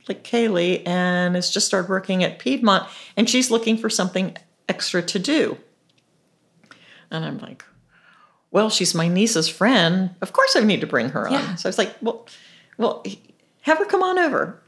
like 0.08 0.24
Kaylee 0.24 0.86
and 0.86 1.36
has 1.36 1.50
just 1.50 1.66
started 1.66 1.88
working 1.88 2.24
at 2.24 2.38
Piedmont, 2.38 2.88
and 3.16 3.30
she's 3.30 3.50
looking 3.50 3.78
for 3.78 3.88
something 3.88 4.36
extra 4.68 5.02
to 5.02 5.18
do. 5.18 5.56
And 7.10 7.24
I'm 7.24 7.38
like, 7.38 7.64
well, 8.50 8.70
she's 8.70 8.94
my 8.94 9.06
niece's 9.06 9.48
friend. 9.48 10.10
Of 10.20 10.32
course, 10.32 10.56
I 10.56 10.60
need 10.60 10.80
to 10.80 10.86
bring 10.86 11.10
her 11.10 11.28
on. 11.28 11.32
Yeah. 11.32 11.54
So 11.54 11.68
I 11.68 11.70
was 11.70 11.78
like, 11.78 11.94
well, 12.00 12.26
well, 12.76 13.04
have 13.62 13.78
her 13.78 13.84
come 13.84 14.02
on 14.02 14.18
over. 14.18 14.60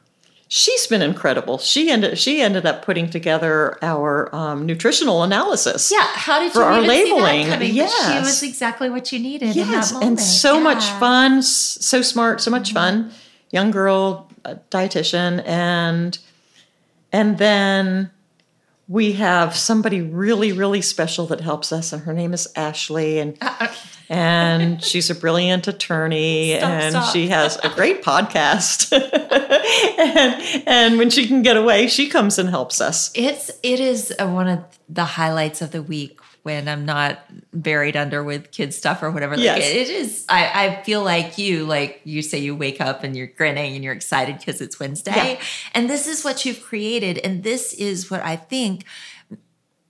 She's 0.54 0.86
been 0.86 1.00
incredible. 1.00 1.56
She 1.56 1.90
ended 1.90 2.18
she 2.18 2.42
ended 2.42 2.66
up 2.66 2.84
putting 2.84 3.08
together 3.08 3.78
our 3.80 4.28
um, 4.36 4.66
nutritional 4.66 5.22
analysis. 5.22 5.90
Yeah. 5.90 6.02
How 6.02 6.40
did 6.40 6.52
For 6.52 6.58
you 6.58 6.64
our 6.66 6.80
labeling, 6.82 7.44
see 7.44 7.48
that 7.48 7.54
coming? 7.54 7.76
But 7.78 7.88
She 8.12 8.18
was 8.18 8.42
exactly 8.42 8.90
what 8.90 9.10
you 9.12 9.18
needed 9.18 9.56
in 9.56 9.66
that 9.66 9.72
Yes, 9.72 9.92
and 9.92 10.20
so 10.20 10.60
much 10.60 10.84
Yeah. 10.84 10.90
Mm-hmm. 10.90 11.00
fun, 11.00 11.42
so 11.42 12.02
smart, 12.02 12.42
so 12.42 12.50
much 12.50 12.74
fun. 12.74 13.12
Young 13.50 13.70
girl, 13.70 14.28
a 14.44 14.56
dietitian, 14.70 15.42
and 15.46 16.18
and 17.10 17.38
then 17.38 18.10
we 18.88 19.12
have 19.12 19.56
somebody 19.56 20.02
really, 20.02 20.52
really 20.52 20.82
special 20.82 21.24
that 21.28 21.40
helps 21.40 21.72
us, 21.72 21.94
and 21.94 22.02
her 22.02 22.12
name 22.12 22.34
is 22.34 22.46
Ashley, 22.56 23.20
and 23.20 23.38
and 24.08 24.82
she's 24.82 25.10
a 25.10 25.14
brilliant 25.14 25.68
attorney, 25.68 26.56
Stop, 26.58 26.70
and 26.70 26.92
stop. 26.92 27.12
she 27.12 27.28
has 27.28 27.56
a 27.62 27.68
great 27.70 28.02
podcast. 28.02 28.92
and 29.98 30.62
and 30.66 30.98
when 30.98 31.10
she 31.10 31.26
can 31.26 31.42
get 31.42 31.56
away, 31.56 31.86
she 31.88 32.08
comes 32.08 32.38
and 32.38 32.48
helps 32.48 32.80
us. 32.80 33.10
It's 33.14 33.50
it 33.62 33.80
is 33.80 34.14
one 34.18 34.48
of 34.48 34.64
the 34.88 35.04
highlights 35.04 35.62
of 35.62 35.70
the 35.70 35.82
week 35.82 36.18
when 36.42 36.66
I'm 36.66 36.84
not 36.84 37.20
buried 37.52 37.96
under 37.96 38.24
with 38.24 38.50
kid 38.50 38.74
stuff 38.74 39.00
or 39.02 39.12
whatever. 39.12 39.36
Like, 39.36 39.44
Yes. 39.44 39.58
it 39.62 39.88
is. 39.88 40.24
I, 40.28 40.66
I 40.66 40.82
feel 40.82 41.04
like 41.04 41.38
you, 41.38 41.64
like 41.64 42.00
you 42.02 42.20
say, 42.20 42.38
you 42.38 42.56
wake 42.56 42.80
up 42.80 43.04
and 43.04 43.14
you're 43.16 43.28
grinning 43.28 43.76
and 43.76 43.84
you're 43.84 43.92
excited 43.92 44.38
because 44.38 44.60
it's 44.60 44.80
Wednesday, 44.80 45.12
Yeah. 45.14 45.40
and 45.72 45.88
this 45.88 46.08
is 46.08 46.24
what 46.24 46.44
you've 46.44 46.60
created, 46.60 47.18
and 47.18 47.44
this 47.44 47.72
is 47.74 48.10
what 48.10 48.22
I 48.22 48.34
think 48.34 48.84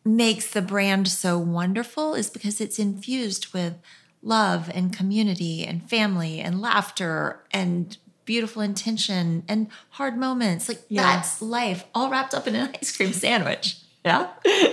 makes 0.05 0.49
the 0.51 0.61
brand 0.61 1.09
so 1.09 1.39
wonderful 1.39 2.15
is 2.15 2.29
because 2.29 2.61
it's 2.61 2.79
infused 2.79 3.55
with 3.55 3.75
love 4.23 4.71
and 4.73 4.97
community 4.97 5.65
and 5.67 5.89
family 5.89 6.41
and 6.41 6.61
laughter 6.61 7.41
and 7.53 7.97
beautiful 8.25 8.63
intention 8.63 9.43
and 9.49 9.67
hard 9.91 10.17
moments. 10.17 10.69
Like 10.69 10.83
Yeah. 10.89 11.03
that's 11.03 11.43
life 11.43 11.85
all 11.95 12.09
wrapped 12.11 12.35
up 12.35 12.47
in 12.47 12.55
an 12.55 12.71
ice 12.81 12.97
cream 12.97 13.13
sandwich. 13.13 13.79
Yeah. 14.05 14.29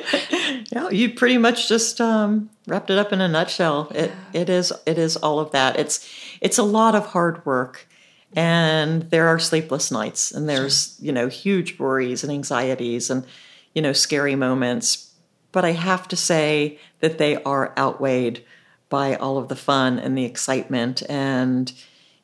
Yeah, 0.71 0.89
you 0.89 1.13
pretty 1.13 1.37
much 1.37 1.67
just 1.67 1.99
um, 2.01 2.49
wrapped 2.67 2.89
it 2.89 2.97
up 2.97 3.13
in 3.13 3.21
a 3.21 3.27
nutshell. 3.27 3.91
It 3.93 4.11
it 4.33 4.49
is 4.49 4.71
it 4.85 4.97
is 4.97 5.15
all 5.17 5.39
of 5.39 5.51
that. 5.51 5.79
It's 5.79 6.07
it's 6.41 6.57
a 6.57 6.63
lot 6.63 6.95
of 6.95 7.07
hard 7.07 7.45
work, 7.45 7.87
and 8.35 9.03
there 9.09 9.27
are 9.27 9.39
sleepless 9.39 9.91
nights, 9.91 10.31
and 10.31 10.47
there's 10.49 10.95
you 10.99 11.11
know 11.11 11.27
huge 11.27 11.79
worries 11.79 12.23
and 12.23 12.31
anxieties, 12.31 13.09
and 13.09 13.25
you 13.73 13.81
know 13.81 13.93
scary 13.93 14.35
moments. 14.35 15.13
But 15.51 15.65
I 15.65 15.71
have 15.71 16.07
to 16.09 16.15
say 16.15 16.79
that 16.99 17.17
they 17.17 17.41
are 17.43 17.73
outweighed 17.77 18.43
by 18.89 19.15
all 19.15 19.37
of 19.37 19.47
the 19.47 19.55
fun 19.55 19.99
and 19.99 20.17
the 20.17 20.25
excitement, 20.25 21.03
and 21.07 21.71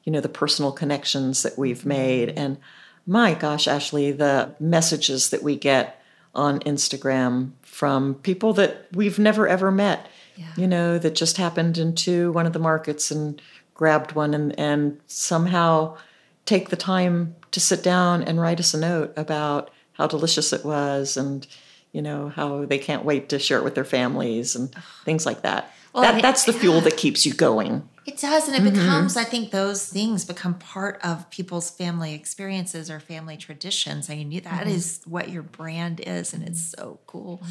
you 0.03 0.11
know 0.11 0.21
the 0.21 0.29
personal 0.29 0.71
connections 0.71 1.43
that 1.43 1.57
we've 1.57 1.79
mm-hmm. 1.79 1.89
made. 1.89 2.29
And 2.29 2.57
my 3.05 3.33
gosh, 3.33 3.67
Ashley, 3.67 4.11
the 4.11 4.55
messages 4.59 5.29
that 5.29 5.43
we 5.43 5.55
get 5.55 6.01
on 6.33 6.59
Instagram 6.61 7.51
from 7.61 8.15
people 8.15 8.53
that 8.53 8.87
we've 8.91 9.19
never 9.19 9.47
ever 9.47 9.71
met, 9.71 10.07
Yeah. 10.35 10.45
you 10.57 10.67
know, 10.67 10.97
that 10.97 11.15
just 11.15 11.37
happened 11.37 11.77
into 11.77 12.31
one 12.31 12.45
of 12.45 12.53
the 12.53 12.59
markets 12.59 13.11
and 13.11 13.41
grabbed 13.73 14.13
one 14.13 14.33
and, 14.33 14.57
and 14.59 14.99
somehow 15.07 15.97
take 16.45 16.69
the 16.69 16.75
time 16.75 17.35
to 17.51 17.59
sit 17.59 17.83
down 17.83 18.23
and 18.23 18.39
write 18.39 18.59
us 18.59 18.73
a 18.73 18.79
note 18.79 19.13
about 19.15 19.69
how 19.93 20.07
delicious 20.07 20.53
it 20.53 20.65
was 20.65 21.17
and 21.17 21.47
you 21.91 22.01
know 22.01 22.29
how 22.29 22.65
they 22.65 22.77
can't 22.77 23.05
wait 23.05 23.29
to 23.29 23.39
share 23.39 23.57
it 23.57 23.63
with 23.63 23.75
their 23.75 23.85
families 23.85 24.55
and 24.55 24.73
things 25.05 25.25
like 25.25 25.41
that. 25.43 25.71
Well, 25.95 26.03
that 26.03 26.19
it- 26.19 26.21
that's 26.21 26.43
the 26.43 26.53
fuel 26.53 26.81
that 26.81 26.97
keeps 26.97 27.25
you 27.25 27.33
going. 27.33 27.87
It 28.05 28.17
does, 28.19 28.47
and 28.47 28.55
it 28.55 28.61
Mm-hmm. 28.61 28.79
becomes, 28.85 29.17
I 29.17 29.23
think 29.23 29.49
those 29.51 29.87
things 29.87 30.25
become 30.25 30.55
part 30.59 30.99
of 31.03 31.27
people's 31.31 31.71
family 31.71 32.13
experiences 32.13 32.91
or 32.91 32.99
family 32.99 33.37
traditions. 33.37 34.09
I 34.09 34.15
mean, 34.17 34.31
you- 34.31 34.41
that 34.41 34.65
Mm-hmm. 34.65 34.69
is 34.75 35.01
what 35.05 35.29
your 35.29 35.41
brand 35.41 36.01
is, 36.05 36.33
and 36.33 36.43
it's 36.43 36.61
so 36.61 36.99
cool. 37.07 37.41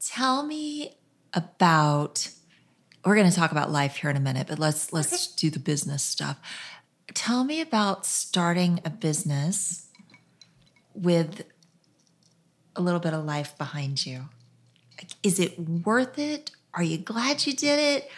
Tell 0.00 0.46
me 0.46 0.96
about, 1.34 2.28
we're 3.04 3.16
going 3.16 3.28
to 3.28 3.34
talk 3.36 3.50
about 3.50 3.70
life 3.70 3.96
here 3.96 4.08
in 4.08 4.16
a 4.16 4.20
minute, 4.20 4.46
but 4.46 4.58
let's, 4.58 4.92
let's 4.92 5.26
do 5.34 5.50
the 5.50 5.58
business 5.58 6.02
stuff. 6.02 6.38
Tell 7.12 7.44
me 7.44 7.60
about 7.60 8.06
starting 8.06 8.80
a 8.84 8.90
business 8.90 9.88
with 10.94 11.42
a 12.76 12.80
little 12.80 13.00
bit 13.00 13.12
of 13.12 13.24
life 13.24 13.56
behind 13.58 14.06
you. 14.06 14.28
Like, 14.98 15.10
is 15.22 15.38
it 15.40 15.58
worth 15.58 16.18
it? 16.18 16.52
Are 16.76 16.82
you 16.82 16.98
glad 16.98 17.46
you 17.46 17.52
did 17.52 17.78
it? 17.78 18.10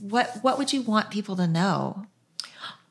What 0.00 0.38
what 0.42 0.58
would 0.58 0.72
you 0.72 0.82
want 0.82 1.10
people 1.10 1.36
to 1.36 1.46
know? 1.46 2.06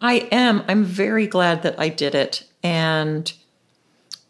I 0.02 0.28
am. 0.32 0.64
I'm 0.68 0.84
very 0.84 1.28
glad 1.28 1.64
that 1.64 1.80
I 1.80 1.90
did 1.90 2.16
it. 2.16 2.46
And 2.64 3.32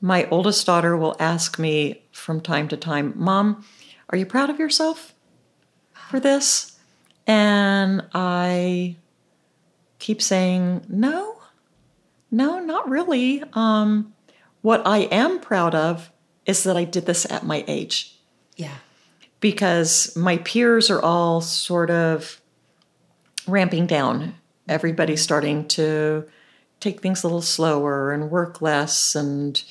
my 0.02 0.28
oldest 0.30 0.66
daughter 0.66 0.96
will 0.98 1.16
ask 1.20 1.60
me 1.60 2.04
from 2.12 2.42
time 2.42 2.68
to 2.70 2.78
time, 2.78 3.14
Mom, 3.16 3.66
are 4.10 4.18
you 4.18 4.26
proud 4.26 4.50
of 4.50 4.60
yourself 4.60 5.14
for 6.10 6.20
this? 6.20 6.78
And 7.28 8.06
I 8.14 8.96
keep 10.00 10.22
saying, 10.22 10.86
No, 10.90 11.42
no, 12.32 12.60
not 12.60 12.90
really. 12.90 13.44
Um, 13.54 14.14
what 14.62 14.86
I 14.86 15.00
am 15.00 15.40
proud 15.40 15.76
of 15.76 16.12
is 16.46 16.64
that 16.64 16.76
I 16.76 16.84
did 16.84 17.06
this 17.06 17.30
at 17.32 17.46
my 17.46 17.64
age 17.68 18.16
Yeah. 18.56 18.76
Because 19.40 20.16
my 20.16 20.38
peers 20.38 20.90
are 20.90 21.02
all 21.02 21.42
sort 21.42 21.90
of 21.90 22.42
ramping 23.48 23.88
down. 23.88 24.36
Everybody's 24.68 25.22
starting 25.22 25.68
to 25.70 26.28
take 26.80 27.02
things 27.02 27.24
a 27.24 27.28
little 27.28 27.42
slower 27.42 28.12
and 28.12 28.30
work 28.30 28.62
less 28.62 29.16
and 29.16 29.64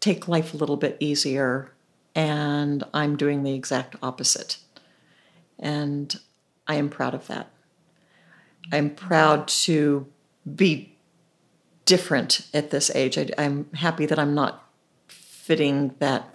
take 0.00 0.28
life 0.28 0.54
a 0.54 0.56
little 0.56 0.76
bit 0.76 0.96
easier. 1.00 1.72
And 2.14 2.84
I'm 2.92 3.16
doing 3.16 3.42
the 3.42 3.54
exact 3.54 3.96
opposite. 4.02 4.58
And 5.58 6.18
I 6.66 6.76
am 6.76 6.88
proud 6.88 7.14
of 7.14 7.26
that. 7.26 7.50
I'm 8.72 8.90
proud 8.90 9.48
to 9.48 10.06
be 10.54 10.96
different 11.84 12.46
at 12.54 12.70
this 12.70 12.90
age. 12.94 13.18
I, 13.18 13.28
I'm 13.36 13.70
happy 13.74 14.06
that 14.06 14.18
I'm 14.18 14.34
not 14.34 14.64
fitting 15.08 15.94
that 15.98 16.34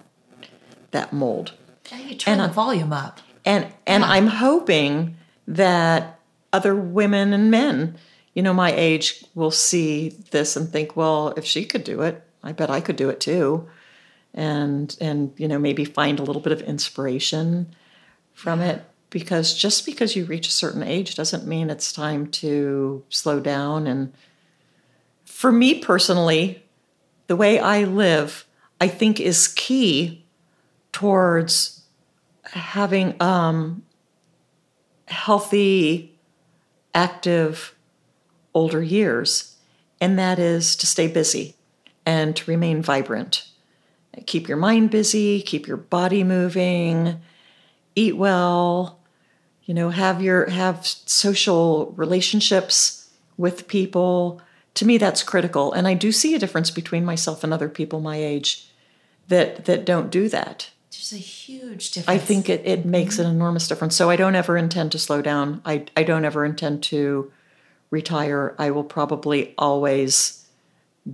that 0.90 1.12
mold 1.12 1.52
Yeah, 1.90 1.98
you 1.98 2.14
turn 2.16 2.40
And 2.40 2.50
the 2.50 2.54
volume 2.54 2.92
up. 2.92 3.20
and 3.44 3.66
and 3.86 4.02
Yeah. 4.02 4.10
I'm 4.10 4.26
hoping 4.28 5.16
that 5.48 6.18
other 6.52 6.74
women 6.74 7.32
and 7.32 7.50
men, 7.50 7.96
you 8.34 8.42
know, 8.42 8.52
my 8.54 8.72
age 8.72 9.24
will 9.34 9.50
see 9.50 10.10
this 10.30 10.56
and 10.56 10.68
think, 10.70 10.96
well, 10.96 11.32
if 11.36 11.44
she 11.44 11.64
could 11.64 11.84
do 11.84 12.02
it, 12.02 12.22
I 12.42 12.52
bet 12.52 12.70
I 12.70 12.80
could 12.80 12.96
do 12.96 13.08
it 13.10 13.20
too, 13.20 13.68
and 14.34 14.96
and 15.00 15.32
you 15.36 15.48
know 15.48 15.58
maybe 15.58 15.84
find 15.84 16.18
a 16.18 16.22
little 16.22 16.42
bit 16.42 16.52
of 16.52 16.60
inspiration 16.62 17.74
from 18.32 18.60
it 18.60 18.84
because 19.10 19.54
just 19.54 19.86
because 19.86 20.14
you 20.16 20.24
reach 20.24 20.48
a 20.48 20.52
certain 20.52 20.82
age 20.82 21.14
doesn't 21.14 21.46
mean 21.46 21.70
it's 21.70 21.92
time 21.92 22.26
to 22.26 23.02
slow 23.08 23.40
down 23.40 23.86
and 23.86 24.12
for 25.24 25.50
me 25.50 25.78
personally 25.80 26.62
the 27.28 27.36
way 27.36 27.58
i 27.58 27.82
live 27.84 28.46
i 28.80 28.86
think 28.88 29.18
is 29.20 29.48
key 29.48 30.24
towards 30.92 31.75
having 32.56 33.20
um, 33.20 33.82
healthy, 35.06 36.18
active 36.94 37.74
older 38.54 38.82
years, 38.82 39.56
and 40.00 40.18
that 40.18 40.38
is 40.38 40.74
to 40.76 40.86
stay 40.86 41.06
busy 41.06 41.54
and 42.04 42.34
to 42.36 42.50
remain 42.50 42.82
vibrant. 42.82 43.48
Keep 44.24 44.48
your 44.48 44.56
mind 44.56 44.90
busy, 44.90 45.42
keep 45.42 45.66
your 45.66 45.76
body 45.76 46.24
moving, 46.24 47.20
eat 47.94 48.16
well, 48.16 48.98
you 49.64 49.74
know, 49.74 49.90
have 49.90 50.22
your 50.22 50.48
have 50.48 50.86
social 50.86 51.92
relationships 51.96 53.10
with 53.36 53.68
people. 53.68 54.40
To 54.74 54.86
me 54.86 54.96
that's 54.98 55.22
critical, 55.22 55.72
and 55.72 55.86
I 55.86 55.94
do 55.94 56.12
see 56.12 56.34
a 56.34 56.38
difference 56.38 56.70
between 56.70 57.04
myself 57.04 57.44
and 57.44 57.52
other 57.52 57.68
people 57.68 58.00
my 58.00 58.16
age 58.16 58.70
that 59.28 59.66
that 59.66 59.84
don't 59.84 60.10
do 60.10 60.28
that. 60.28 60.70
There's 60.96 61.12
a 61.12 61.16
huge 61.16 61.90
difference. 61.90 62.22
I 62.22 62.24
think 62.24 62.48
it, 62.48 62.62
it 62.64 62.86
makes 62.86 63.18
an 63.18 63.26
enormous 63.26 63.68
difference. 63.68 63.94
So 63.94 64.08
I 64.08 64.16
don't 64.16 64.34
ever 64.34 64.56
intend 64.56 64.92
to 64.92 64.98
slow 64.98 65.20
down. 65.20 65.60
I, 65.64 65.84
I 65.96 66.02
don't 66.02 66.24
ever 66.24 66.44
intend 66.44 66.82
to 66.84 67.30
retire. 67.90 68.54
I 68.58 68.70
will 68.70 68.84
probably 68.84 69.54
always 69.58 70.46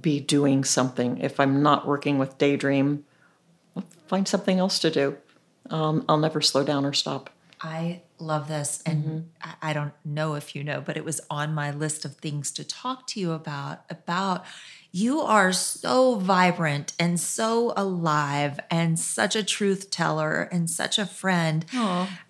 be 0.00 0.20
doing 0.20 0.64
something. 0.64 1.18
If 1.18 1.40
I'm 1.40 1.62
not 1.62 1.86
working 1.86 2.18
with 2.18 2.38
Daydream, 2.38 3.04
I'll 3.76 3.84
find 4.06 4.28
something 4.28 4.58
else 4.58 4.78
to 4.80 4.90
do. 4.90 5.16
Um, 5.68 6.04
I'll 6.08 6.18
never 6.18 6.40
slow 6.40 6.64
down 6.64 6.84
or 6.84 6.92
stop. 6.92 7.30
I 7.60 8.02
love 8.18 8.48
this. 8.48 8.82
And 8.86 9.30
I, 9.42 9.54
I 9.62 9.72
don't 9.72 9.92
know 10.04 10.34
if 10.34 10.54
you 10.54 10.64
know, 10.64 10.80
but 10.80 10.96
it 10.96 11.04
was 11.04 11.20
on 11.28 11.54
my 11.54 11.70
list 11.70 12.04
of 12.04 12.16
things 12.16 12.50
to 12.52 12.64
talk 12.64 13.06
to 13.08 13.20
you 13.20 13.32
about. 13.32 13.84
About 13.90 14.44
you 14.92 15.20
are 15.20 15.52
so 15.52 16.16
vibrant 16.16 16.92
and 16.98 17.18
so 17.18 17.72
alive 17.76 18.60
and 18.70 18.98
such 18.98 19.34
a 19.34 19.42
truth 19.42 19.90
teller 19.90 20.42
and 20.52 20.68
such 20.68 20.98
a 20.98 21.06
friend. 21.06 21.64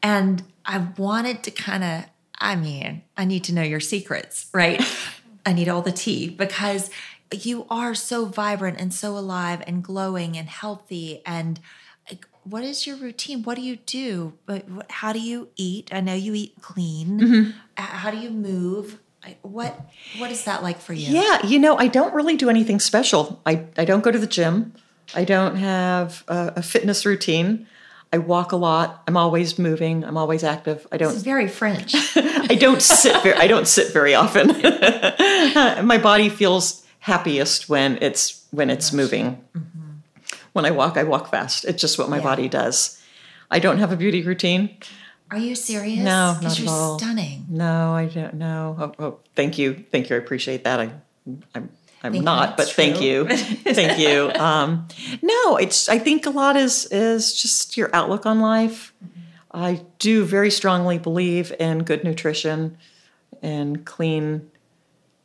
And 0.03 0.45
I 0.65 0.87
wanted 0.97 1.43
to 1.43 1.51
kind 1.51 1.83
of, 1.83 2.05
I 2.39 2.55
mean, 2.55 3.03
I 3.17 3.25
need 3.25 3.43
to 3.45 3.55
know 3.55 3.63
your 3.63 3.81
secrets, 3.81 4.49
right? 4.55 4.81
I 5.47 5.53
need 5.53 5.69
all 5.69 5.83
the 5.83 5.91
tea 5.93 6.29
because 6.31 6.89
you 7.33 7.67
are 7.69 7.95
so 7.97 8.27
vibrant 8.27 8.81
and 8.81 8.95
so 8.95 9.19
alive 9.19 9.63
and 9.67 9.83
glowing 9.83 10.37
and 10.37 10.49
healthy 10.49 11.21
and 11.27 11.59
like 12.09 12.27
what 12.45 12.65
is 12.65 12.87
your 12.87 12.97
routine? 12.97 13.43
What 13.43 13.55
do 13.57 13.63
you 13.63 13.77
do? 13.77 14.35
How 14.91 15.13
do 15.13 15.21
you 15.21 15.49
eat? 15.57 15.91
I 15.93 16.01
know 16.01 16.15
you 16.15 16.35
eat 16.35 16.55
clean. 16.61 17.55
Uh, 17.77 17.83
how 17.83 18.11
do 18.11 18.19
you 18.19 18.31
move 18.31 18.99
what 19.43 19.81
what 20.19 20.31
is 20.31 20.45
that 20.45 20.63
like 20.63 20.81
for 20.81 20.93
you 20.93 21.09
Yeah, 21.15 21.47
you 21.47 21.59
know, 21.59 21.77
I 21.77 21.87
don't 21.89 22.13
really 22.15 22.37
do 22.37 22.51
anything 22.51 22.81
special. 22.81 23.41
I, 23.47 23.65
I 23.79 23.85
don't 23.85 24.03
go 24.03 24.11
to 24.11 24.19
the 24.19 24.27
gym. 24.27 24.75
I 25.15 25.25
don't 25.25 25.57
have 25.57 26.25
a, 26.29 26.55
a 26.57 26.63
fitness 26.63 27.05
routine. 27.07 27.67
I 28.13 28.19
walk 28.19 28.53
a 28.53 28.57
lot. 28.57 29.03
I'm 29.09 29.17
always 29.17 29.59
moving. 29.59 30.05
I'm 30.05 30.17
always 30.19 30.45
active. 30.45 30.87
I 30.93 30.97
don't 30.99 31.15
it's 31.15 31.23
very 31.23 31.49
french 31.49 31.95
I 32.17 32.57
don't 32.59 32.83
sit 32.83 33.23
very 33.23 33.37
I 33.37 33.47
don't 33.47 33.67
sit 33.67 33.93
very 33.93 34.15
often. 34.15 34.49
My 35.87 35.99
body 35.99 36.29
feels 36.29 36.85
happiest 37.01 37.69
when 37.69 37.99
it's 38.03 38.45
when 38.51 38.71
it's 38.71 38.93
moving. 38.93 39.43
Mm-hmm. 39.57 39.79
When 40.53 40.67
I 40.67 40.71
walk, 40.71 40.97
I 40.97 41.05
walk 41.05 41.31
fast. 41.31 41.65
It's 41.65 41.81
just 41.81 41.99
what 41.99 42.11
my 42.11 42.19
Yeah. 42.19 42.23
body 42.25 42.49
does. 42.49 43.01
I 43.51 43.59
don't 43.59 43.79
have 43.79 43.93
a 43.93 43.97
beauty 43.97 44.23
routine. 44.23 44.77
Are 45.33 45.39
you 45.39 45.55
serious 45.55 45.99
No, 45.99 46.39
not 46.41 46.45
at 46.45 46.59
you're 46.59 46.69
all. 46.71 46.99
stunning 46.99 47.47
No, 47.49 47.93
I 47.95 48.07
don't 48.07 48.35
know. 48.35 48.77
Oh, 48.79 49.05
oh, 49.05 49.19
thank 49.35 49.59
you, 49.59 49.85
thank 49.91 50.11
you. 50.11 50.17
I 50.17 50.19
appreciate 50.19 50.65
that. 50.65 50.79
I, 50.81 50.91
I'm, 51.55 51.71
I'm 52.05 52.13
Think 52.13 52.25
not, 52.25 52.51
but 52.57 52.65
that's 52.65 52.73
thank 52.73 53.01
you, 53.01 53.27
thank 53.29 53.99
you. 53.99 54.31
Um, 54.35 54.89
no, 55.23 55.57
it's. 55.57 55.89
I 55.89 55.99
think 55.99 56.27
a 56.27 56.31
lot 56.31 56.57
is 56.57 56.87
is 56.87 57.35
just 57.41 57.77
your 57.77 57.91
outlook 57.95 58.27
on 58.27 58.41
life. 58.41 58.93
I 59.53 59.83
do 59.99 60.25
very 60.25 60.51
strongly 60.51 60.99
believe 60.99 61.53
in 61.61 61.85
good 61.85 62.03
nutrition 62.05 62.77
and 63.43 63.85
clean 63.85 64.51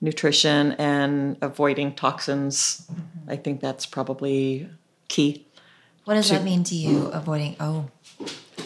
nutrition 0.01 0.73
and 0.73 1.37
avoiding 1.41 1.95
toxins. 1.95 2.87
I 3.27 3.37
think 3.37 3.59
that's 3.61 3.85
probably 3.85 4.69
key. 5.07 5.45
what 6.05 6.13
does 6.13 6.29
that 6.29 6.43
mean 6.43 6.63
to 6.65 6.75
you 6.75 7.07
avoiding 7.07 7.55
oh 7.59 7.89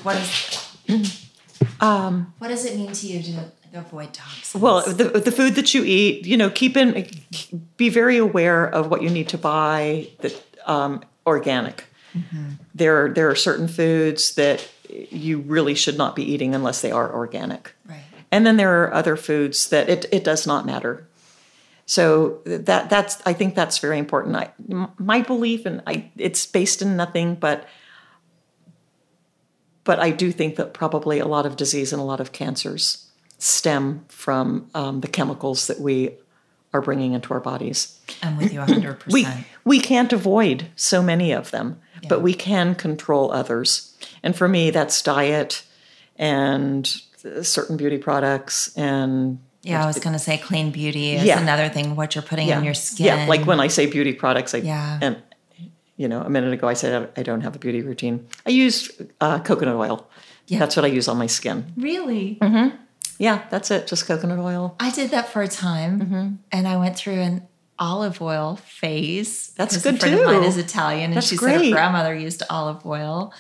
what 0.03 0.15
is 0.17 0.75
Um, 1.79 2.33
what 2.37 2.47
does 2.47 2.65
it 2.65 2.75
mean 2.75 2.91
to 2.91 3.07
you 3.07 3.21
to 3.23 3.79
avoid 3.79 4.13
toxins 4.13 4.61
Well, 4.61 4.81
the 4.85 5.05
the 5.05 5.31
food 5.31 5.55
that 5.55 5.73
you 5.73 5.83
eat, 5.83 6.25
you 6.25 6.37
know, 6.37 6.49
keep 6.49 6.75
in, 6.77 7.07
be 7.77 7.89
very 7.89 8.17
aware 8.17 8.67
of 8.67 8.89
what 8.89 9.01
you 9.01 9.09
need 9.09 9.29
to 9.29 9.37
buy 9.37 10.09
that 10.19 10.43
um, 10.65 11.03
organic. 11.25 11.85
There, 12.75 13.13
there 13.13 13.29
are 13.29 13.35
certain 13.35 13.67
foods 13.69 14.35
that 14.35 14.67
you 14.89 15.39
really 15.39 15.75
should 15.75 15.97
not 15.97 16.15
be 16.15 16.23
eating 16.23 16.53
unless 16.53 16.81
they 16.81 16.91
are 16.91 17.13
organic. 17.13 17.73
right 17.87 18.01
And 18.31 18.45
then 18.45 18.57
there 18.57 18.83
are 18.83 18.93
other 18.93 19.15
foods 19.15 19.69
that 19.69 19.89
it, 19.89 20.05
it 20.11 20.23
does 20.23 20.45
not 20.45 20.65
matter. 20.65 21.07
So 21.85 22.39
that 22.45 22.89
that's 22.89 23.21
I 23.25 23.33
think 23.33 23.55
that's 23.55 23.79
very 23.79 23.97
important. 23.97 24.35
I, 24.35 24.51
my 24.97 25.21
belief, 25.21 25.65
and 25.65 25.81
I 25.85 26.09
it's 26.15 26.45
based 26.45 26.81
in 26.81 26.95
nothing 26.95 27.35
but 27.35 27.65
but 29.83 29.99
I 29.99 30.11
do 30.11 30.31
think 30.31 30.55
that 30.57 30.73
probably 30.73 31.19
a 31.19 31.25
lot 31.27 31.45
of 31.45 31.55
disease 31.55 31.91
and 31.93 32.01
a 32.01 32.05
lot 32.05 32.19
of 32.19 32.31
cancers 32.31 33.07
stem 33.37 34.05
from 34.07 34.69
um, 34.75 35.01
the 35.01 35.07
chemicals 35.07 35.67
that 35.67 35.79
we 35.79 36.11
are 36.73 36.81
bringing 36.81 37.13
into 37.13 37.33
our 37.33 37.39
bodies. 37.39 37.99
I'm 38.23 38.37
with 38.37 38.53
you 38.53 38.59
100%. 38.59 39.01
We 39.11 39.27
we 39.65 39.79
can't 39.79 40.13
avoid 40.13 40.67
so 40.75 41.01
many 41.01 41.31
of 41.33 41.51
them, 41.51 41.79
but 42.07 42.21
we 42.21 42.33
can 42.33 42.75
control 42.75 43.31
others. 43.31 43.97
And 44.23 44.35
for 44.35 44.47
me, 44.47 44.69
that's 44.71 45.01
diet 45.01 45.63
and 46.17 46.87
certain 47.41 47.77
beauty 47.77 47.97
products 47.97 48.75
and 48.77 49.39
yeah, 49.63 49.83
I 49.83 49.85
was 49.85 49.99
going 49.99 50.13
to 50.13 50.19
say 50.19 50.39
clean 50.39 50.71
beauty 50.71 51.11
is 51.15 51.23
Yeah. 51.23 51.39
another 51.39 51.69
thing, 51.69 51.95
what 51.95 52.15
you're 52.15 52.23
putting 52.23 52.47
yeah, 52.47 52.57
in 52.57 52.63
your 52.63 52.73
skin. 52.73 53.05
Yeah, 53.05 53.25
like 53.27 53.45
when 53.45 53.59
I 53.59 53.67
say 53.67 53.85
beauty 53.85 54.13
products, 54.13 54.55
I 54.55 54.57
Yeah. 54.59 54.97
and 55.01 55.21
you 56.01 56.07
know, 56.07 56.21
a 56.21 56.29
minute 56.29 56.51
ago 56.53 56.67
I 56.67 56.73
said 56.81 56.91
I 57.15 57.23
don't 57.23 57.41
have 57.41 57.55
a 57.55 57.59
beauty 57.59 57.81
routine. 57.81 58.27
I 58.45 58.49
use 58.49 58.77
uh, 59.25 59.39
coconut 59.39 59.75
oil. 59.75 59.97
Yeah. 60.47 60.59
That's 60.59 60.75
what 60.75 60.83
I 60.83 60.87
use 60.89 61.07
on 61.07 61.17
my 61.17 61.27
skin. 61.27 61.57
Really? 61.77 62.39
Yeah, 63.19 63.43
that's 63.51 63.69
it. 63.69 63.85
Just 63.87 64.07
coconut 64.07 64.39
oil. 64.39 64.75
I 64.79 64.89
did 64.89 65.11
that 65.11 65.29
for 65.29 65.41
a 65.43 65.47
time, 65.47 65.93
Mm-hmm. 66.01 66.27
and 66.51 66.67
I 66.67 66.75
went 66.77 66.95
through 66.97 67.19
an 67.29 67.47
olive 67.77 68.19
oil 68.21 68.55
phase. 68.65 69.49
That's 69.57 69.75
because 69.77 69.85
a 69.85 69.91
good 69.91 69.99
friend 70.01 70.15
of 70.19 70.25
mine 70.25 70.43
is 70.43 70.57
Italian, 70.57 71.05
and 71.11 71.17
That's 71.17 71.27
she 71.27 71.37
said 71.37 71.63
her 71.63 71.71
grandmother 71.71 72.15
used 72.15 72.41
olive 72.49 72.83
oil. 72.85 73.31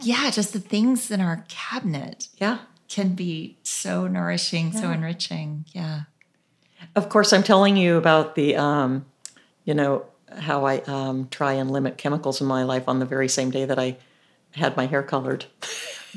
Yeah, 0.00 0.30
just 0.30 0.54
the 0.54 0.60
things 0.60 1.10
in 1.10 1.20
our 1.20 1.44
cabinet 1.48 2.28
Yeah. 2.38 2.58
can 2.88 3.14
be 3.14 3.58
so 3.62 4.06
nourishing, 4.08 4.72
so 4.72 4.90
enriching. 4.90 5.66
Yeah. 5.72 6.02
Of 6.96 7.08
course, 7.10 7.32
I'm 7.34 7.42
telling 7.42 7.76
you 7.76 7.96
about 7.98 8.34
the, 8.34 8.56
um, 8.56 9.04
you 9.66 9.74
know, 9.74 10.06
how 10.38 10.64
I 10.66 10.78
um, 10.82 11.28
try 11.30 11.52
and 11.54 11.70
limit 11.70 11.98
chemicals 11.98 12.40
in 12.40 12.46
my 12.46 12.62
life 12.64 12.88
on 12.88 12.98
the 12.98 13.06
very 13.06 13.28
same 13.28 13.50
day 13.50 13.64
that 13.64 13.78
I 13.78 13.96
had 14.52 14.76
my 14.76 14.86
hair 14.86 15.02
colored. 15.02 15.46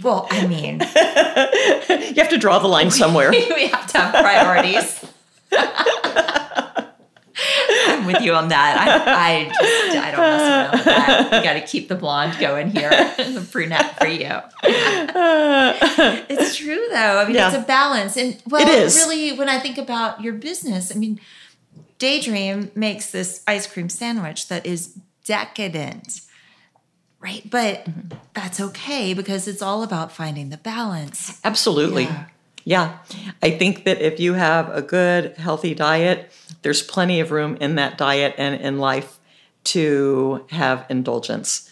Well, 0.03 0.28
I 0.30 0.45
mean, 0.47 0.80
You 2.16 2.22
have 2.22 2.30
to 2.30 2.38
draw 2.38 2.59
the 2.59 2.68
line 2.68 2.91
somewhere. 2.91 3.32
we 3.32 3.68
have 3.68 3.88
to 3.88 3.97
have 3.97 4.13
priorities. 4.13 5.05
I'm 7.88 8.05
with 8.05 8.22
you 8.22 8.34
on 8.34 8.47
that. 8.49 8.78
I, 8.78 9.41
I 9.41 9.45
just 9.49 9.97
I 9.97 10.11
don't 10.11 10.20
mess 10.20 10.41
around 10.41 10.72
with 10.72 10.86
that. 10.86 11.30
You 11.34 11.43
got 11.43 11.53
to 11.53 11.61
keep 11.61 11.89
the 11.89 11.95
blonde 11.95 12.38
going 12.39 12.70
here, 12.72 12.89
the 12.89 13.45
brunette 13.51 13.97
for 13.99 14.07
you. 14.07 14.30
it's 16.30 16.55
true 16.55 16.88
though. 16.91 17.20
I 17.20 17.26
mean, 17.26 17.36
Yeah. 17.36 17.47
it's 17.53 17.57
a 17.63 17.68
balance, 17.68 18.16
and 18.18 18.41
well, 18.47 18.66
really, 18.66 19.34
when 19.34 19.49
I 19.49 19.59
think 19.59 19.78
about 19.78 20.22
your 20.22 20.34
business, 20.34 20.91
I 20.95 20.99
mean, 20.99 21.20
Daydream 22.05 22.69
makes 22.75 23.09
this 23.09 23.41
ice 23.47 23.65
cream 23.65 23.89
sandwich 23.89 24.47
that 24.49 24.63
is 24.63 24.95
decadent. 25.23 26.21
Right, 27.19 27.41
but 27.49 27.87
that's 28.35 28.59
okay 28.59 29.15
because 29.15 29.47
it's 29.47 29.63
all 29.63 29.81
about 29.81 30.11
finding 30.11 30.49
the 30.51 30.57
balance. 30.57 31.39
Absolutely. 31.43 32.03
Yeah. 32.03 32.25
Yeah. 32.63 32.99
I 33.41 33.49
think 33.57 33.85
that 33.85 34.01
if 34.01 34.19
you 34.19 34.33
have 34.33 34.69
a 34.69 34.83
good, 34.83 35.35
healthy 35.37 35.73
diet, 35.73 36.31
there's 36.61 36.83
plenty 36.83 37.21
of 37.21 37.31
room 37.31 37.57
in 37.59 37.73
that 37.75 37.97
diet 37.97 38.35
and 38.37 38.61
in 38.61 38.77
life 38.77 39.17
to 39.63 40.45
have 40.51 40.85
indulgence. 40.91 41.71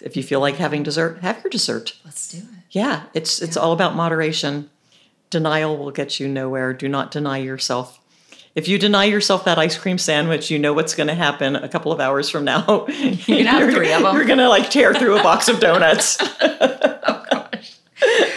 If 0.00 0.16
you 0.16 0.22
feel 0.22 0.38
like 0.38 0.58
having 0.58 0.84
dessert, 0.84 1.18
have 1.22 1.42
your 1.42 1.50
dessert. 1.50 1.96
Let's 2.04 2.30
do 2.30 2.38
it. 2.38 2.44
Yeah, 2.70 3.02
it's 3.14 3.42
it's 3.42 3.56
all 3.56 3.72
about 3.72 3.96
moderation. 3.96 4.70
Denial 5.30 5.76
will 5.76 5.90
get 5.90 6.20
you 6.20 6.28
nowhere. 6.28 6.72
Do 6.72 6.88
not 6.88 7.10
deny 7.10 7.38
yourself. 7.38 7.98
If 8.54 8.68
you 8.68 8.78
deny 8.78 9.04
yourself 9.06 9.44
that 9.46 9.58
ice 9.58 9.78
cream 9.78 9.96
sandwich, 9.96 10.50
you 10.50 10.58
know 10.58 10.74
what's 10.74 10.94
going 10.94 11.06
to 11.06 11.14
happen 11.14 11.56
a 11.56 11.68
couple 11.68 11.90
of 11.90 12.00
hours 12.00 12.28
from 12.28 12.44
now. 12.44 12.86
You're 12.88 13.38
gonna 13.44 13.48
have 13.48 13.72
three 13.72 13.92
of 13.92 14.04
'em. 14.04 14.14
You're 14.16 14.26
going 14.26 14.38
to 14.38 14.48
like 14.48 14.70
tear 14.70 14.94
through 14.94 15.18
a 15.18 15.22
box 15.22 15.48
of 15.48 15.60
donuts. 15.60 16.18
Oh 17.04 17.24
gosh, 17.32 17.78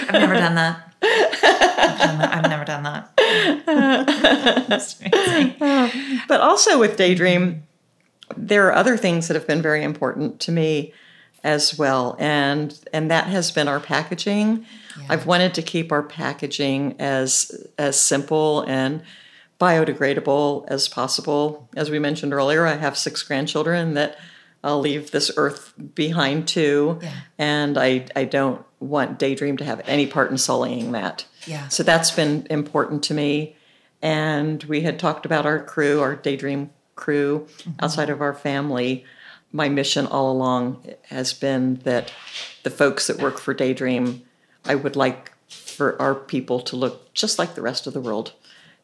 I've 0.10 0.14
never 0.14 0.34
done 0.34 0.56
that. 0.56 0.92
I've, 1.04 2.00
done 2.00 2.18
that. 2.18 2.34
I've 2.34 2.50
never 2.50 2.66
done 2.66 2.84
that. 2.84 4.66
That's 4.68 5.00
amazing. 5.00 6.22
but 6.28 6.42
also 6.42 6.80
with 6.80 6.98
Daydream, 6.98 7.62
there 8.36 8.68
are 8.68 8.74
other 8.74 8.98
things 8.98 9.28
that 9.28 9.36
have 9.36 9.46
been 9.46 9.62
very 9.62 9.84
important 9.84 10.40
to 10.42 10.52
me 10.52 10.94
as 11.44 11.78
well, 11.78 12.16
and 12.18 12.80
and 12.92 13.12
that 13.12 13.28
has 13.28 13.52
been 13.52 13.68
our 13.68 13.80
packaging. 13.80 14.66
I've 15.10 15.28
wanted 15.28 15.54
to 15.54 15.62
keep 15.62 15.92
our 15.92 16.02
packaging 16.04 16.96
as 17.00 17.68
as 17.78 18.00
simple 18.00 18.62
and 18.68 19.04
biodegradable 19.60 20.66
as 20.68 20.88
possible. 20.88 21.70
As 21.76 21.90
we 21.90 22.00
mentioned 22.00 22.34
earlier, 22.34 22.66
I 22.66 22.76
have 22.76 22.98
six 22.98 23.24
grandchildren 23.24 23.94
that 23.94 24.18
I'll 24.64 24.80
leave 24.80 25.12
this 25.12 25.32
earth 25.38 25.74
behind 25.94 26.48
too, 26.48 27.00
Yeah. 27.02 27.12
and 27.38 27.78
I 27.78 28.06
I 28.16 28.26
don't 28.26 28.64
want 28.80 29.20
Daydream 29.20 29.58
to 29.58 29.64
have 29.64 29.82
any 29.86 30.08
part 30.08 30.32
in 30.32 30.38
sullying 30.38 30.92
that. 30.92 31.26
Yeah. 31.46 31.68
So 31.70 31.84
that's 31.84 32.12
been 32.12 32.48
important 32.50 33.04
to 33.04 33.14
me. 33.14 33.56
And 34.02 34.64
we 34.64 34.82
had 34.82 35.00
talked 35.00 35.26
about 35.26 35.46
our 35.46 35.64
crew, 35.64 36.02
our 36.02 36.16
Daydream 36.16 36.72
crew, 36.96 37.48
mm-hmm. 37.60 37.72
outside 37.80 38.10
of 38.10 38.22
our 38.22 38.34
family. 38.34 39.06
My 39.52 39.70
mission 39.70 40.06
all 40.06 40.32
along 40.32 40.84
has 41.10 41.34
been 41.34 41.76
that 41.84 42.12
the 42.64 42.70
folks 42.70 43.08
that 43.08 43.22
work 43.22 43.40
for 43.40 43.54
Daydream, 43.54 44.24
I 44.66 44.76
would 44.76 44.96
like 44.96 45.32
for 45.48 46.00
our 46.02 46.14
people 46.16 46.60
to 46.62 46.76
look 46.76 47.14
just 47.14 47.40
like 47.40 47.56
the 47.56 47.62
rest 47.62 47.88
of 47.88 47.94
the 47.94 48.02
world. 48.02 48.34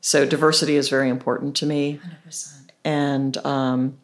So 0.01 0.25
diversity 0.25 0.75
is 0.75 0.89
very 0.89 1.09
important 1.09 1.55
to 1.57 1.65
me, 1.65 1.99
100%. 2.27 2.69
and 2.83 3.37
um, 3.45 3.97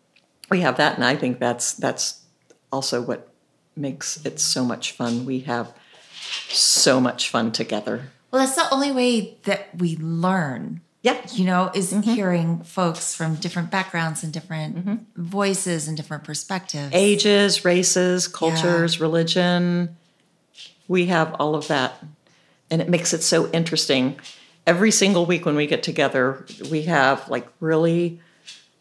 we 0.49 0.61
have 0.61 0.77
that. 0.77 0.95
And 0.95 1.03
I 1.03 1.15
think 1.15 1.39
that's 1.39 1.73
that's 1.73 2.21
also 2.71 3.01
what 3.01 3.29
makes 3.75 4.23
it 4.25 4.39
so 4.39 4.63
much 4.63 4.91
fun. 4.91 5.25
We 5.25 5.39
have 5.41 5.73
so 6.49 6.99
much 6.99 7.29
fun 7.29 7.51
together. 7.51 8.09
Well, 8.31 8.41
that's 8.45 8.55
the 8.55 8.71
only 8.73 8.91
way 8.91 9.37
that 9.43 9.75
we 9.77 9.95
learn. 9.97 10.81
Yeah. 11.01 11.21
You 11.31 11.45
know, 11.45 11.71
is 11.73 11.91
hearing 12.03 12.63
folks 12.63 13.15
from 13.15 13.35
different 13.35 13.71
backgrounds 13.71 14.23
and 14.23 14.33
different 14.33 15.07
voices 15.15 15.87
and 15.87 15.95
different 15.95 16.23
perspectives. 16.25 16.89
ages, 16.93 17.63
races, 17.63 18.27
cultures, 18.27 18.99
religion. 18.99 19.95
We 20.87 21.05
have 21.05 21.33
all 21.35 21.55
of 21.55 21.67
that. 21.69 22.03
And 22.69 22.81
it 22.81 22.89
makes 22.89 23.13
it 23.13 23.23
so 23.23 23.49
interesting. 23.51 24.19
Every 24.67 24.91
single 24.91 25.25
week 25.25 25.45
when 25.45 25.55
we 25.55 25.65
get 25.65 25.81
together, 25.81 26.45
we 26.69 26.83
have 26.83 27.27
like 27.29 27.47
really 27.59 28.19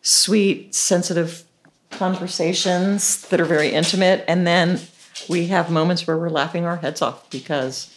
sweet, 0.03 0.75
sensitive 0.75 1.45
conversations 1.91 3.27
that 3.29 3.41
are 3.41 3.45
very 3.47 3.71
intimate. 3.71 4.25
And 4.29 4.47
then 4.47 4.81
we 5.29 5.47
have 5.47 5.71
moments 5.71 6.07
where 6.07 6.19
we're 6.19 6.29
laughing 6.29 6.67
our 6.67 6.77
heads 6.77 7.01
off 7.01 7.31
because, 7.31 7.97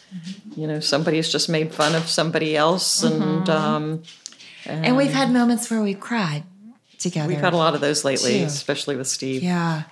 you 0.56 0.68
know, 0.68 0.80
somebody's 0.80 1.32
just 1.32 1.50
made 1.50 1.74
fun 1.74 1.96
of 1.96 2.08
somebody 2.08 2.56
else. 2.56 3.04
And 3.04 3.50
um, 3.50 4.04
and 4.66 4.96
we've 4.96 5.12
had 5.12 5.32
moments 5.32 5.70
where 5.70 5.82
we've 5.82 6.00
cried 6.00 6.44
together. 7.00 7.28
we've 7.28 7.39
had 7.39 7.54
a 7.54 7.58
lot 7.58 7.74
of 7.76 7.82
those 7.82 8.04
lately, 8.06 8.39
Too. 8.39 8.45
especially 8.45 8.95
with 8.95 9.08
Steve. 9.08 9.41
Yeah. 9.43 9.84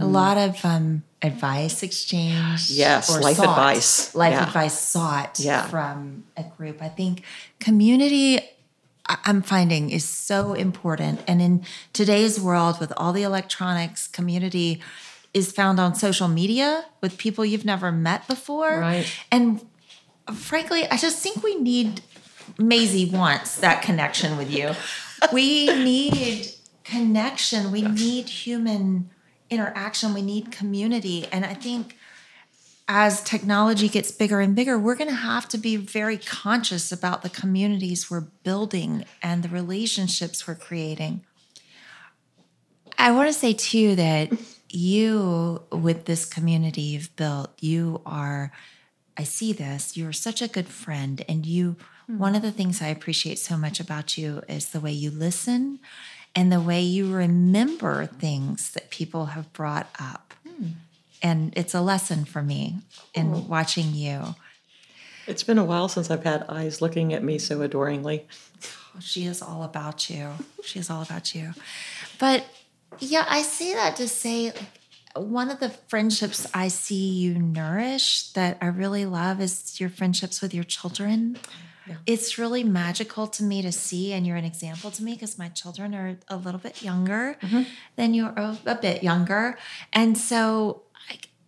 A 0.00 0.06
lot 0.06 0.36
of 0.36 0.62
um, 0.64 1.02
advice 1.22 1.82
exchange. 1.82 2.70
Yes, 2.70 3.08
life 3.20 3.36
sought. 3.36 3.48
advice. 3.48 4.14
Life 4.14 4.32
Yeah. 4.32 4.46
advice 4.46 4.78
sought 4.78 5.38
Yeah. 5.40 5.66
from 5.68 6.24
a 6.36 6.42
group. 6.42 6.82
I 6.82 6.88
think 6.88 7.22
community, 7.60 8.40
I'm 9.08 9.42
finding, 9.42 9.90
is 9.90 10.04
so 10.04 10.54
important. 10.54 11.20
And 11.28 11.40
in 11.40 11.64
today's 11.92 12.40
world, 12.40 12.80
with 12.80 12.92
all 12.96 13.12
the 13.12 13.22
electronics, 13.22 14.08
community 14.08 14.80
is 15.32 15.52
found 15.52 15.78
on 15.78 15.94
social 15.94 16.28
media 16.28 16.84
with 17.02 17.16
people 17.18 17.44
you've 17.44 17.64
never 17.64 17.92
met 17.92 18.26
before. 18.26 18.80
Right. 18.80 19.06
And 19.30 19.60
frankly, 20.34 20.86
I 20.90 20.96
just 20.96 21.18
think 21.18 21.42
we 21.42 21.54
need 21.56 22.00
Maisie 22.58 23.10
wants 23.10 23.56
that 23.56 23.82
connection 23.82 24.36
with 24.36 24.50
you. 24.50 24.72
We 25.32 25.66
need 25.66 26.48
connection. 26.88 27.72
We 27.72 27.82
need 27.82 28.28
human 28.28 29.10
interaction. 29.50 30.14
We 30.14 30.22
need 30.22 30.52
community. 30.52 31.26
And 31.32 31.44
I 31.44 31.54
think 31.54 31.96
as 32.88 33.22
technology 33.22 33.88
gets 33.88 34.12
bigger 34.12 34.40
and 34.40 34.54
bigger, 34.54 34.78
we're 34.78 34.94
going 34.94 35.10
to 35.10 35.16
have 35.16 35.48
to 35.48 35.58
be 35.58 35.76
very 35.76 36.16
conscious 36.16 36.92
about 36.92 37.22
the 37.22 37.28
communities 37.28 38.10
we're 38.10 38.28
building 38.44 39.04
and 39.22 39.42
the 39.42 39.48
relationships 39.48 40.46
we're 40.46 40.54
creating. 40.54 41.24
I 42.96 43.10
want 43.10 43.28
to 43.28 43.32
say 43.32 43.52
too 43.52 43.96
that 43.96 44.32
you, 44.70 45.62
with 45.72 46.04
this 46.04 46.24
community 46.24 46.82
you've 46.82 47.14
built, 47.16 47.50
you 47.60 48.00
are, 48.06 48.52
I 49.16 49.24
see 49.24 49.52
this, 49.52 49.96
you're 49.96 50.12
such 50.12 50.40
a 50.40 50.48
good 50.48 50.68
friend. 50.68 51.24
And 51.28 51.44
you, 51.44 51.76
hmm. 52.06 52.18
one 52.18 52.36
of 52.36 52.42
the 52.42 52.52
things 52.52 52.80
I 52.80 52.88
appreciate 52.88 53.40
so 53.40 53.56
much 53.56 53.80
about 53.80 54.16
you 54.16 54.42
is 54.48 54.68
the 54.68 54.80
way 54.80 54.92
you 54.92 55.10
listen 55.10 55.80
and 56.36 56.52
the 56.52 56.60
way 56.60 56.82
you 56.82 57.12
remember 57.12 58.04
things 58.06 58.70
that 58.72 58.90
people 58.90 59.26
have 59.26 59.50
brought 59.54 59.88
up. 59.98 60.34
Hmm. 60.46 60.68
And 61.22 61.52
it's 61.56 61.74
a 61.74 61.80
lesson 61.80 62.26
for 62.26 62.42
me 62.42 62.76
in 63.14 63.48
watching 63.48 63.94
you. 63.94 64.36
It's 65.26 65.42
been 65.42 65.58
a 65.58 65.64
while 65.64 65.88
since 65.88 66.10
I've 66.10 66.22
had 66.22 66.44
eyes 66.48 66.80
looking 66.80 67.12
at 67.14 67.24
me 67.24 67.38
so 67.38 67.62
adoringly. 67.62 68.26
Oh, 68.94 69.00
she 69.00 69.24
is 69.24 69.42
all 69.42 69.64
about 69.64 70.08
you. 70.08 70.28
She 70.62 70.78
is 70.78 70.90
all 70.90 71.02
about 71.02 71.34
you. 71.34 71.54
But 72.18 72.44
yeah, 73.00 73.24
I 73.28 73.42
say 73.42 73.74
that 73.74 73.96
to 73.96 74.06
say 74.06 74.52
like 74.52 74.70
one 75.14 75.50
of 75.50 75.60
the 75.60 75.70
friendships 75.70 76.46
I 76.52 76.68
see 76.68 77.08
you 77.08 77.34
nourish 77.38 78.30
that 78.32 78.58
I 78.60 78.66
really 78.66 79.06
love 79.06 79.40
is 79.40 79.80
your 79.80 79.88
friendships 79.88 80.42
with 80.42 80.52
your 80.52 80.64
children. 80.64 81.38
It's 82.06 82.38
really 82.38 82.64
magical 82.64 83.26
to 83.28 83.42
me 83.42 83.62
to 83.62 83.72
see, 83.72 84.12
and 84.12 84.26
you're 84.26 84.36
an 84.36 84.44
example 84.44 84.90
to 84.92 85.02
me 85.02 85.14
because 85.14 85.38
my 85.38 85.48
children 85.48 85.94
are 85.94 86.18
a 86.28 86.36
little 86.36 86.60
bit 86.60 86.82
younger 86.82 87.36
mm-hmm. 87.40 87.62
than 87.96 88.14
you're 88.14 88.30
a, 88.30 88.34
oh, 88.36 88.58
a 88.66 88.74
bit 88.74 89.02
younger. 89.02 89.58
And 89.92 90.16
so, 90.16 90.82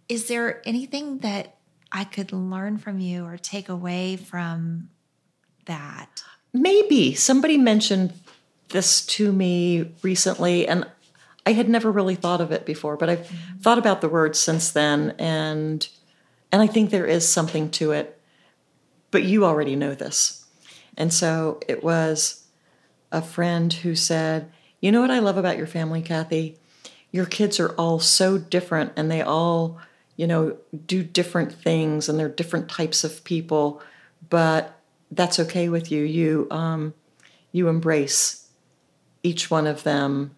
is 0.08 0.28
there 0.28 0.62
anything 0.66 1.18
that 1.18 1.56
I 1.92 2.04
could 2.04 2.32
learn 2.32 2.78
from 2.78 2.98
you 2.98 3.24
or 3.24 3.36
take 3.36 3.68
away 3.68 4.16
from 4.16 4.90
that? 5.66 6.22
Maybe 6.52 7.14
somebody 7.14 7.58
mentioned 7.58 8.12
this 8.70 9.04
to 9.06 9.32
me 9.32 9.92
recently, 10.02 10.66
and 10.68 10.86
I 11.46 11.52
had 11.52 11.68
never 11.68 11.90
really 11.90 12.14
thought 12.14 12.40
of 12.40 12.52
it 12.52 12.66
before, 12.66 12.96
but 12.96 13.08
I've 13.08 13.20
mm-hmm. 13.20 13.58
thought 13.58 13.78
about 13.78 14.00
the 14.00 14.08
word 14.08 14.36
since 14.36 14.70
then, 14.70 15.14
and 15.18 15.86
and 16.50 16.62
I 16.62 16.66
think 16.66 16.90
there 16.90 17.06
is 17.06 17.28
something 17.28 17.70
to 17.72 17.92
it. 17.92 18.17
But 19.10 19.24
you 19.24 19.44
already 19.44 19.76
know 19.76 19.94
this, 19.94 20.44
and 20.96 21.12
so 21.12 21.60
it 21.66 21.82
was 21.82 22.44
a 23.10 23.22
friend 23.22 23.72
who 23.72 23.94
said, 23.94 24.50
"You 24.80 24.92
know 24.92 25.00
what 25.00 25.10
I 25.10 25.18
love 25.18 25.36
about 25.36 25.56
your 25.56 25.66
family, 25.66 26.02
Kathy? 26.02 26.56
Your 27.10 27.26
kids 27.26 27.58
are 27.58 27.70
all 27.70 28.00
so 28.00 28.36
different, 28.36 28.92
and 28.96 29.10
they 29.10 29.22
all, 29.22 29.78
you 30.16 30.26
know, 30.26 30.58
do 30.86 31.02
different 31.02 31.52
things, 31.52 32.08
and 32.08 32.18
they're 32.18 32.28
different 32.28 32.68
types 32.68 33.02
of 33.02 33.24
people, 33.24 33.80
but 34.28 34.78
that's 35.10 35.38
okay 35.38 35.70
with 35.70 35.90
you. 35.90 36.02
You 36.04 36.48
um, 36.50 36.92
you 37.50 37.68
embrace 37.68 38.48
each 39.22 39.50
one 39.50 39.66
of 39.66 39.84
them." 39.84 40.32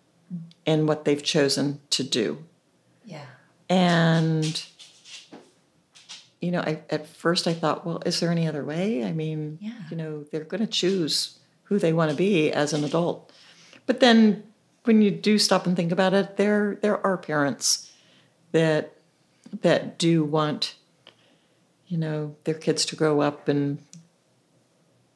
and 0.67 0.87
what 0.87 1.05
they've 1.05 1.23
chosen 1.23 1.81
to 1.91 2.05
do. 2.05 2.45
Yeah. 3.05 3.27
And 3.69 4.65
you 6.41 6.51
know, 6.51 6.61
I, 6.61 6.83
at 6.91 7.07
first 7.07 7.47
I 7.47 7.53
thought, 7.55 7.85
well, 7.87 8.03
is 8.07 8.21
there 8.21 8.31
any 8.31 8.47
other 8.49 8.65
way? 8.65 9.05
I 9.05 9.13
mean, 9.13 9.59
Yeah. 9.61 9.73
you 9.91 9.97
know, 9.97 10.25
they're 10.31 10.45
going 10.45 10.63
to 10.63 10.67
choose 10.67 11.39
who 11.65 11.79
they 11.79 11.93
want 11.93 12.11
to 12.11 12.17
be 12.17 12.51
as 12.51 12.73
an 12.73 12.83
adult. 12.85 13.33
But 13.87 14.01
then 14.01 14.43
when 14.85 15.03
you 15.03 15.11
do 15.11 15.39
stop 15.39 15.67
and 15.67 15.77
think 15.77 15.93
about 15.93 16.15
it, 16.15 16.37
there 16.37 16.79
there 16.81 17.05
are 17.07 17.17
parents 17.19 17.93
that 18.53 18.95
that 19.63 19.99
do 19.99 20.25
want 20.25 20.77
you 21.87 21.99
know, 21.99 22.37
their 22.45 22.55
kids 22.55 22.87
to 22.87 22.95
grow 22.95 23.21
up 23.21 23.49
and 23.49 23.79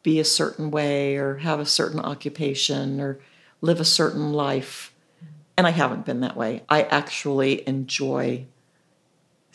be 0.03 0.19
a 0.19 0.25
certain 0.25 0.73
way 0.73 1.15
or 1.17 1.37
have 1.37 1.61
a 1.61 1.65
certain 1.67 2.01
occupation 2.01 3.01
or 3.01 3.21
live 3.61 3.79
a 3.79 3.85
certain 3.85 4.33
life. 4.33 4.93
And 5.57 5.69
I 5.69 5.71
haven't 5.71 6.05
been 6.05 6.19
that 6.21 6.37
way. 6.37 6.65
I 6.69 6.83
actually 6.83 7.67
enjoy 7.69 8.47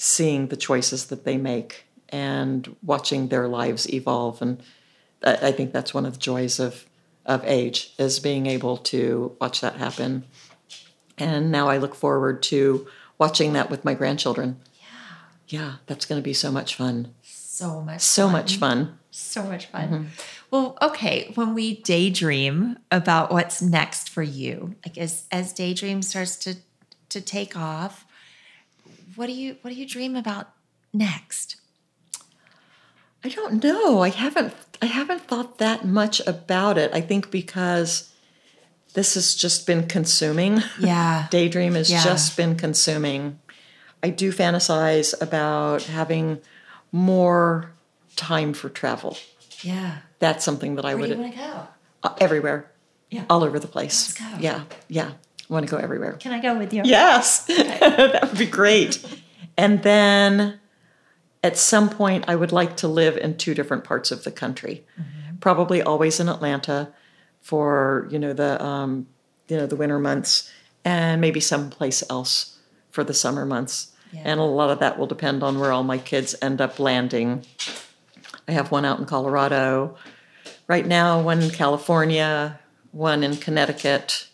seeing 0.01 0.47
the 0.47 0.55
choices 0.55 1.07
that 1.07 1.25
they 1.25 1.37
make 1.37 1.83
and 2.07 2.73
watching 2.81 3.27
their 3.27 3.49
lives 3.49 3.93
evolve. 3.93 4.41
And 4.41 4.63
I 5.21 5.51
think 5.51 5.73
that's 5.73 5.93
one 5.93 6.05
of 6.05 6.13
the 6.13 6.19
joys 6.19 6.57
of, 6.57 6.85
of 7.25 7.43
age 7.43 7.93
is 7.99 8.21
being 8.21 8.45
able 8.45 8.77
to 8.77 9.35
watch 9.41 9.59
that 9.59 9.75
happen. 9.75 10.23
And 11.17 11.51
now 11.51 11.67
I 11.67 11.77
look 11.77 11.95
forward 11.95 12.41
to 12.43 12.87
watching 13.17 13.51
that 13.53 13.69
with 13.69 13.83
my 13.83 13.93
grandchildren. 13.93 14.61
Yeah. 14.79 14.85
Yeah, 15.49 15.73
that's 15.85 16.05
going 16.05 16.19
to 16.19 16.23
be 16.23 16.33
so 16.33 16.49
much 16.49 16.75
fun. 16.75 17.13
So 17.21 17.81
much. 17.81 17.99
So 17.99 18.23
fun. 18.23 18.31
much 18.31 18.55
fun. 18.55 18.99
So 19.11 19.43
much 19.43 19.65
fun. 19.65 19.89
Mm-hmm. 19.89 20.03
Well, 20.49 20.77
okay. 20.81 21.33
When 21.35 21.53
we 21.53 21.81
daydream 21.81 22.77
about 22.89 23.33
what's 23.33 23.61
next 23.61 24.09
for 24.09 24.23
you, 24.23 24.75
like 24.85 24.97
as 24.97 25.25
as 25.29 25.51
daydream 25.51 26.01
starts 26.01 26.37
to 26.37 26.55
to 27.09 27.19
take 27.19 27.57
off, 27.57 28.05
what 29.19 29.27
do 29.27 29.33
you 29.33 29.57
what 29.61 29.71
do 29.71 29.75
you 29.75 29.85
dream 29.85 30.15
about 30.15 30.47
next? 30.93 31.57
I 33.21 33.27
don't 33.27 33.61
know. 33.61 34.01
I 34.01 34.09
haven't 34.09 34.53
I 34.81 34.85
haven't 34.85 35.23
thought 35.27 35.57
that 35.57 35.83
much 35.85 36.21
about 36.25 36.77
it. 36.77 36.89
I 36.93 37.01
think 37.01 37.29
because 37.29 38.13
this 38.93 39.15
has 39.15 39.35
just 39.35 39.67
been 39.67 39.87
consuming. 39.87 40.63
Yeah. 40.79 41.27
Daydream 41.31 41.73
has 41.75 41.91
Yeah. 41.91 42.01
just 42.01 42.37
been 42.37 42.55
consuming. 42.55 43.39
I 44.01 44.09
do 44.09 44.31
fantasize 44.31 45.13
about 45.21 45.83
having 45.83 46.39
more 46.93 47.71
time 48.15 48.53
for 48.53 48.69
travel. 48.69 49.17
Yeah. 49.61 49.97
That's 50.19 50.45
something 50.45 50.75
that 50.75 50.85
I 50.85 50.95
Where 50.95 51.07
do 51.07 51.17
would 51.17 51.17
you 51.17 51.23
want 51.23 51.33
to 51.33 51.39
go? 51.39 51.67
uh, 52.03 52.15
everywhere. 52.21 52.71
Yeah. 53.11 53.25
All 53.29 53.43
over 53.43 53.59
the 53.59 53.67
place. 53.67 54.17
Let's 54.17 54.33
go. 54.33 54.39
Yeah. 54.41 54.63
Yeah. 54.87 55.11
Want 55.49 55.67
to 55.67 55.71
go 55.71 55.77
everywhere. 55.77 56.13
Can 56.13 56.31
I 56.31 56.39
go 56.39 56.57
with 56.57 56.73
you? 56.73 56.83
Yes, 56.85 57.45
that 57.45 58.29
would 58.29 58.37
be 58.37 58.45
great. 58.45 59.03
And 59.57 59.81
then 59.81 60.59
at 61.43 61.57
some 61.57 61.89
point, 61.89 62.25
I 62.27 62.35
would 62.35 62.51
like 62.51 62.77
to 62.77 62.87
live 62.87 63.17
in 63.17 63.35
two 63.35 63.53
different 63.53 63.83
parts 63.83 64.11
of 64.11 64.23
the 64.23 64.31
country. 64.31 64.85
Probably 65.39 65.81
always 65.81 66.19
in 66.19 66.29
Atlanta 66.29 66.93
for 67.41 68.07
you 68.11 68.19
know 68.19 68.33
the 68.33 68.63
um, 68.63 69.07
you 69.47 69.57
know 69.57 69.65
the 69.65 69.75
winter 69.75 69.99
months, 69.99 70.51
and 70.85 71.19
maybe 71.19 71.39
someplace 71.39 72.03
else 72.09 72.57
for 72.91 73.03
the 73.03 73.13
summer 73.13 73.45
months. 73.45 73.91
Yeah. 74.11 74.21
And 74.25 74.39
a 74.39 74.43
lot 74.43 74.69
of 74.69 74.79
that 74.79 74.97
will 74.97 75.07
depend 75.07 75.43
on 75.43 75.59
where 75.59 75.71
all 75.71 75.83
my 75.83 75.97
kids 75.97 76.35
end 76.41 76.61
up 76.61 76.79
landing. 76.79 77.45
I 78.47 78.51
have 78.51 78.71
one 78.71 78.85
out 78.85 78.99
in 78.99 79.05
Colorado 79.05 79.95
right 80.67 80.85
now, 80.85 81.21
one 81.21 81.41
in 81.41 81.51
California, 81.51 82.59
one 82.91 83.23
in 83.23 83.37
Connecticut. 83.37 84.27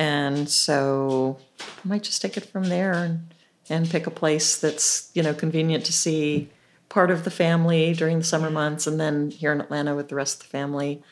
And 0.00 0.48
so 0.48 1.36
I 1.60 1.88
might 1.88 2.02
just 2.02 2.22
take 2.22 2.38
it 2.38 2.46
from 2.46 2.70
there 2.70 2.94
and, 2.94 3.34
and 3.68 3.88
pick 3.88 4.06
a 4.06 4.10
place 4.10 4.56
that's, 4.56 5.10
you 5.12 5.22
know, 5.22 5.34
convenient 5.34 5.84
to 5.84 5.92
see 5.92 6.48
part 6.88 7.10
of 7.10 7.24
the 7.24 7.30
family 7.30 7.92
during 7.92 8.16
the 8.18 8.24
summer 8.24 8.48
months 8.48 8.86
and 8.86 8.98
then 8.98 9.30
here 9.30 9.52
in 9.52 9.60
Atlanta 9.60 9.94
with 9.94 10.08
the 10.08 10.14
rest 10.14 10.36
of 10.36 10.40
the 10.44 10.48
family 10.48 11.02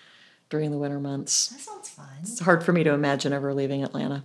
during 0.48 0.70
the 0.70 0.78
winter 0.78 0.98
months. 0.98 1.48
That 1.48 1.60
sounds 1.60 1.90
fun. 1.90 2.06
It's 2.22 2.40
hard 2.40 2.64
for 2.64 2.72
me 2.72 2.82
to 2.82 2.92
imagine 2.94 3.34
ever 3.34 3.52
leaving 3.52 3.84
Atlanta. 3.84 4.24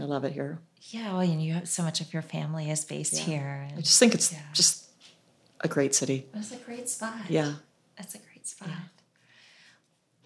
I 0.00 0.04
love 0.04 0.24
it 0.24 0.32
here. 0.32 0.58
Yeah, 0.84 1.12
well, 1.12 1.20
and 1.20 1.42
you 1.42 1.52
have 1.52 1.68
so 1.68 1.82
much 1.82 2.00
of 2.00 2.14
your 2.14 2.22
family 2.22 2.70
is 2.70 2.86
based 2.86 3.18
here. 3.18 3.68
I 3.76 3.80
just 3.82 3.98
think 3.98 4.14
it's 4.14 4.32
Yeah. 4.32 4.38
just 4.54 4.86
a 5.60 5.68
great 5.68 5.94
city. 5.94 6.26
It's 6.34 6.50
a 6.50 6.56
great 6.56 6.88
spot. 6.88 7.28
Yeah. 7.28 7.56
That's 7.98 8.14
a 8.14 8.18
great 8.18 8.46
spot. 8.46 8.70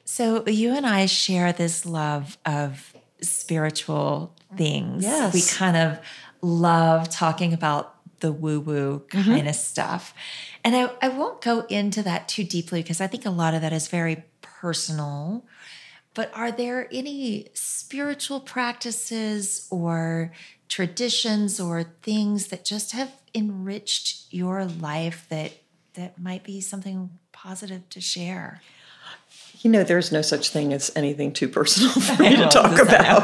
So 0.04 0.46
you 0.46 0.72
and 0.72 0.86
I 0.86 1.06
share 1.06 1.52
this 1.52 1.84
love 1.84 2.38
of 2.46 2.94
spiritual 3.20 4.34
things. 4.56 5.04
Yes. 5.04 5.34
We 5.34 5.42
kind 5.42 5.76
of 5.76 5.98
love 6.42 7.08
talking 7.08 7.52
about 7.52 7.94
the 8.20 8.32
woo-woo 8.32 9.00
mm-hmm. 9.00 9.30
kind 9.30 9.48
of 9.48 9.54
stuff. 9.54 10.14
And 10.64 10.74
I, 10.74 10.90
I 11.02 11.08
won't 11.08 11.40
go 11.40 11.60
into 11.62 12.02
that 12.02 12.28
too 12.28 12.44
deeply 12.44 12.82
because 12.82 13.00
I 13.00 13.06
think 13.06 13.26
a 13.26 13.30
lot 13.30 13.54
of 13.54 13.60
that 13.60 13.72
is 13.72 13.88
very 13.88 14.24
personal. 14.40 15.44
But 16.14 16.30
are 16.34 16.50
there 16.50 16.88
any 16.92 17.48
spiritual 17.52 18.40
practices 18.40 19.66
or 19.70 20.32
traditions 20.68 21.60
or 21.60 21.84
things 22.02 22.46
that 22.48 22.64
just 22.64 22.92
have 22.92 23.12
enriched 23.34 24.32
your 24.32 24.64
life 24.64 25.26
that 25.28 25.52
that 25.94 26.18
might 26.18 26.42
be 26.42 26.60
something 26.60 27.10
positive 27.32 27.88
to 27.90 28.00
share? 28.00 28.62
You 29.60 29.70
know, 29.70 29.84
there's 29.84 30.12
no 30.12 30.22
such 30.22 30.50
thing 30.50 30.72
as 30.72 30.90
anything 30.94 31.32
too 31.32 31.48
personal 31.48 31.90
for 31.92 32.22
me 32.22 32.36
to 32.36 32.48
talk 32.48 32.80
about. 32.80 33.22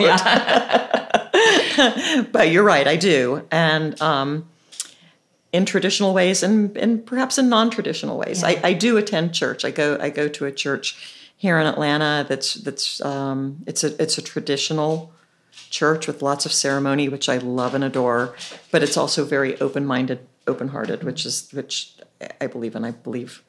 but 2.32 2.50
you're 2.50 2.62
right, 2.62 2.86
I 2.86 2.96
do. 2.96 3.46
And 3.50 4.00
um, 4.00 4.48
in 5.52 5.66
traditional 5.66 6.14
ways 6.14 6.42
and, 6.42 6.76
and 6.76 7.04
perhaps 7.04 7.38
in 7.38 7.48
non-traditional 7.48 8.18
ways. 8.18 8.42
I, 8.42 8.58
I 8.62 8.72
do 8.72 8.96
attend 8.96 9.34
church. 9.34 9.64
I 9.64 9.70
go 9.70 9.98
I 10.00 10.10
go 10.10 10.28
to 10.28 10.46
a 10.46 10.52
church 10.52 11.18
here 11.36 11.58
in 11.58 11.66
Atlanta 11.66 12.24
that's 12.28 12.54
that's 12.54 13.00
um, 13.02 13.62
it's 13.66 13.84
a 13.84 14.00
it's 14.02 14.16
a 14.16 14.22
traditional 14.22 15.12
church 15.70 16.06
with 16.06 16.22
lots 16.22 16.46
of 16.46 16.52
ceremony, 16.52 17.08
which 17.08 17.28
I 17.28 17.36
love 17.36 17.74
and 17.74 17.84
adore, 17.84 18.34
but 18.70 18.82
it's 18.82 18.96
also 18.96 19.24
very 19.24 19.60
open-minded, 19.60 20.26
open-hearted, 20.46 21.04
which 21.04 21.26
is 21.26 21.50
which 21.52 21.94
I 22.40 22.46
believe 22.46 22.74
in. 22.74 22.84
I 22.84 22.92
believe 22.92 23.42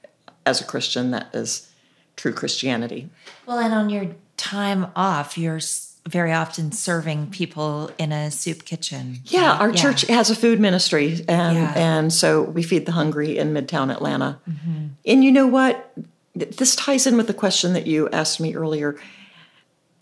as 0.46 0.60
a 0.60 0.66
Christian 0.66 1.12
that 1.12 1.34
is 1.34 1.70
true 2.16 2.34
Christianity. 2.34 3.10
Well, 3.46 3.60
and 3.60 3.74
on 3.74 3.90
your 3.90 4.08
time 4.38 4.88
off, 4.96 5.38
you're 5.38 5.60
very 6.08 6.34
often 6.34 6.72
serving 6.72 7.28
people 7.30 7.90
in 7.98 8.12
a 8.12 8.30
soup 8.30 8.66
kitchen. 8.66 9.20
Yeah, 9.26 9.54
our 9.54 9.70
Yeah. 9.70 9.76
church 9.82 10.02
has 10.08 10.30
a 10.30 10.36
food 10.36 10.60
ministry, 10.60 11.24
and 11.30 11.58
Yeah. 11.58 11.74
and 11.76 12.14
so 12.14 12.42
we 12.42 12.62
feed 12.64 12.86
the 12.86 12.92
hungry 12.92 13.38
in 13.38 13.54
Midtown 13.54 13.90
Atlanta. 13.92 14.38
Mm-hmm. 14.50 14.86
And 15.06 15.24
you 15.24 15.32
know 15.32 15.48
what? 15.48 15.94
This 16.36 16.76
ties 16.76 17.08
in 17.08 17.16
with 17.16 17.28
the 17.28 17.34
question 17.34 17.74
that 17.74 17.88
you 17.88 18.10
asked 18.10 18.40
me 18.42 18.54
earlier. 18.56 18.98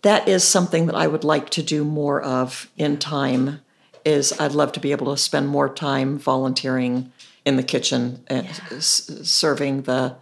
That 0.02 0.26
is 0.28 0.42
something 0.42 0.86
that 0.86 0.96
I 0.96 1.06
would 1.06 1.22
like 1.24 1.50
to 1.50 1.62
do 1.62 1.84
more 1.84 2.20
of 2.20 2.68
in 2.76 2.96
time. 2.98 3.60
Is 4.04 4.32
I'd 4.40 4.52
love 4.52 4.72
to 4.72 4.80
be 4.80 4.90
able 4.90 5.14
to 5.14 5.16
spend 5.16 5.46
more 5.48 5.68
time 5.68 6.18
volunteering 6.18 7.12
in 7.44 7.56
the 7.56 7.62
kitchen 7.62 8.24
and 8.26 8.48
s- 8.72 9.08
serving 9.22 9.82
the 9.82 10.16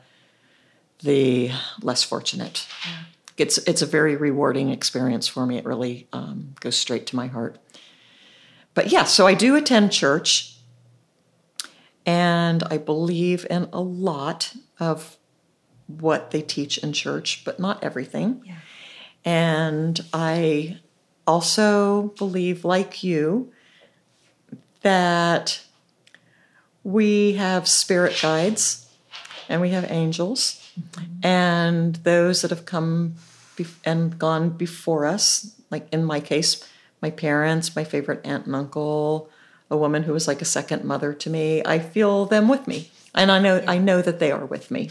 the 1.03 1.51
less 1.83 2.03
fortunate. 2.03 2.67
It's 3.37 3.59
it's 3.59 3.83
a 3.83 3.87
very 3.87 4.17
rewarding 4.17 4.71
experience 4.71 5.27
for 5.27 5.47
me. 5.47 5.57
It 5.57 5.65
really 5.65 6.09
um, 6.13 6.55
goes 6.61 6.77
straight 6.77 7.07
to 7.07 7.17
my 7.17 7.27
heart 7.27 7.59
but 8.75 8.93
yeah, 8.93 9.05
so 9.05 9.27
I 9.27 9.35
do 9.35 9.57
attend 9.57 9.93
church, 9.93 10.57
and 12.07 12.63
I 12.65 12.79
believe 12.79 13.47
in 13.51 13.69
a 13.73 13.81
lot 13.81 14.55
of 14.79 15.17
what 15.87 16.31
they 16.31 16.41
teach 16.41 16.79
in 16.79 16.93
church, 16.93 17.43
but 17.45 17.59
not 17.59 17.83
everything. 17.83 18.43
Yeah. 18.45 18.55
And 19.25 20.01
I 20.13 20.79
also 21.27 22.15
believe, 22.17 22.65
like 22.65 23.03
you, 23.03 23.53
that 24.83 25.61
we 26.85 27.35
have 27.35 27.69
spirit 27.69 28.19
guides 28.23 28.89
and 29.49 29.61
we 29.61 29.71
have 29.71 29.91
angels, 29.91 30.60
and 31.23 31.97
those 31.97 32.43
that 32.43 32.51
have 32.51 32.65
come 32.65 33.15
be- 33.57 33.67
and 33.85 34.19
gone 34.19 34.51
before 34.51 35.07
us, 35.07 35.55
like 35.71 35.87
in 35.93 36.05
my 36.05 36.21
case, 36.21 36.67
my 37.03 37.11
parents, 37.11 37.77
my 37.77 37.85
favorite 37.85 38.21
aunt 38.25 38.47
and 38.47 38.55
uncle, 38.55 39.31
a 39.71 39.77
woman 39.77 40.03
who 40.03 40.13
was 40.13 40.27
like 40.29 40.43
a 40.43 40.47
second 40.47 40.85
mother 40.85 41.13
to 41.15 41.31
me. 41.31 41.63
I 41.65 41.79
feel 41.79 42.27
them 42.27 42.49
with 42.49 42.67
me, 42.67 42.91
and 43.15 43.31
I 43.31 43.39
know 43.39 43.63
I 43.67 43.79
know 43.79 44.03
that 44.03 44.19
they 44.19 44.33
are 44.33 44.47
with 44.47 44.71
me, 44.71 44.91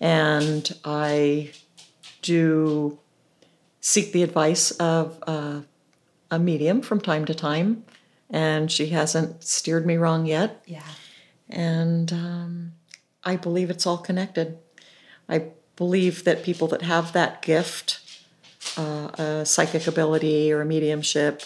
and 0.00 0.70
I 0.84 1.52
do 2.22 2.98
seek 3.80 4.12
the 4.12 4.22
advice 4.22 4.72
of 4.72 5.22
uh, 5.26 5.60
a 6.30 6.38
medium 6.38 6.82
from 6.82 7.00
time 7.00 7.24
to 7.24 7.34
time, 7.34 7.84
and 8.28 8.70
she 8.70 8.88
hasn't 8.88 9.44
steered 9.44 9.86
me 9.86 9.96
wrong 9.96 10.26
yet. 10.26 10.62
Yeah. 10.66 10.82
And 11.48 12.12
um, 12.12 12.72
I 13.22 13.36
believe 13.36 13.70
it's 13.70 13.86
all 13.86 13.98
connected. 13.98 14.58
I 15.28 15.50
believe 15.76 16.24
that 16.24 16.42
people 16.42 16.68
that 16.68 16.82
have 16.82 17.12
that 17.12 17.42
gift, 17.42 18.00
uh, 18.76 19.10
a 19.18 19.46
psychic 19.46 19.86
ability 19.86 20.52
or 20.52 20.60
a 20.60 20.64
mediumship, 20.64 21.42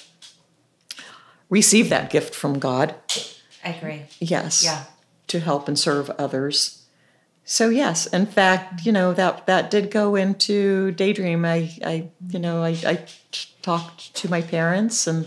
receive 1.48 1.88
that 1.90 2.10
gift 2.10 2.34
from 2.34 2.58
God. 2.58 2.94
I 3.64 3.70
agree. 3.70 4.02
Yes. 4.18 4.64
Yeah. 4.64 4.84
To 5.28 5.40
help 5.40 5.68
and 5.68 5.78
serve 5.78 6.10
others. 6.10 6.80
So 7.44 7.68
yes, 7.68 8.06
in 8.06 8.26
fact, 8.26 8.86
you 8.86 8.92
know 8.92 9.12
that 9.12 9.46
that 9.46 9.70
did 9.72 9.90
go 9.90 10.14
into 10.14 10.92
daydream. 10.92 11.44
I, 11.44 11.72
I 11.84 12.08
you 12.28 12.38
know, 12.38 12.62
I, 12.62 12.76
I 12.86 13.04
talked 13.60 14.14
to 14.14 14.30
my 14.30 14.40
parents 14.40 15.08
and 15.08 15.26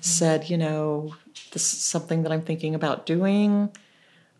said, 0.00 0.48
you 0.48 0.56
know, 0.56 1.14
this 1.52 1.72
is 1.74 1.78
something 1.80 2.22
that 2.22 2.32
I'm 2.32 2.40
thinking 2.40 2.74
about 2.74 3.04
doing. 3.04 3.70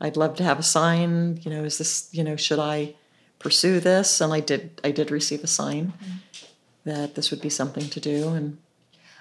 I'd 0.00 0.16
love 0.16 0.36
to 0.36 0.44
have 0.44 0.58
a 0.58 0.62
sign. 0.62 1.38
You 1.42 1.50
know, 1.50 1.64
is 1.64 1.76
this, 1.76 2.08
you 2.12 2.24
know, 2.24 2.36
should 2.36 2.58
I 2.58 2.94
pursue 3.38 3.80
this? 3.80 4.20
And 4.20 4.32
I 4.32 4.40
did. 4.40 4.80
I 4.84 4.90
did 4.90 5.10
receive 5.10 5.44
a 5.44 5.46
sign 5.46 5.92
that 6.84 7.14
this 7.14 7.30
would 7.30 7.40
be 7.40 7.50
something 7.50 7.88
to 7.90 8.00
do. 8.00 8.28
And 8.30 8.58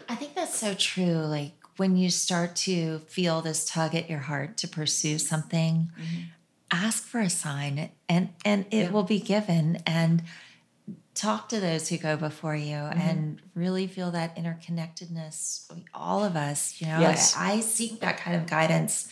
I 0.09 0.15
think 0.15 0.35
that's 0.35 0.57
so 0.57 0.73
true. 0.73 1.17
Like 1.25 1.53
when 1.77 1.97
you 1.97 2.09
start 2.09 2.55
to 2.55 2.99
feel 2.99 3.41
this 3.41 3.65
tug 3.65 3.95
at 3.95 4.09
your 4.09 4.19
heart 4.19 4.57
to 4.57 4.67
pursue 4.67 5.17
something, 5.19 5.91
mm-hmm. 5.99 6.21
ask 6.71 7.03
for 7.03 7.19
a 7.19 7.29
sign 7.29 7.91
and 8.09 8.29
and 8.43 8.65
it 8.71 8.83
Yeah. 8.85 8.89
will 8.91 9.03
be 9.03 9.19
given 9.19 9.77
and 9.85 10.23
talk 11.13 11.49
to 11.49 11.59
those 11.59 11.89
who 11.89 11.97
go 11.97 12.15
before 12.15 12.55
you 12.55 12.75
mm-hmm. 12.75 12.99
and 12.99 13.41
really 13.55 13.87
feel 13.87 14.11
that 14.11 14.35
interconnectedness 14.35 15.65
all 15.91 16.23
of 16.23 16.35
us 16.35 16.79
you 16.79 16.85
know 16.85 16.99
Yes. 16.99 17.35
I, 17.35 17.53
I 17.53 17.59
seek 17.61 18.01
that 18.01 18.17
kind 18.17 18.37
of 18.37 18.45
guidance 18.45 19.07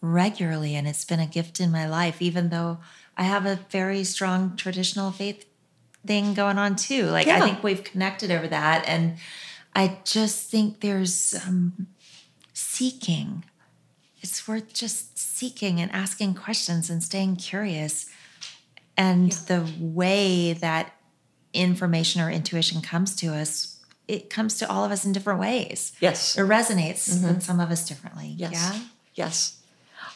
regularly 0.00 0.74
and 0.74 0.88
it's 0.88 1.04
been 1.04 1.20
a 1.20 1.26
gift 1.26 1.60
in 1.60 1.70
my 1.70 1.88
life 1.88 2.20
even 2.20 2.48
though 2.50 2.78
i 3.16 3.22
have 3.22 3.46
a 3.46 3.58
very 3.70 4.04
strong 4.04 4.56
traditional 4.56 5.10
faith 5.10 5.44
thing 6.06 6.34
going 6.34 6.58
on 6.58 6.76
too 6.76 7.06
like 7.06 7.26
i 7.26 7.40
think 7.40 7.62
we've 7.62 7.84
connected 7.84 8.30
over 8.30 8.46
that 8.46 8.84
and 8.86 9.16
i 9.74 9.98
just 10.04 10.50
think 10.50 10.80
there's 10.80 11.34
um, 11.46 11.86
seeking 12.52 13.44
it's 14.24 14.48
worth 14.48 14.72
just 14.72 15.18
seeking 15.18 15.82
and 15.82 15.92
asking 15.92 16.32
questions 16.32 16.88
and 16.88 17.02
staying 17.02 17.36
curious. 17.36 18.08
And 18.96 19.32
the 19.32 19.70
way 19.78 20.54
that 20.54 20.94
information 21.52 22.22
or 22.22 22.30
intuition 22.30 22.80
comes 22.80 23.14
to 23.16 23.34
us, 23.34 23.84
it 24.08 24.30
comes 24.30 24.56
to 24.60 24.70
all 24.70 24.82
of 24.82 24.90
us 24.90 25.04
in 25.04 25.12
different 25.12 25.40
ways. 25.40 25.92
yes, 26.00 26.38
It 26.38 26.40
resonates 26.40 27.22
with 27.22 27.42
some 27.42 27.60
of 27.60 27.70
us 27.70 27.86
differently. 27.86 28.34
Yes. 28.38 28.52
Yeah. 28.54 28.80
Yes. 29.14 29.60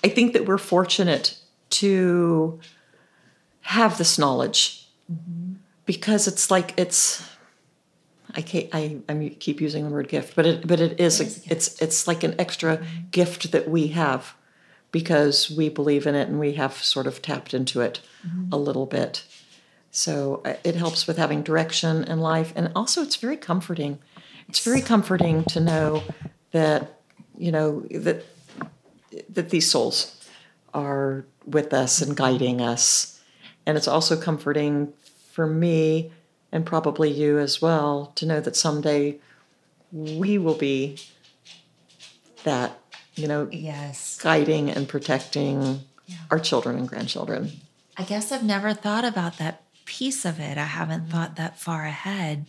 I 0.03 0.09
think 0.09 0.32
that 0.32 0.46
we're 0.46 0.57
fortunate 0.57 1.36
to 1.70 2.61
have 3.68 3.98
this 3.98 4.18
knowledge. 4.18 4.86
Mm-hmm. 5.12 5.54
Because 5.84 6.26
it's 6.26 6.50
like 6.50 6.74
it's 6.78 7.26
I 8.34 8.42
can't, 8.42 8.68
I 8.72 8.98
I 9.08 9.36
keep 9.38 9.60
using 9.60 9.84
the 9.84 9.90
word 9.90 10.08
gift, 10.08 10.36
but 10.36 10.46
it 10.46 10.66
but 10.66 10.80
it 10.80 11.00
is, 11.00 11.20
It 11.20 11.26
is 11.26 11.46
a 11.46 11.52
it's 11.52 11.82
it's 11.82 12.06
like 12.06 12.22
an 12.24 12.34
extra 12.38 12.78
mm-hmm. 12.78 13.08
gift 13.10 13.52
that 13.52 13.68
we 13.68 13.88
have 13.88 14.34
because 14.90 15.50
we 15.50 15.68
believe 15.68 16.06
in 16.06 16.14
it 16.14 16.28
and 16.28 16.40
we 16.40 16.54
have 16.54 16.74
sort 16.82 17.06
of 17.06 17.20
tapped 17.20 17.52
into 17.52 17.80
it 17.80 18.00
mm-hmm. 18.26 18.52
a 18.52 18.56
little 18.56 18.86
bit. 18.86 19.24
So 19.90 20.42
uh, 20.44 20.54
it 20.64 20.74
helps 20.74 21.06
with 21.06 21.18
having 21.18 21.42
direction 21.42 22.04
in 22.04 22.20
life, 22.20 22.52
and 22.56 22.70
also 22.74 23.02
it's 23.02 23.16
very 23.16 23.36
comforting. 23.36 23.98
It's 24.48 24.64
very 24.64 24.80
comforting 24.80 25.44
to 25.44 25.60
know 25.60 26.02
that 26.52 27.00
you 27.36 27.52
know 27.52 27.80
that 27.90 28.24
that 29.28 29.50
these 29.50 29.70
souls 29.70 30.14
are 30.72 31.24
with 31.46 31.72
us 31.72 32.02
and 32.02 32.16
guiding 32.16 32.60
us, 32.60 33.17
and 33.68 33.76
it's 33.76 33.86
also 33.86 34.18
comforting 34.18 34.92
for 35.30 35.46
me 35.46 36.10
and 36.50 36.64
probably 36.64 37.10
you 37.10 37.38
as 37.38 37.60
well 37.60 38.10
to 38.16 38.24
know 38.24 38.40
that 38.40 38.56
someday 38.56 39.18
we 39.92 40.38
will 40.38 40.54
be 40.54 40.96
that 42.44 42.80
you 43.14 43.28
know 43.28 43.46
Yes. 43.52 44.18
guiding 44.22 44.70
and 44.70 44.88
protecting 44.88 45.80
our 46.30 46.38
children 46.38 46.76
and 46.78 46.88
grandchildren. 46.88 47.52
I 47.98 48.04
guess 48.04 48.32
I've 48.32 48.44
never 48.44 48.72
thought 48.72 49.04
about 49.04 49.36
that 49.36 49.62
piece 49.84 50.24
of 50.24 50.40
it. 50.40 50.56
I 50.56 50.64
haven't 50.64 51.10
thought 51.10 51.36
that 51.36 51.58
far 51.60 51.84
ahead. 51.84 52.46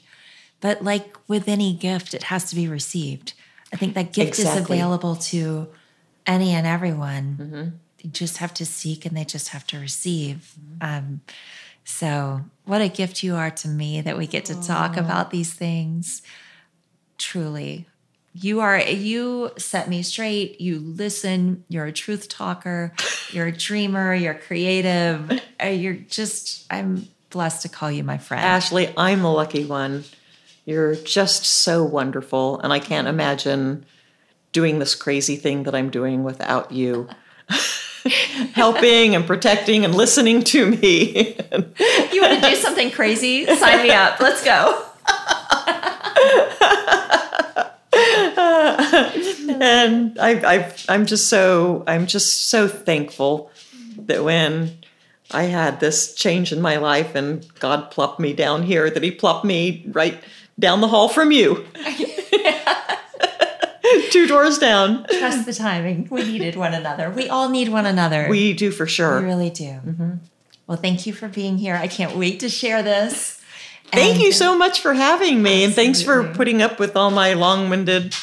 But 0.62 0.84
like 0.84 1.18
with 1.28 1.50
any 1.50 1.74
gift, 1.74 2.14
it 2.14 2.24
has 2.24 2.50
to 2.50 2.56
be 2.56 2.68
received. 2.68 3.34
I 3.74 3.76
think 3.76 3.94
that 3.96 4.14
gift 4.14 4.40
is 4.40 4.56
available 4.56 5.16
to 5.16 5.68
any 6.26 6.52
and 6.52 6.66
everyone. 6.66 7.38
Mm-hmm. 7.40 7.70
They 8.02 8.10
just 8.10 8.38
have 8.38 8.54
to 8.56 8.66
seek 8.66 9.06
and 9.06 9.16
they 9.16 9.26
just 9.26 9.50
have 9.50 9.66
to 9.68 9.80
receive. 9.80 10.54
Um, 10.82 11.22
so, 11.84 12.42
what 12.66 12.82
a 12.82 12.88
gift 12.88 13.24
you 13.24 13.36
are 13.36 13.50
to 13.50 13.68
me 13.68 14.02
that 14.02 14.18
we 14.18 14.28
get 14.28 14.46
to 14.46 14.62
talk 14.62 14.96
about 14.98 15.32
these 15.32 15.54
things. 15.54 16.22
Truly, 17.18 17.88
you 18.34 18.60
are 18.60 18.80
you 18.80 19.52
set 19.58 19.90
me 19.90 20.04
straight 20.04 20.62
you 20.62 20.80
listen 20.80 21.64
you're 21.68 21.86
a 21.86 21.92
truth 21.92 22.30
talker 22.30 22.94
you're 23.32 23.48
a 23.48 23.52
dreamer 23.52 24.14
you're 24.14 24.36
creative 24.36 25.42
uh, 25.62 25.66
you're 25.66 25.96
just 25.96 26.66
i'm 26.70 27.08
blessed 27.30 27.62
to 27.64 27.70
call 27.70 27.92
you 27.92 28.04
my 28.04 28.18
friend 28.18 28.44
Ashley, 28.44 28.94
I'm 28.98 29.22
the 29.22 29.32
lucky 29.32 29.66
one. 29.66 30.04
You're 30.66 30.96
just 30.96 31.46
so 31.46 31.84
wonderful, 31.84 32.60
and 32.60 32.72
I 32.74 32.80
can't 32.80 33.08
imagine 33.08 33.86
doing 34.52 34.80
this 34.80 34.96
crazy 34.96 35.36
thing 35.36 35.64
that 35.64 35.76
I'm 35.76 35.90
doing 35.90 36.24
without 36.24 36.72
you. 36.72 37.08
Helping 38.54 39.16
and 39.16 39.26
protecting 39.26 39.86
and 39.86 39.94
listening 39.96 40.44
to 40.44 40.66
me. 40.66 41.36
you 42.12 42.22
want 42.22 42.42
to 42.42 42.50
do 42.50 42.56
something 42.56 42.92
crazy? 42.92 43.46
Sign 43.46 43.84
me 43.84 43.92
up. 43.92 44.20
Let's 44.20 44.44
go. 44.44 44.86
And 49.62 50.18
I, 50.20 50.32
I, 50.46 50.74
I'm 50.88 51.06
just 51.06 51.28
so 51.28 51.84
I'm 51.86 52.08
just 52.08 52.48
so 52.48 52.68
thankful 52.68 53.52
that 53.98 54.24
when 54.24 54.78
I 55.32 55.44
had 55.44 55.80
this 55.80 56.16
change 56.16 56.52
in 56.52 56.62
my 56.62 56.78
life 56.78 57.14
and 57.14 57.46
God 57.60 57.92
plopped 57.92 58.20
me 58.20 58.34
down 58.34 58.64
here, 58.64 58.90
that 58.90 59.04
He 59.04 59.12
plopped 59.12 59.46
me 59.46 59.86
right 59.88 60.24
down 60.58 60.82
the 60.82 60.88
hall 60.88 61.10
from 61.10 61.32
you, 61.32 61.66
two 64.12 64.28
doors 64.28 64.58
down. 64.58 65.06
trust 65.10 65.46
the 65.46 65.54
timing 65.54 66.08
we 66.10 66.24
needed 66.24 66.56
one 66.56 66.74
another 66.74 67.10
we 67.10 67.30
all 67.30 67.50
need 67.50 67.70
one 67.70 67.86
another 67.86 68.28
We 68.30 68.54
do 68.54 68.72
for 68.72 68.88
sure. 68.88 69.20
We 69.20 69.26
really 69.28 69.50
do 69.50 69.64
mm-hmm. 69.66 70.12
well 70.68 70.78
thank 70.78 71.06
you 71.06 71.14
for 71.14 71.28
being 71.28 71.58
here 71.58 71.76
i 71.76 71.88
can't 71.88 72.16
wait 72.16 72.40
to 72.42 72.50
share 72.50 72.84
this 72.84 73.40
Thank 73.92 74.16
And- 74.16 74.24
you 74.24 74.32
so 74.32 74.58
much 74.58 74.82
for 74.82 74.94
having 74.94 75.42
me, 75.42 75.64
and 75.64 75.74
thanks 75.74 76.02
for 76.02 76.24
putting 76.24 76.62
up 76.62 76.80
with 76.80 76.96
all 76.96 77.10
my 77.10 77.34
long-winded 77.34 78.16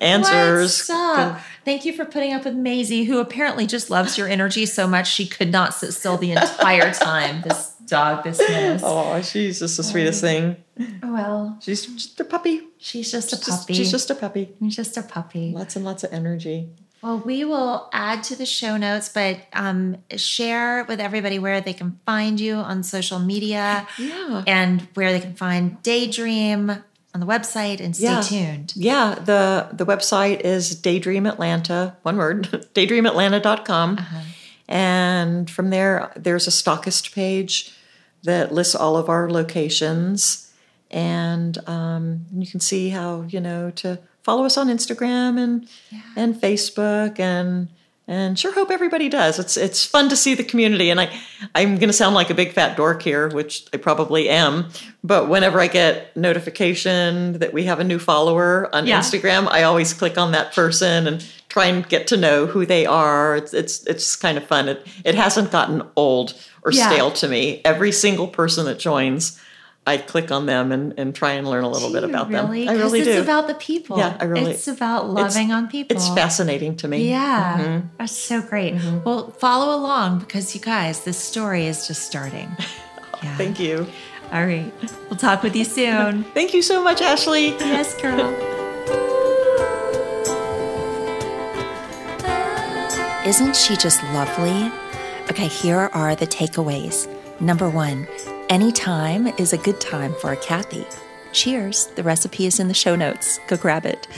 answers. 0.00 0.84
Stop. 0.84 1.40
Thank 1.64 1.84
you 1.84 1.92
for 1.92 2.04
putting 2.04 2.32
up 2.32 2.44
with 2.44 2.54
Maisie, 2.54 3.04
who 3.04 3.18
apparently 3.18 3.66
just 3.66 3.90
loves 3.90 4.16
your 4.16 4.28
energy 4.28 4.66
so 4.66 4.86
much 4.86 5.12
she 5.12 5.26
could 5.26 5.50
not 5.50 5.74
sit 5.74 5.92
still 5.92 6.16
the 6.16 6.32
entire 6.32 6.92
time. 6.92 7.42
This 7.42 7.69
dog, 7.90 8.24
this. 8.24 8.40
Oh, 8.82 9.20
she's 9.30 9.58
just 9.58 9.76
the 9.76 9.82
sweetest 9.82 10.20
thing. 10.22 10.56
Well, 11.02 11.58
She's 11.60 11.84
just 11.84 12.18
a 12.20 12.24
puppy. 12.24 12.62
she's 12.78 13.10
just 13.12 13.32
a 13.34 13.36
Just- 13.36 13.48
puppy. 13.62 13.74
she's 13.74 13.90
just 13.90 14.08
a 14.10 14.14
puppy. 14.14 14.54
She's 14.62 14.76
just 14.76 14.96
a 14.96 15.02
puppy. 15.02 15.52
Lots 15.54 15.76
and 15.76 15.84
lots 15.84 16.04
of 16.04 16.12
energy. 16.12 16.70
Well, 17.02 17.18
we 17.18 17.44
will 17.46 17.88
add 17.92 18.22
to 18.24 18.36
the 18.36 18.44
show 18.46 18.76
notes, 18.76 19.08
but 19.08 19.38
um, 19.54 19.96
share 20.16 20.84
with 20.84 21.00
everybody 21.00 21.38
where 21.38 21.60
they 21.62 21.72
can 21.72 21.98
find 22.06 22.38
you 22.38 22.56
on 22.56 22.82
social 22.82 23.18
media 23.18 23.86
Yeah. 23.98 24.44
and 24.46 24.82
where 24.94 25.10
they 25.12 25.20
can 25.20 25.34
find 25.34 25.82
Daydream 25.82 26.70
on 27.14 27.20
the 27.20 27.26
website 27.26 27.80
and 27.80 27.96
stay 27.96 28.04
Yeah. 28.04 28.20
tuned. 28.20 28.72
Yeah, 28.76 29.14
the 29.14 29.68
the 29.72 29.84
website 29.86 30.40
is 30.40 30.74
Daydream 30.76 31.26
Atlanta, 31.26 31.96
one 32.02 32.16
word, 32.18 32.42
daydreamatlanta.com. 32.74 33.98
And 34.68 35.50
from 35.50 35.70
there, 35.70 36.12
there's 36.16 36.46
a 36.46 36.50
stockist 36.50 37.12
page 37.14 37.72
that 38.22 38.52
lists 38.52 38.74
all 38.74 38.96
of 38.96 39.08
our 39.08 39.30
locations, 39.30 40.52
and 40.90 41.56
um, 41.68 42.26
you 42.32 42.46
can 42.46 42.60
see 42.60 42.90
how 42.90 43.22
you 43.22 43.40
know 43.40 43.70
to 43.72 43.98
follow 44.22 44.44
us 44.44 44.56
on 44.56 44.68
Instagram 44.68 45.38
and 45.38 45.68
yeah. 45.90 46.02
and 46.16 46.34
Facebook 46.34 47.18
and 47.18 47.68
and 48.10 48.36
sure 48.36 48.52
hope 48.52 48.72
everybody 48.72 49.08
does. 49.08 49.38
It's 49.38 49.56
it's 49.56 49.84
fun 49.84 50.08
to 50.08 50.16
see 50.16 50.34
the 50.34 50.42
community, 50.42 50.90
and 50.90 51.00
I 51.00 51.16
I'm 51.54 51.76
going 51.76 51.88
to 51.88 51.92
sound 51.92 52.16
like 52.16 52.28
a 52.28 52.34
big 52.34 52.52
fat 52.52 52.76
dork 52.76 53.02
here, 53.02 53.28
which 53.28 53.66
I 53.72 53.76
probably 53.76 54.28
am. 54.28 54.70
But 55.04 55.28
whenever 55.28 55.60
I 55.60 55.68
get 55.68 56.16
notification 56.16 57.34
that 57.34 57.52
we 57.52 57.64
have 57.64 57.78
a 57.78 57.84
new 57.84 58.00
follower 58.00 58.68
on 58.74 58.88
yeah. 58.88 58.98
Instagram, 58.98 59.46
I 59.48 59.62
always 59.62 59.94
click 59.94 60.18
on 60.18 60.32
that 60.32 60.52
person 60.52 61.06
and 61.06 61.24
try 61.48 61.66
and 61.66 61.88
get 61.88 62.08
to 62.08 62.16
know 62.16 62.46
who 62.46 62.66
they 62.66 62.84
are. 62.84 63.36
It's 63.36 63.54
it's 63.54 63.86
it's 63.86 64.16
kind 64.16 64.36
of 64.36 64.44
fun. 64.44 64.68
It 64.68 64.84
it 65.04 65.14
hasn't 65.14 65.52
gotten 65.52 65.82
old 65.94 66.34
or 66.62 66.72
yeah. 66.72 66.90
stale 66.90 67.10
to 67.12 67.28
me. 67.28 67.60
Every 67.64 67.92
single 67.92 68.28
person 68.28 68.66
that 68.66 68.78
joins 68.78 69.40
I 69.86 69.96
click 69.96 70.30
on 70.30 70.46
them 70.46 70.72
and, 70.72 70.94
and 70.98 71.14
try 71.14 71.32
and 71.32 71.48
learn 71.48 71.64
a 71.64 71.68
little 71.68 71.90
bit 71.90 72.04
about 72.04 72.28
really? 72.28 72.66
them. 72.66 72.76
I 72.76 72.78
really 72.78 73.00
it's 73.00 73.08
do. 73.08 73.14
It's 73.14 73.22
about 73.22 73.48
the 73.48 73.54
people. 73.54 73.98
Yeah, 73.98 74.16
I 74.20 74.24
really. 74.24 74.52
It's 74.52 74.68
about 74.68 75.08
loving 75.08 75.48
it's, 75.48 75.54
on 75.54 75.68
people. 75.68 75.96
It's 75.96 76.08
fascinating 76.08 76.76
to 76.76 76.88
me. 76.88 77.08
Yeah, 77.08 77.58
mm-hmm. 77.58 77.86
that's 77.98 78.16
so 78.16 78.42
great. 78.42 78.74
Mm-hmm. 78.74 79.04
Well, 79.04 79.30
follow 79.30 79.74
along 79.74 80.20
because 80.20 80.54
you 80.54 80.60
guys, 80.60 81.04
this 81.04 81.18
story 81.18 81.66
is 81.66 81.86
just 81.86 82.02
starting. 82.02 82.48
Yeah. 83.22 83.36
Thank 83.36 83.60
you. 83.60 83.86
All 84.32 84.46
right, 84.46 84.72
we'll 85.10 85.18
talk 85.18 85.42
with 85.42 85.54
you 85.54 85.64
soon. 85.64 86.24
Thank 86.32 86.54
you 86.54 86.62
so 86.62 86.82
much, 86.82 87.02
Ashley. 87.02 87.48
Yes, 87.48 87.94
girl. 88.00 88.18
Isn't 93.26 93.54
she 93.54 93.76
just 93.76 94.02
lovely? 94.04 94.72
Okay, 95.30 95.46
here 95.46 95.88
are 95.92 96.16
the 96.16 96.26
takeaways. 96.26 97.06
Number 97.40 97.70
one, 97.70 98.08
any 98.48 98.72
time 98.72 99.28
is 99.38 99.52
a 99.52 99.58
good 99.58 99.80
time 99.80 100.12
for 100.20 100.32
a 100.32 100.36
Kathy. 100.36 100.84
Cheers. 101.32 101.86
The 101.94 102.02
recipe 102.02 102.46
is 102.46 102.58
in 102.58 102.66
the 102.66 102.74
show 102.74 102.96
notes. 102.96 103.38
Go 103.46 103.56
grab 103.56 103.86
it. 103.86 104.08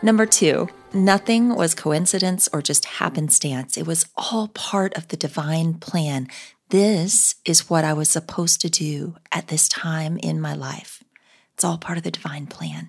Number 0.00 0.24
two, 0.24 0.70
nothing 0.94 1.54
was 1.54 1.74
coincidence 1.74 2.48
or 2.50 2.62
just 2.62 2.86
happenstance. 2.86 3.76
It 3.76 3.86
was 3.86 4.06
all 4.16 4.48
part 4.48 4.94
of 4.94 5.08
the 5.08 5.18
divine 5.18 5.74
plan. 5.74 6.28
This 6.70 7.34
is 7.44 7.68
what 7.68 7.84
I 7.84 7.92
was 7.92 8.08
supposed 8.08 8.62
to 8.62 8.70
do 8.70 9.16
at 9.30 9.48
this 9.48 9.68
time 9.68 10.16
in 10.16 10.40
my 10.40 10.54
life. 10.54 11.04
It's 11.52 11.64
all 11.64 11.76
part 11.76 11.98
of 11.98 12.04
the 12.04 12.10
divine 12.10 12.46
plan. 12.46 12.88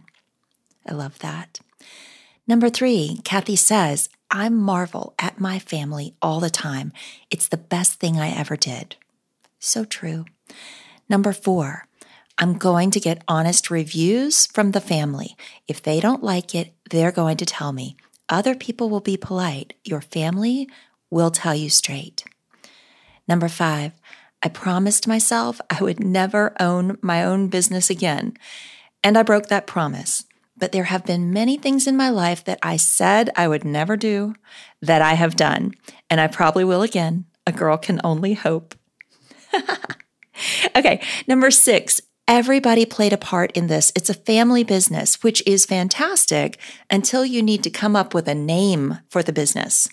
I 0.88 0.93
love 0.93 1.19
that. 1.19 1.59
Number 2.47 2.69
three, 2.69 3.19
Kathy 3.26 3.57
says, 3.57 4.07
I 4.30 4.49
marvel 4.49 5.13
at 5.19 5.39
my 5.39 5.59
family 5.59 6.15
all 6.21 6.39
the 6.39 6.49
time. 6.49 6.91
It's 7.30 7.47
the 7.47 7.57
best 7.57 7.99
thing 7.99 8.19
I 8.19 8.30
ever 8.30 8.55
did. 8.55 8.95
So 9.59 9.86
true. 9.86 10.26
Number 11.07 11.32
four, 11.32 11.88
I'm 12.38 12.57
going 12.57 12.91
to 12.91 12.99
get 12.99 13.23
honest 13.28 13.71
reviews 13.71 14.45
from 14.47 14.71
the 14.71 14.82
family. 14.82 15.38
If 15.67 15.82
they 15.82 15.99
don't 15.99 16.23
like 16.23 16.53
it, 16.53 16.73
they're 16.89 17.11
going 17.11 17.38
to 17.38 17.45
tell 17.45 17.71
me. 17.71 17.95
Other 18.28 18.55
people 18.55 18.89
will 18.89 18.99
be 18.99 19.17
polite. 19.17 19.73
Your 19.84 20.01
family 20.01 20.67
will 21.09 21.32
tell 21.32 21.55
you 21.55 21.69
straight. 21.69 22.26
Number 23.28 23.47
five, 23.47 23.93
I 24.43 24.49
promised 24.49 25.07
myself 25.07 25.61
I 25.69 25.82
would 25.82 25.99
never 25.99 26.53
own 26.59 26.97
my 27.01 27.23
own 27.23 27.47
business 27.47 27.89
again. 27.89 28.36
And 29.03 29.17
I 29.17 29.23
broke 29.23 29.47
that 29.47 29.65
promise. 29.65 30.24
But 30.58 30.72
there 30.72 30.86
have 30.86 31.06
been 31.06 31.34
many 31.34 31.58
things 31.58 31.86
in 31.88 31.97
my 31.97 32.10
life 32.10 32.43
that 32.45 32.60
I 32.64 32.78
said 32.78 33.30
I 33.36 33.47
would 33.47 33.66
never 33.66 33.97
do 33.97 34.36
that 34.82 35.01
I 35.01 35.14
have 35.14 35.36
done. 35.36 35.74
And 36.10 36.22
I 36.22 36.28
probably 36.28 36.64
will 36.64 36.82
again. 36.82 37.26
A 37.45 37.51
girl 37.51 37.78
can 37.78 37.99
only 38.03 38.34
hope. 38.34 38.76
okay, 40.76 41.01
number 41.28 41.51
six. 41.51 42.01
Everybody 42.28 42.88
played 42.88 43.14
a 43.14 43.18
part 43.18 43.51
in 43.51 43.68
this. 43.68 43.91
It's 43.95 44.10
a 44.10 44.16
family 44.16 44.64
business, 44.64 45.22
which 45.22 45.43
is 45.45 45.66
fantastic 45.66 46.58
until 46.89 47.24
you 47.24 47.43
need 47.43 47.64
to 47.64 47.70
come 47.70 47.95
up 47.95 48.16
with 48.16 48.28
a 48.28 48.34
name 48.34 48.99
for 49.10 49.22
the 49.22 49.34
business. 49.34 49.88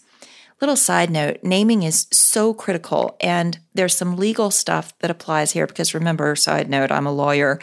Little 0.62 0.76
side 0.76 1.10
note 1.10 1.40
naming 1.42 1.82
is 1.82 2.06
so 2.10 2.54
critical, 2.54 3.16
and 3.20 3.58
there's 3.74 3.96
some 3.96 4.16
legal 4.16 4.50
stuff 4.50 4.96
that 5.00 5.10
applies 5.10 5.52
here 5.52 5.66
because 5.66 5.92
remember, 5.92 6.34
side 6.36 6.70
note, 6.70 6.92
I'm 6.92 7.06
a 7.06 7.12
lawyer. 7.12 7.58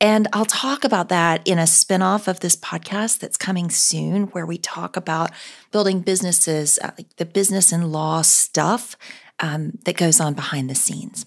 And 0.00 0.28
I'll 0.32 0.46
talk 0.46 0.82
about 0.82 1.10
that 1.10 1.46
in 1.46 1.58
a 1.58 1.64
spinoff 1.64 2.26
of 2.26 2.40
this 2.40 2.56
podcast 2.56 3.18
that's 3.18 3.36
coming 3.36 3.68
soon, 3.68 4.28
where 4.28 4.46
we 4.46 4.56
talk 4.56 4.96
about 4.96 5.30
building 5.72 6.00
businesses, 6.00 6.78
uh, 6.82 6.92
like 6.96 7.14
the 7.16 7.26
business 7.26 7.70
and 7.70 7.92
law 7.92 8.22
stuff 8.22 8.96
um, 9.40 9.78
that 9.84 9.98
goes 9.98 10.18
on 10.18 10.32
behind 10.32 10.70
the 10.70 10.74
scenes. 10.74 11.26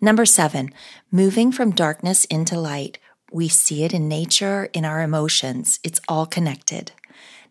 Number 0.00 0.26
seven, 0.26 0.74
moving 1.12 1.52
from 1.52 1.70
darkness 1.70 2.24
into 2.24 2.58
light. 2.58 2.98
We 3.30 3.48
see 3.48 3.84
it 3.84 3.94
in 3.94 4.08
nature, 4.08 4.68
in 4.72 4.84
our 4.84 5.00
emotions. 5.00 5.78
It's 5.84 6.00
all 6.08 6.26
connected. 6.26 6.92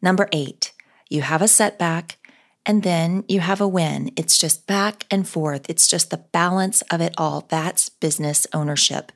Number 0.01 0.27
eight, 0.33 0.73
you 1.09 1.21
have 1.21 1.41
a 1.41 1.47
setback 1.47 2.17
and 2.65 2.83
then 2.83 3.23
you 3.27 3.39
have 3.39 3.61
a 3.61 3.67
win. 3.67 4.11
It's 4.15 4.37
just 4.37 4.67
back 4.67 5.05
and 5.09 5.27
forth. 5.27 5.69
It's 5.69 5.87
just 5.87 6.09
the 6.09 6.17
balance 6.17 6.81
of 6.83 7.01
it 7.01 7.13
all. 7.17 7.47
That's 7.49 7.89
business 7.89 8.45
ownership. 8.53 9.11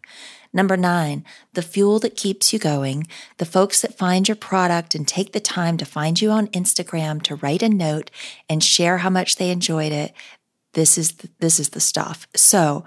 Number 0.56 0.78
nine, 0.78 1.26
the 1.52 1.62
fuel 1.62 2.00
that 2.00 2.16
keeps 2.16 2.54
you 2.54 2.60
going, 2.60 3.08
the 3.40 3.46
folks 3.46 3.82
that 3.82 3.98
find 3.98 4.26
your 4.26 4.38
product 4.38 4.96
and 4.96 5.06
take 5.06 5.34
the 5.34 5.42
time 5.42 5.76
to 5.76 5.86
find 5.86 6.22
you 6.22 6.32
on 6.32 6.48
Instagram 6.48 7.22
to 7.24 7.36
write 7.36 7.62
a 7.62 7.68
note 7.68 8.10
and 8.48 8.64
share 8.64 9.00
how 9.00 9.10
much 9.10 9.36
they 9.36 9.52
enjoyed 9.52 9.92
it. 9.92 10.14
This 10.72 10.98
is 10.98 11.12
the, 11.12 11.30
this 11.40 11.60
is 11.60 11.70
the 11.72 11.82
stuff. 11.82 12.26
So, 12.38 12.86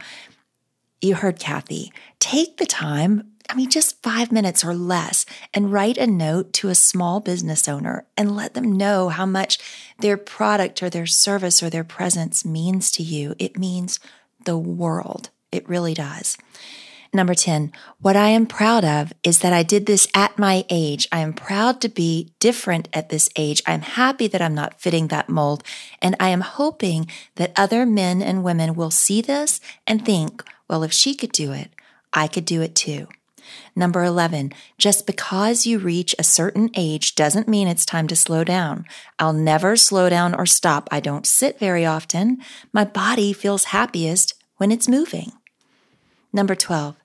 you 1.02 1.16
heard 1.16 1.38
Kathy. 1.38 1.92
Take 2.18 2.56
the 2.56 2.64
time, 2.64 3.32
I 3.50 3.54
mean 3.54 3.68
just 3.68 4.02
5 4.02 4.32
minutes 4.32 4.64
or 4.64 4.74
less 4.74 5.26
and 5.52 5.70
write 5.70 5.98
a 5.98 6.06
note 6.06 6.54
to 6.54 6.70
a 6.70 6.74
small 6.74 7.20
business 7.20 7.68
owner 7.68 8.06
and 8.16 8.34
let 8.34 8.54
them 8.54 8.72
know 8.72 9.10
how 9.10 9.26
much 9.26 9.58
their 9.98 10.16
product 10.16 10.82
or 10.82 10.88
their 10.88 11.06
service 11.06 11.62
or 11.62 11.68
their 11.68 11.84
presence 11.84 12.46
means 12.46 12.90
to 12.92 13.02
you. 13.02 13.34
It 13.38 13.58
means 13.58 14.00
the 14.46 14.56
world. 14.56 15.28
It 15.52 15.68
really 15.68 15.92
does. 15.92 16.38
Number 17.12 17.34
10, 17.34 17.72
what 18.00 18.16
I 18.16 18.28
am 18.28 18.44
proud 18.44 18.84
of 18.84 19.14
is 19.22 19.38
that 19.38 19.52
I 19.52 19.62
did 19.62 19.86
this 19.86 20.06
at 20.14 20.38
my 20.38 20.66
age. 20.68 21.08
I 21.10 21.20
am 21.20 21.32
proud 21.32 21.80
to 21.80 21.88
be 21.88 22.34
different 22.38 22.88
at 22.92 23.08
this 23.08 23.30
age. 23.34 23.62
I'm 23.66 23.80
happy 23.80 24.26
that 24.28 24.42
I'm 24.42 24.54
not 24.54 24.80
fitting 24.80 25.08
that 25.08 25.30
mold. 25.30 25.64
And 26.02 26.14
I 26.20 26.28
am 26.28 26.42
hoping 26.42 27.08
that 27.36 27.52
other 27.56 27.86
men 27.86 28.20
and 28.20 28.44
women 28.44 28.74
will 28.74 28.90
see 28.90 29.22
this 29.22 29.58
and 29.86 30.04
think, 30.04 30.44
well, 30.68 30.82
if 30.82 30.92
she 30.92 31.14
could 31.14 31.32
do 31.32 31.52
it, 31.52 31.70
I 32.12 32.28
could 32.28 32.44
do 32.44 32.60
it 32.60 32.74
too. 32.74 33.08
Number 33.74 34.04
11, 34.04 34.52
just 34.76 35.06
because 35.06 35.66
you 35.66 35.78
reach 35.78 36.14
a 36.18 36.24
certain 36.24 36.68
age 36.74 37.14
doesn't 37.14 37.48
mean 37.48 37.68
it's 37.68 37.86
time 37.86 38.06
to 38.08 38.16
slow 38.16 38.44
down. 38.44 38.84
I'll 39.18 39.32
never 39.32 39.76
slow 39.76 40.10
down 40.10 40.34
or 40.34 40.44
stop. 40.44 40.88
I 40.90 41.00
don't 41.00 41.26
sit 41.26 41.58
very 41.58 41.86
often. 41.86 42.42
My 42.72 42.84
body 42.84 43.32
feels 43.32 43.64
happiest 43.64 44.34
when 44.58 44.70
it's 44.70 44.88
moving. 44.88 45.32
Number 46.32 46.54
12, 46.54 46.96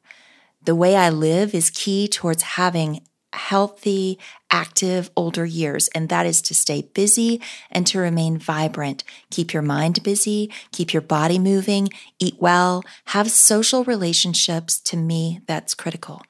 the 0.64 0.76
way 0.76 0.96
I 0.96 1.10
live 1.10 1.54
is 1.54 1.70
key 1.70 2.08
towards 2.08 2.44
having 2.44 3.02
healthy, 3.34 4.20
active 4.52 5.10
older 5.16 5.46
years, 5.46 5.88
and 5.90 6.08
that 6.10 6.26
is 6.26 6.42
to 6.44 6.54
stay 6.54 6.84
busy 6.94 7.42
and 7.72 7.86
to 7.88 8.00
remain 8.00 8.38
vibrant. 8.38 9.04
Keep 9.32 9.54
your 9.54 9.64
mind 9.64 10.04
busy, 10.04 10.52
keep 10.72 10.94
your 10.94 11.02
body 11.02 11.40
moving, 11.40 11.90
eat 12.20 12.36
well, 12.40 12.84
have 13.06 13.32
social 13.32 13.84
relationships. 13.84 14.80
To 14.82 14.98
me, 14.98 15.42
that's 15.48 15.74
critical. 15.74 16.22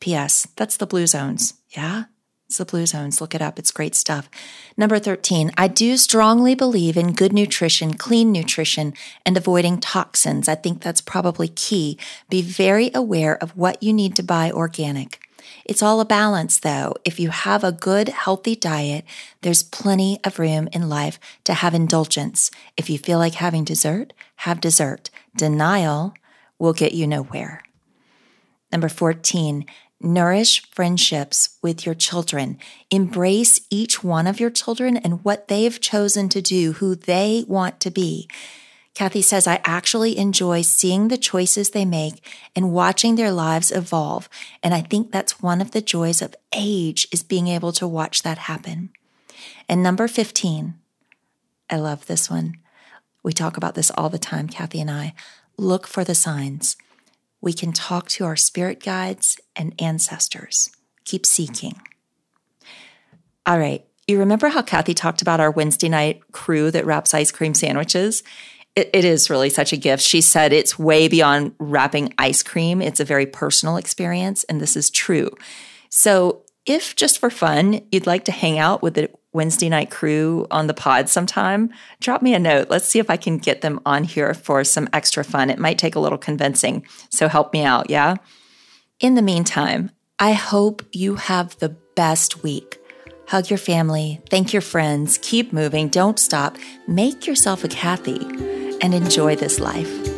P.S. 0.00 0.48
That's 0.56 0.76
the 0.76 0.86
blue 0.86 1.06
zones. 1.06 1.54
Yeah? 1.70 2.04
It's 2.46 2.58
the 2.58 2.64
Blue 2.64 2.84
Zones. 2.84 3.20
Look 3.20 3.34
it 3.34 3.40
up. 3.40 3.58
It's 3.58 3.70
great 3.70 3.94
stuff. 3.94 4.28
Number 4.76 4.98
13, 4.98 5.52
I 5.56 5.66
do 5.66 5.96
strongly 5.96 6.54
believe 6.54 6.96
in 6.96 7.14
good 7.14 7.32
nutrition, 7.32 7.94
clean 7.94 8.32
nutrition, 8.32 8.92
and 9.24 9.36
avoiding 9.36 9.80
toxins. 9.80 10.48
I 10.48 10.54
think 10.54 10.82
that's 10.82 11.00
probably 11.00 11.48
key. 11.48 11.98
Be 12.28 12.42
very 12.42 12.90
aware 12.94 13.42
of 13.42 13.56
what 13.56 13.82
you 13.82 13.92
need 13.92 14.14
to 14.16 14.22
buy 14.22 14.50
organic. 14.50 15.20
It's 15.64 15.82
all 15.82 16.00
a 16.00 16.04
balance, 16.04 16.58
though. 16.58 16.94
If 17.04 17.18
you 17.18 17.30
have 17.30 17.64
a 17.64 17.72
good, 17.72 18.10
healthy 18.10 18.54
diet, 18.54 19.04
there's 19.40 19.62
plenty 19.62 20.20
of 20.22 20.38
room 20.38 20.68
in 20.72 20.88
life 20.88 21.18
to 21.44 21.54
have 21.54 21.74
indulgence. 21.74 22.50
If 22.76 22.90
you 22.90 22.98
feel 22.98 23.18
like 23.18 23.34
having 23.34 23.64
dessert, 23.64 24.12
have 24.36 24.60
dessert. 24.60 25.08
Denial 25.34 26.14
will 26.58 26.74
get 26.74 26.92
you 26.92 27.06
nowhere. 27.06 27.62
Number 28.70 28.88
14, 28.88 29.64
Nourish 30.04 30.70
friendships 30.70 31.56
with 31.62 31.86
your 31.86 31.94
children. 31.94 32.58
Embrace 32.90 33.60
each 33.70 34.04
one 34.04 34.26
of 34.26 34.38
your 34.38 34.50
children 34.50 34.96
and 34.98 35.24
what 35.24 35.48
they've 35.48 35.80
chosen 35.80 36.28
to 36.28 36.42
do, 36.42 36.74
who 36.74 36.94
they 36.94 37.44
want 37.48 37.80
to 37.80 37.90
be. 37.90 38.28
Kathy 38.94 39.22
says, 39.22 39.46
I 39.46 39.60
actually 39.64 40.16
enjoy 40.16 40.62
seeing 40.62 41.08
the 41.08 41.16
choices 41.18 41.70
they 41.70 41.84
make 41.84 42.24
and 42.54 42.72
watching 42.72 43.16
their 43.16 43.32
lives 43.32 43.72
evolve. 43.72 44.28
And 44.62 44.72
I 44.72 44.82
think 44.82 45.10
that's 45.10 45.42
one 45.42 45.60
of 45.60 45.72
the 45.72 45.80
joys 45.82 46.22
of 46.22 46.36
age 46.54 47.08
is 47.10 47.22
being 47.24 47.48
able 47.48 47.72
to 47.72 47.88
watch 47.88 48.22
that 48.22 48.38
happen. 48.38 48.90
And 49.68 49.82
number 49.82 50.06
15, 50.06 50.74
I 51.70 51.76
love 51.76 52.06
this 52.06 52.30
one. 52.30 52.58
We 53.22 53.32
talk 53.32 53.56
about 53.56 53.74
this 53.74 53.90
all 53.96 54.10
the 54.10 54.18
time, 54.18 54.48
Kathy 54.48 54.80
and 54.80 54.90
I. 54.90 55.14
look 55.56 55.86
for 55.86 56.04
the 56.04 56.14
signs. 56.14 56.76
We 57.44 57.52
can 57.52 57.72
talk 57.74 58.08
to 58.08 58.24
our 58.24 58.36
spirit 58.36 58.82
guides 58.82 59.38
and 59.54 59.74
ancestors. 59.78 60.70
Keep 61.04 61.26
seeking. 61.26 61.78
All 63.44 63.58
right. 63.58 63.84
You 64.08 64.18
remember 64.18 64.48
how 64.48 64.62
Kathy 64.62 64.94
talked 64.94 65.20
about 65.20 65.40
our 65.40 65.50
Wednesday 65.50 65.90
night 65.90 66.22
crew 66.32 66.70
that 66.70 66.86
wraps 66.86 67.12
ice 67.12 67.30
cream 67.30 67.52
sandwiches? 67.52 68.22
It, 68.74 68.88
it 68.94 69.04
is 69.04 69.28
really 69.28 69.50
such 69.50 69.74
a 69.74 69.76
gift. 69.76 70.02
She 70.02 70.22
said 70.22 70.54
it's 70.54 70.78
way 70.78 71.06
beyond 71.06 71.54
wrapping 71.58 72.14
ice 72.16 72.42
cream. 72.42 72.80
It's 72.80 72.98
a 72.98 73.04
very 73.04 73.26
personal 73.26 73.76
experience, 73.76 74.44
and 74.44 74.58
this 74.58 74.74
is 74.74 74.88
true. 74.88 75.30
So, 75.90 76.44
if 76.64 76.96
just 76.96 77.18
for 77.18 77.28
fun 77.28 77.82
you'd 77.92 78.06
like 78.06 78.24
to 78.24 78.32
hang 78.32 78.58
out 78.58 78.82
with 78.82 78.94
the 78.94 79.10
Wednesday 79.34 79.68
night 79.68 79.90
crew 79.90 80.46
on 80.50 80.68
the 80.68 80.74
pod 80.74 81.08
sometime, 81.08 81.70
drop 82.00 82.22
me 82.22 82.34
a 82.34 82.38
note. 82.38 82.70
Let's 82.70 82.86
see 82.86 83.00
if 83.00 83.10
I 83.10 83.16
can 83.18 83.36
get 83.36 83.60
them 83.60 83.80
on 83.84 84.04
here 84.04 84.32
for 84.32 84.64
some 84.64 84.88
extra 84.92 85.24
fun. 85.24 85.50
It 85.50 85.58
might 85.58 85.76
take 85.76 85.96
a 85.96 86.00
little 86.00 86.16
convincing, 86.16 86.86
so 87.10 87.28
help 87.28 87.52
me 87.52 87.64
out, 87.64 87.90
yeah? 87.90 88.16
In 89.00 89.16
the 89.16 89.22
meantime, 89.22 89.90
I 90.18 90.32
hope 90.32 90.82
you 90.92 91.16
have 91.16 91.58
the 91.58 91.76
best 91.96 92.42
week. 92.42 92.78
Hug 93.28 93.50
your 93.50 93.58
family, 93.58 94.20
thank 94.30 94.52
your 94.52 94.62
friends, 94.62 95.18
keep 95.20 95.52
moving, 95.52 95.88
don't 95.88 96.18
stop, 96.18 96.56
make 96.86 97.26
yourself 97.26 97.64
a 97.64 97.68
Kathy, 97.68 98.20
and 98.80 98.94
enjoy 98.94 99.34
this 99.34 99.58
life. 99.58 100.13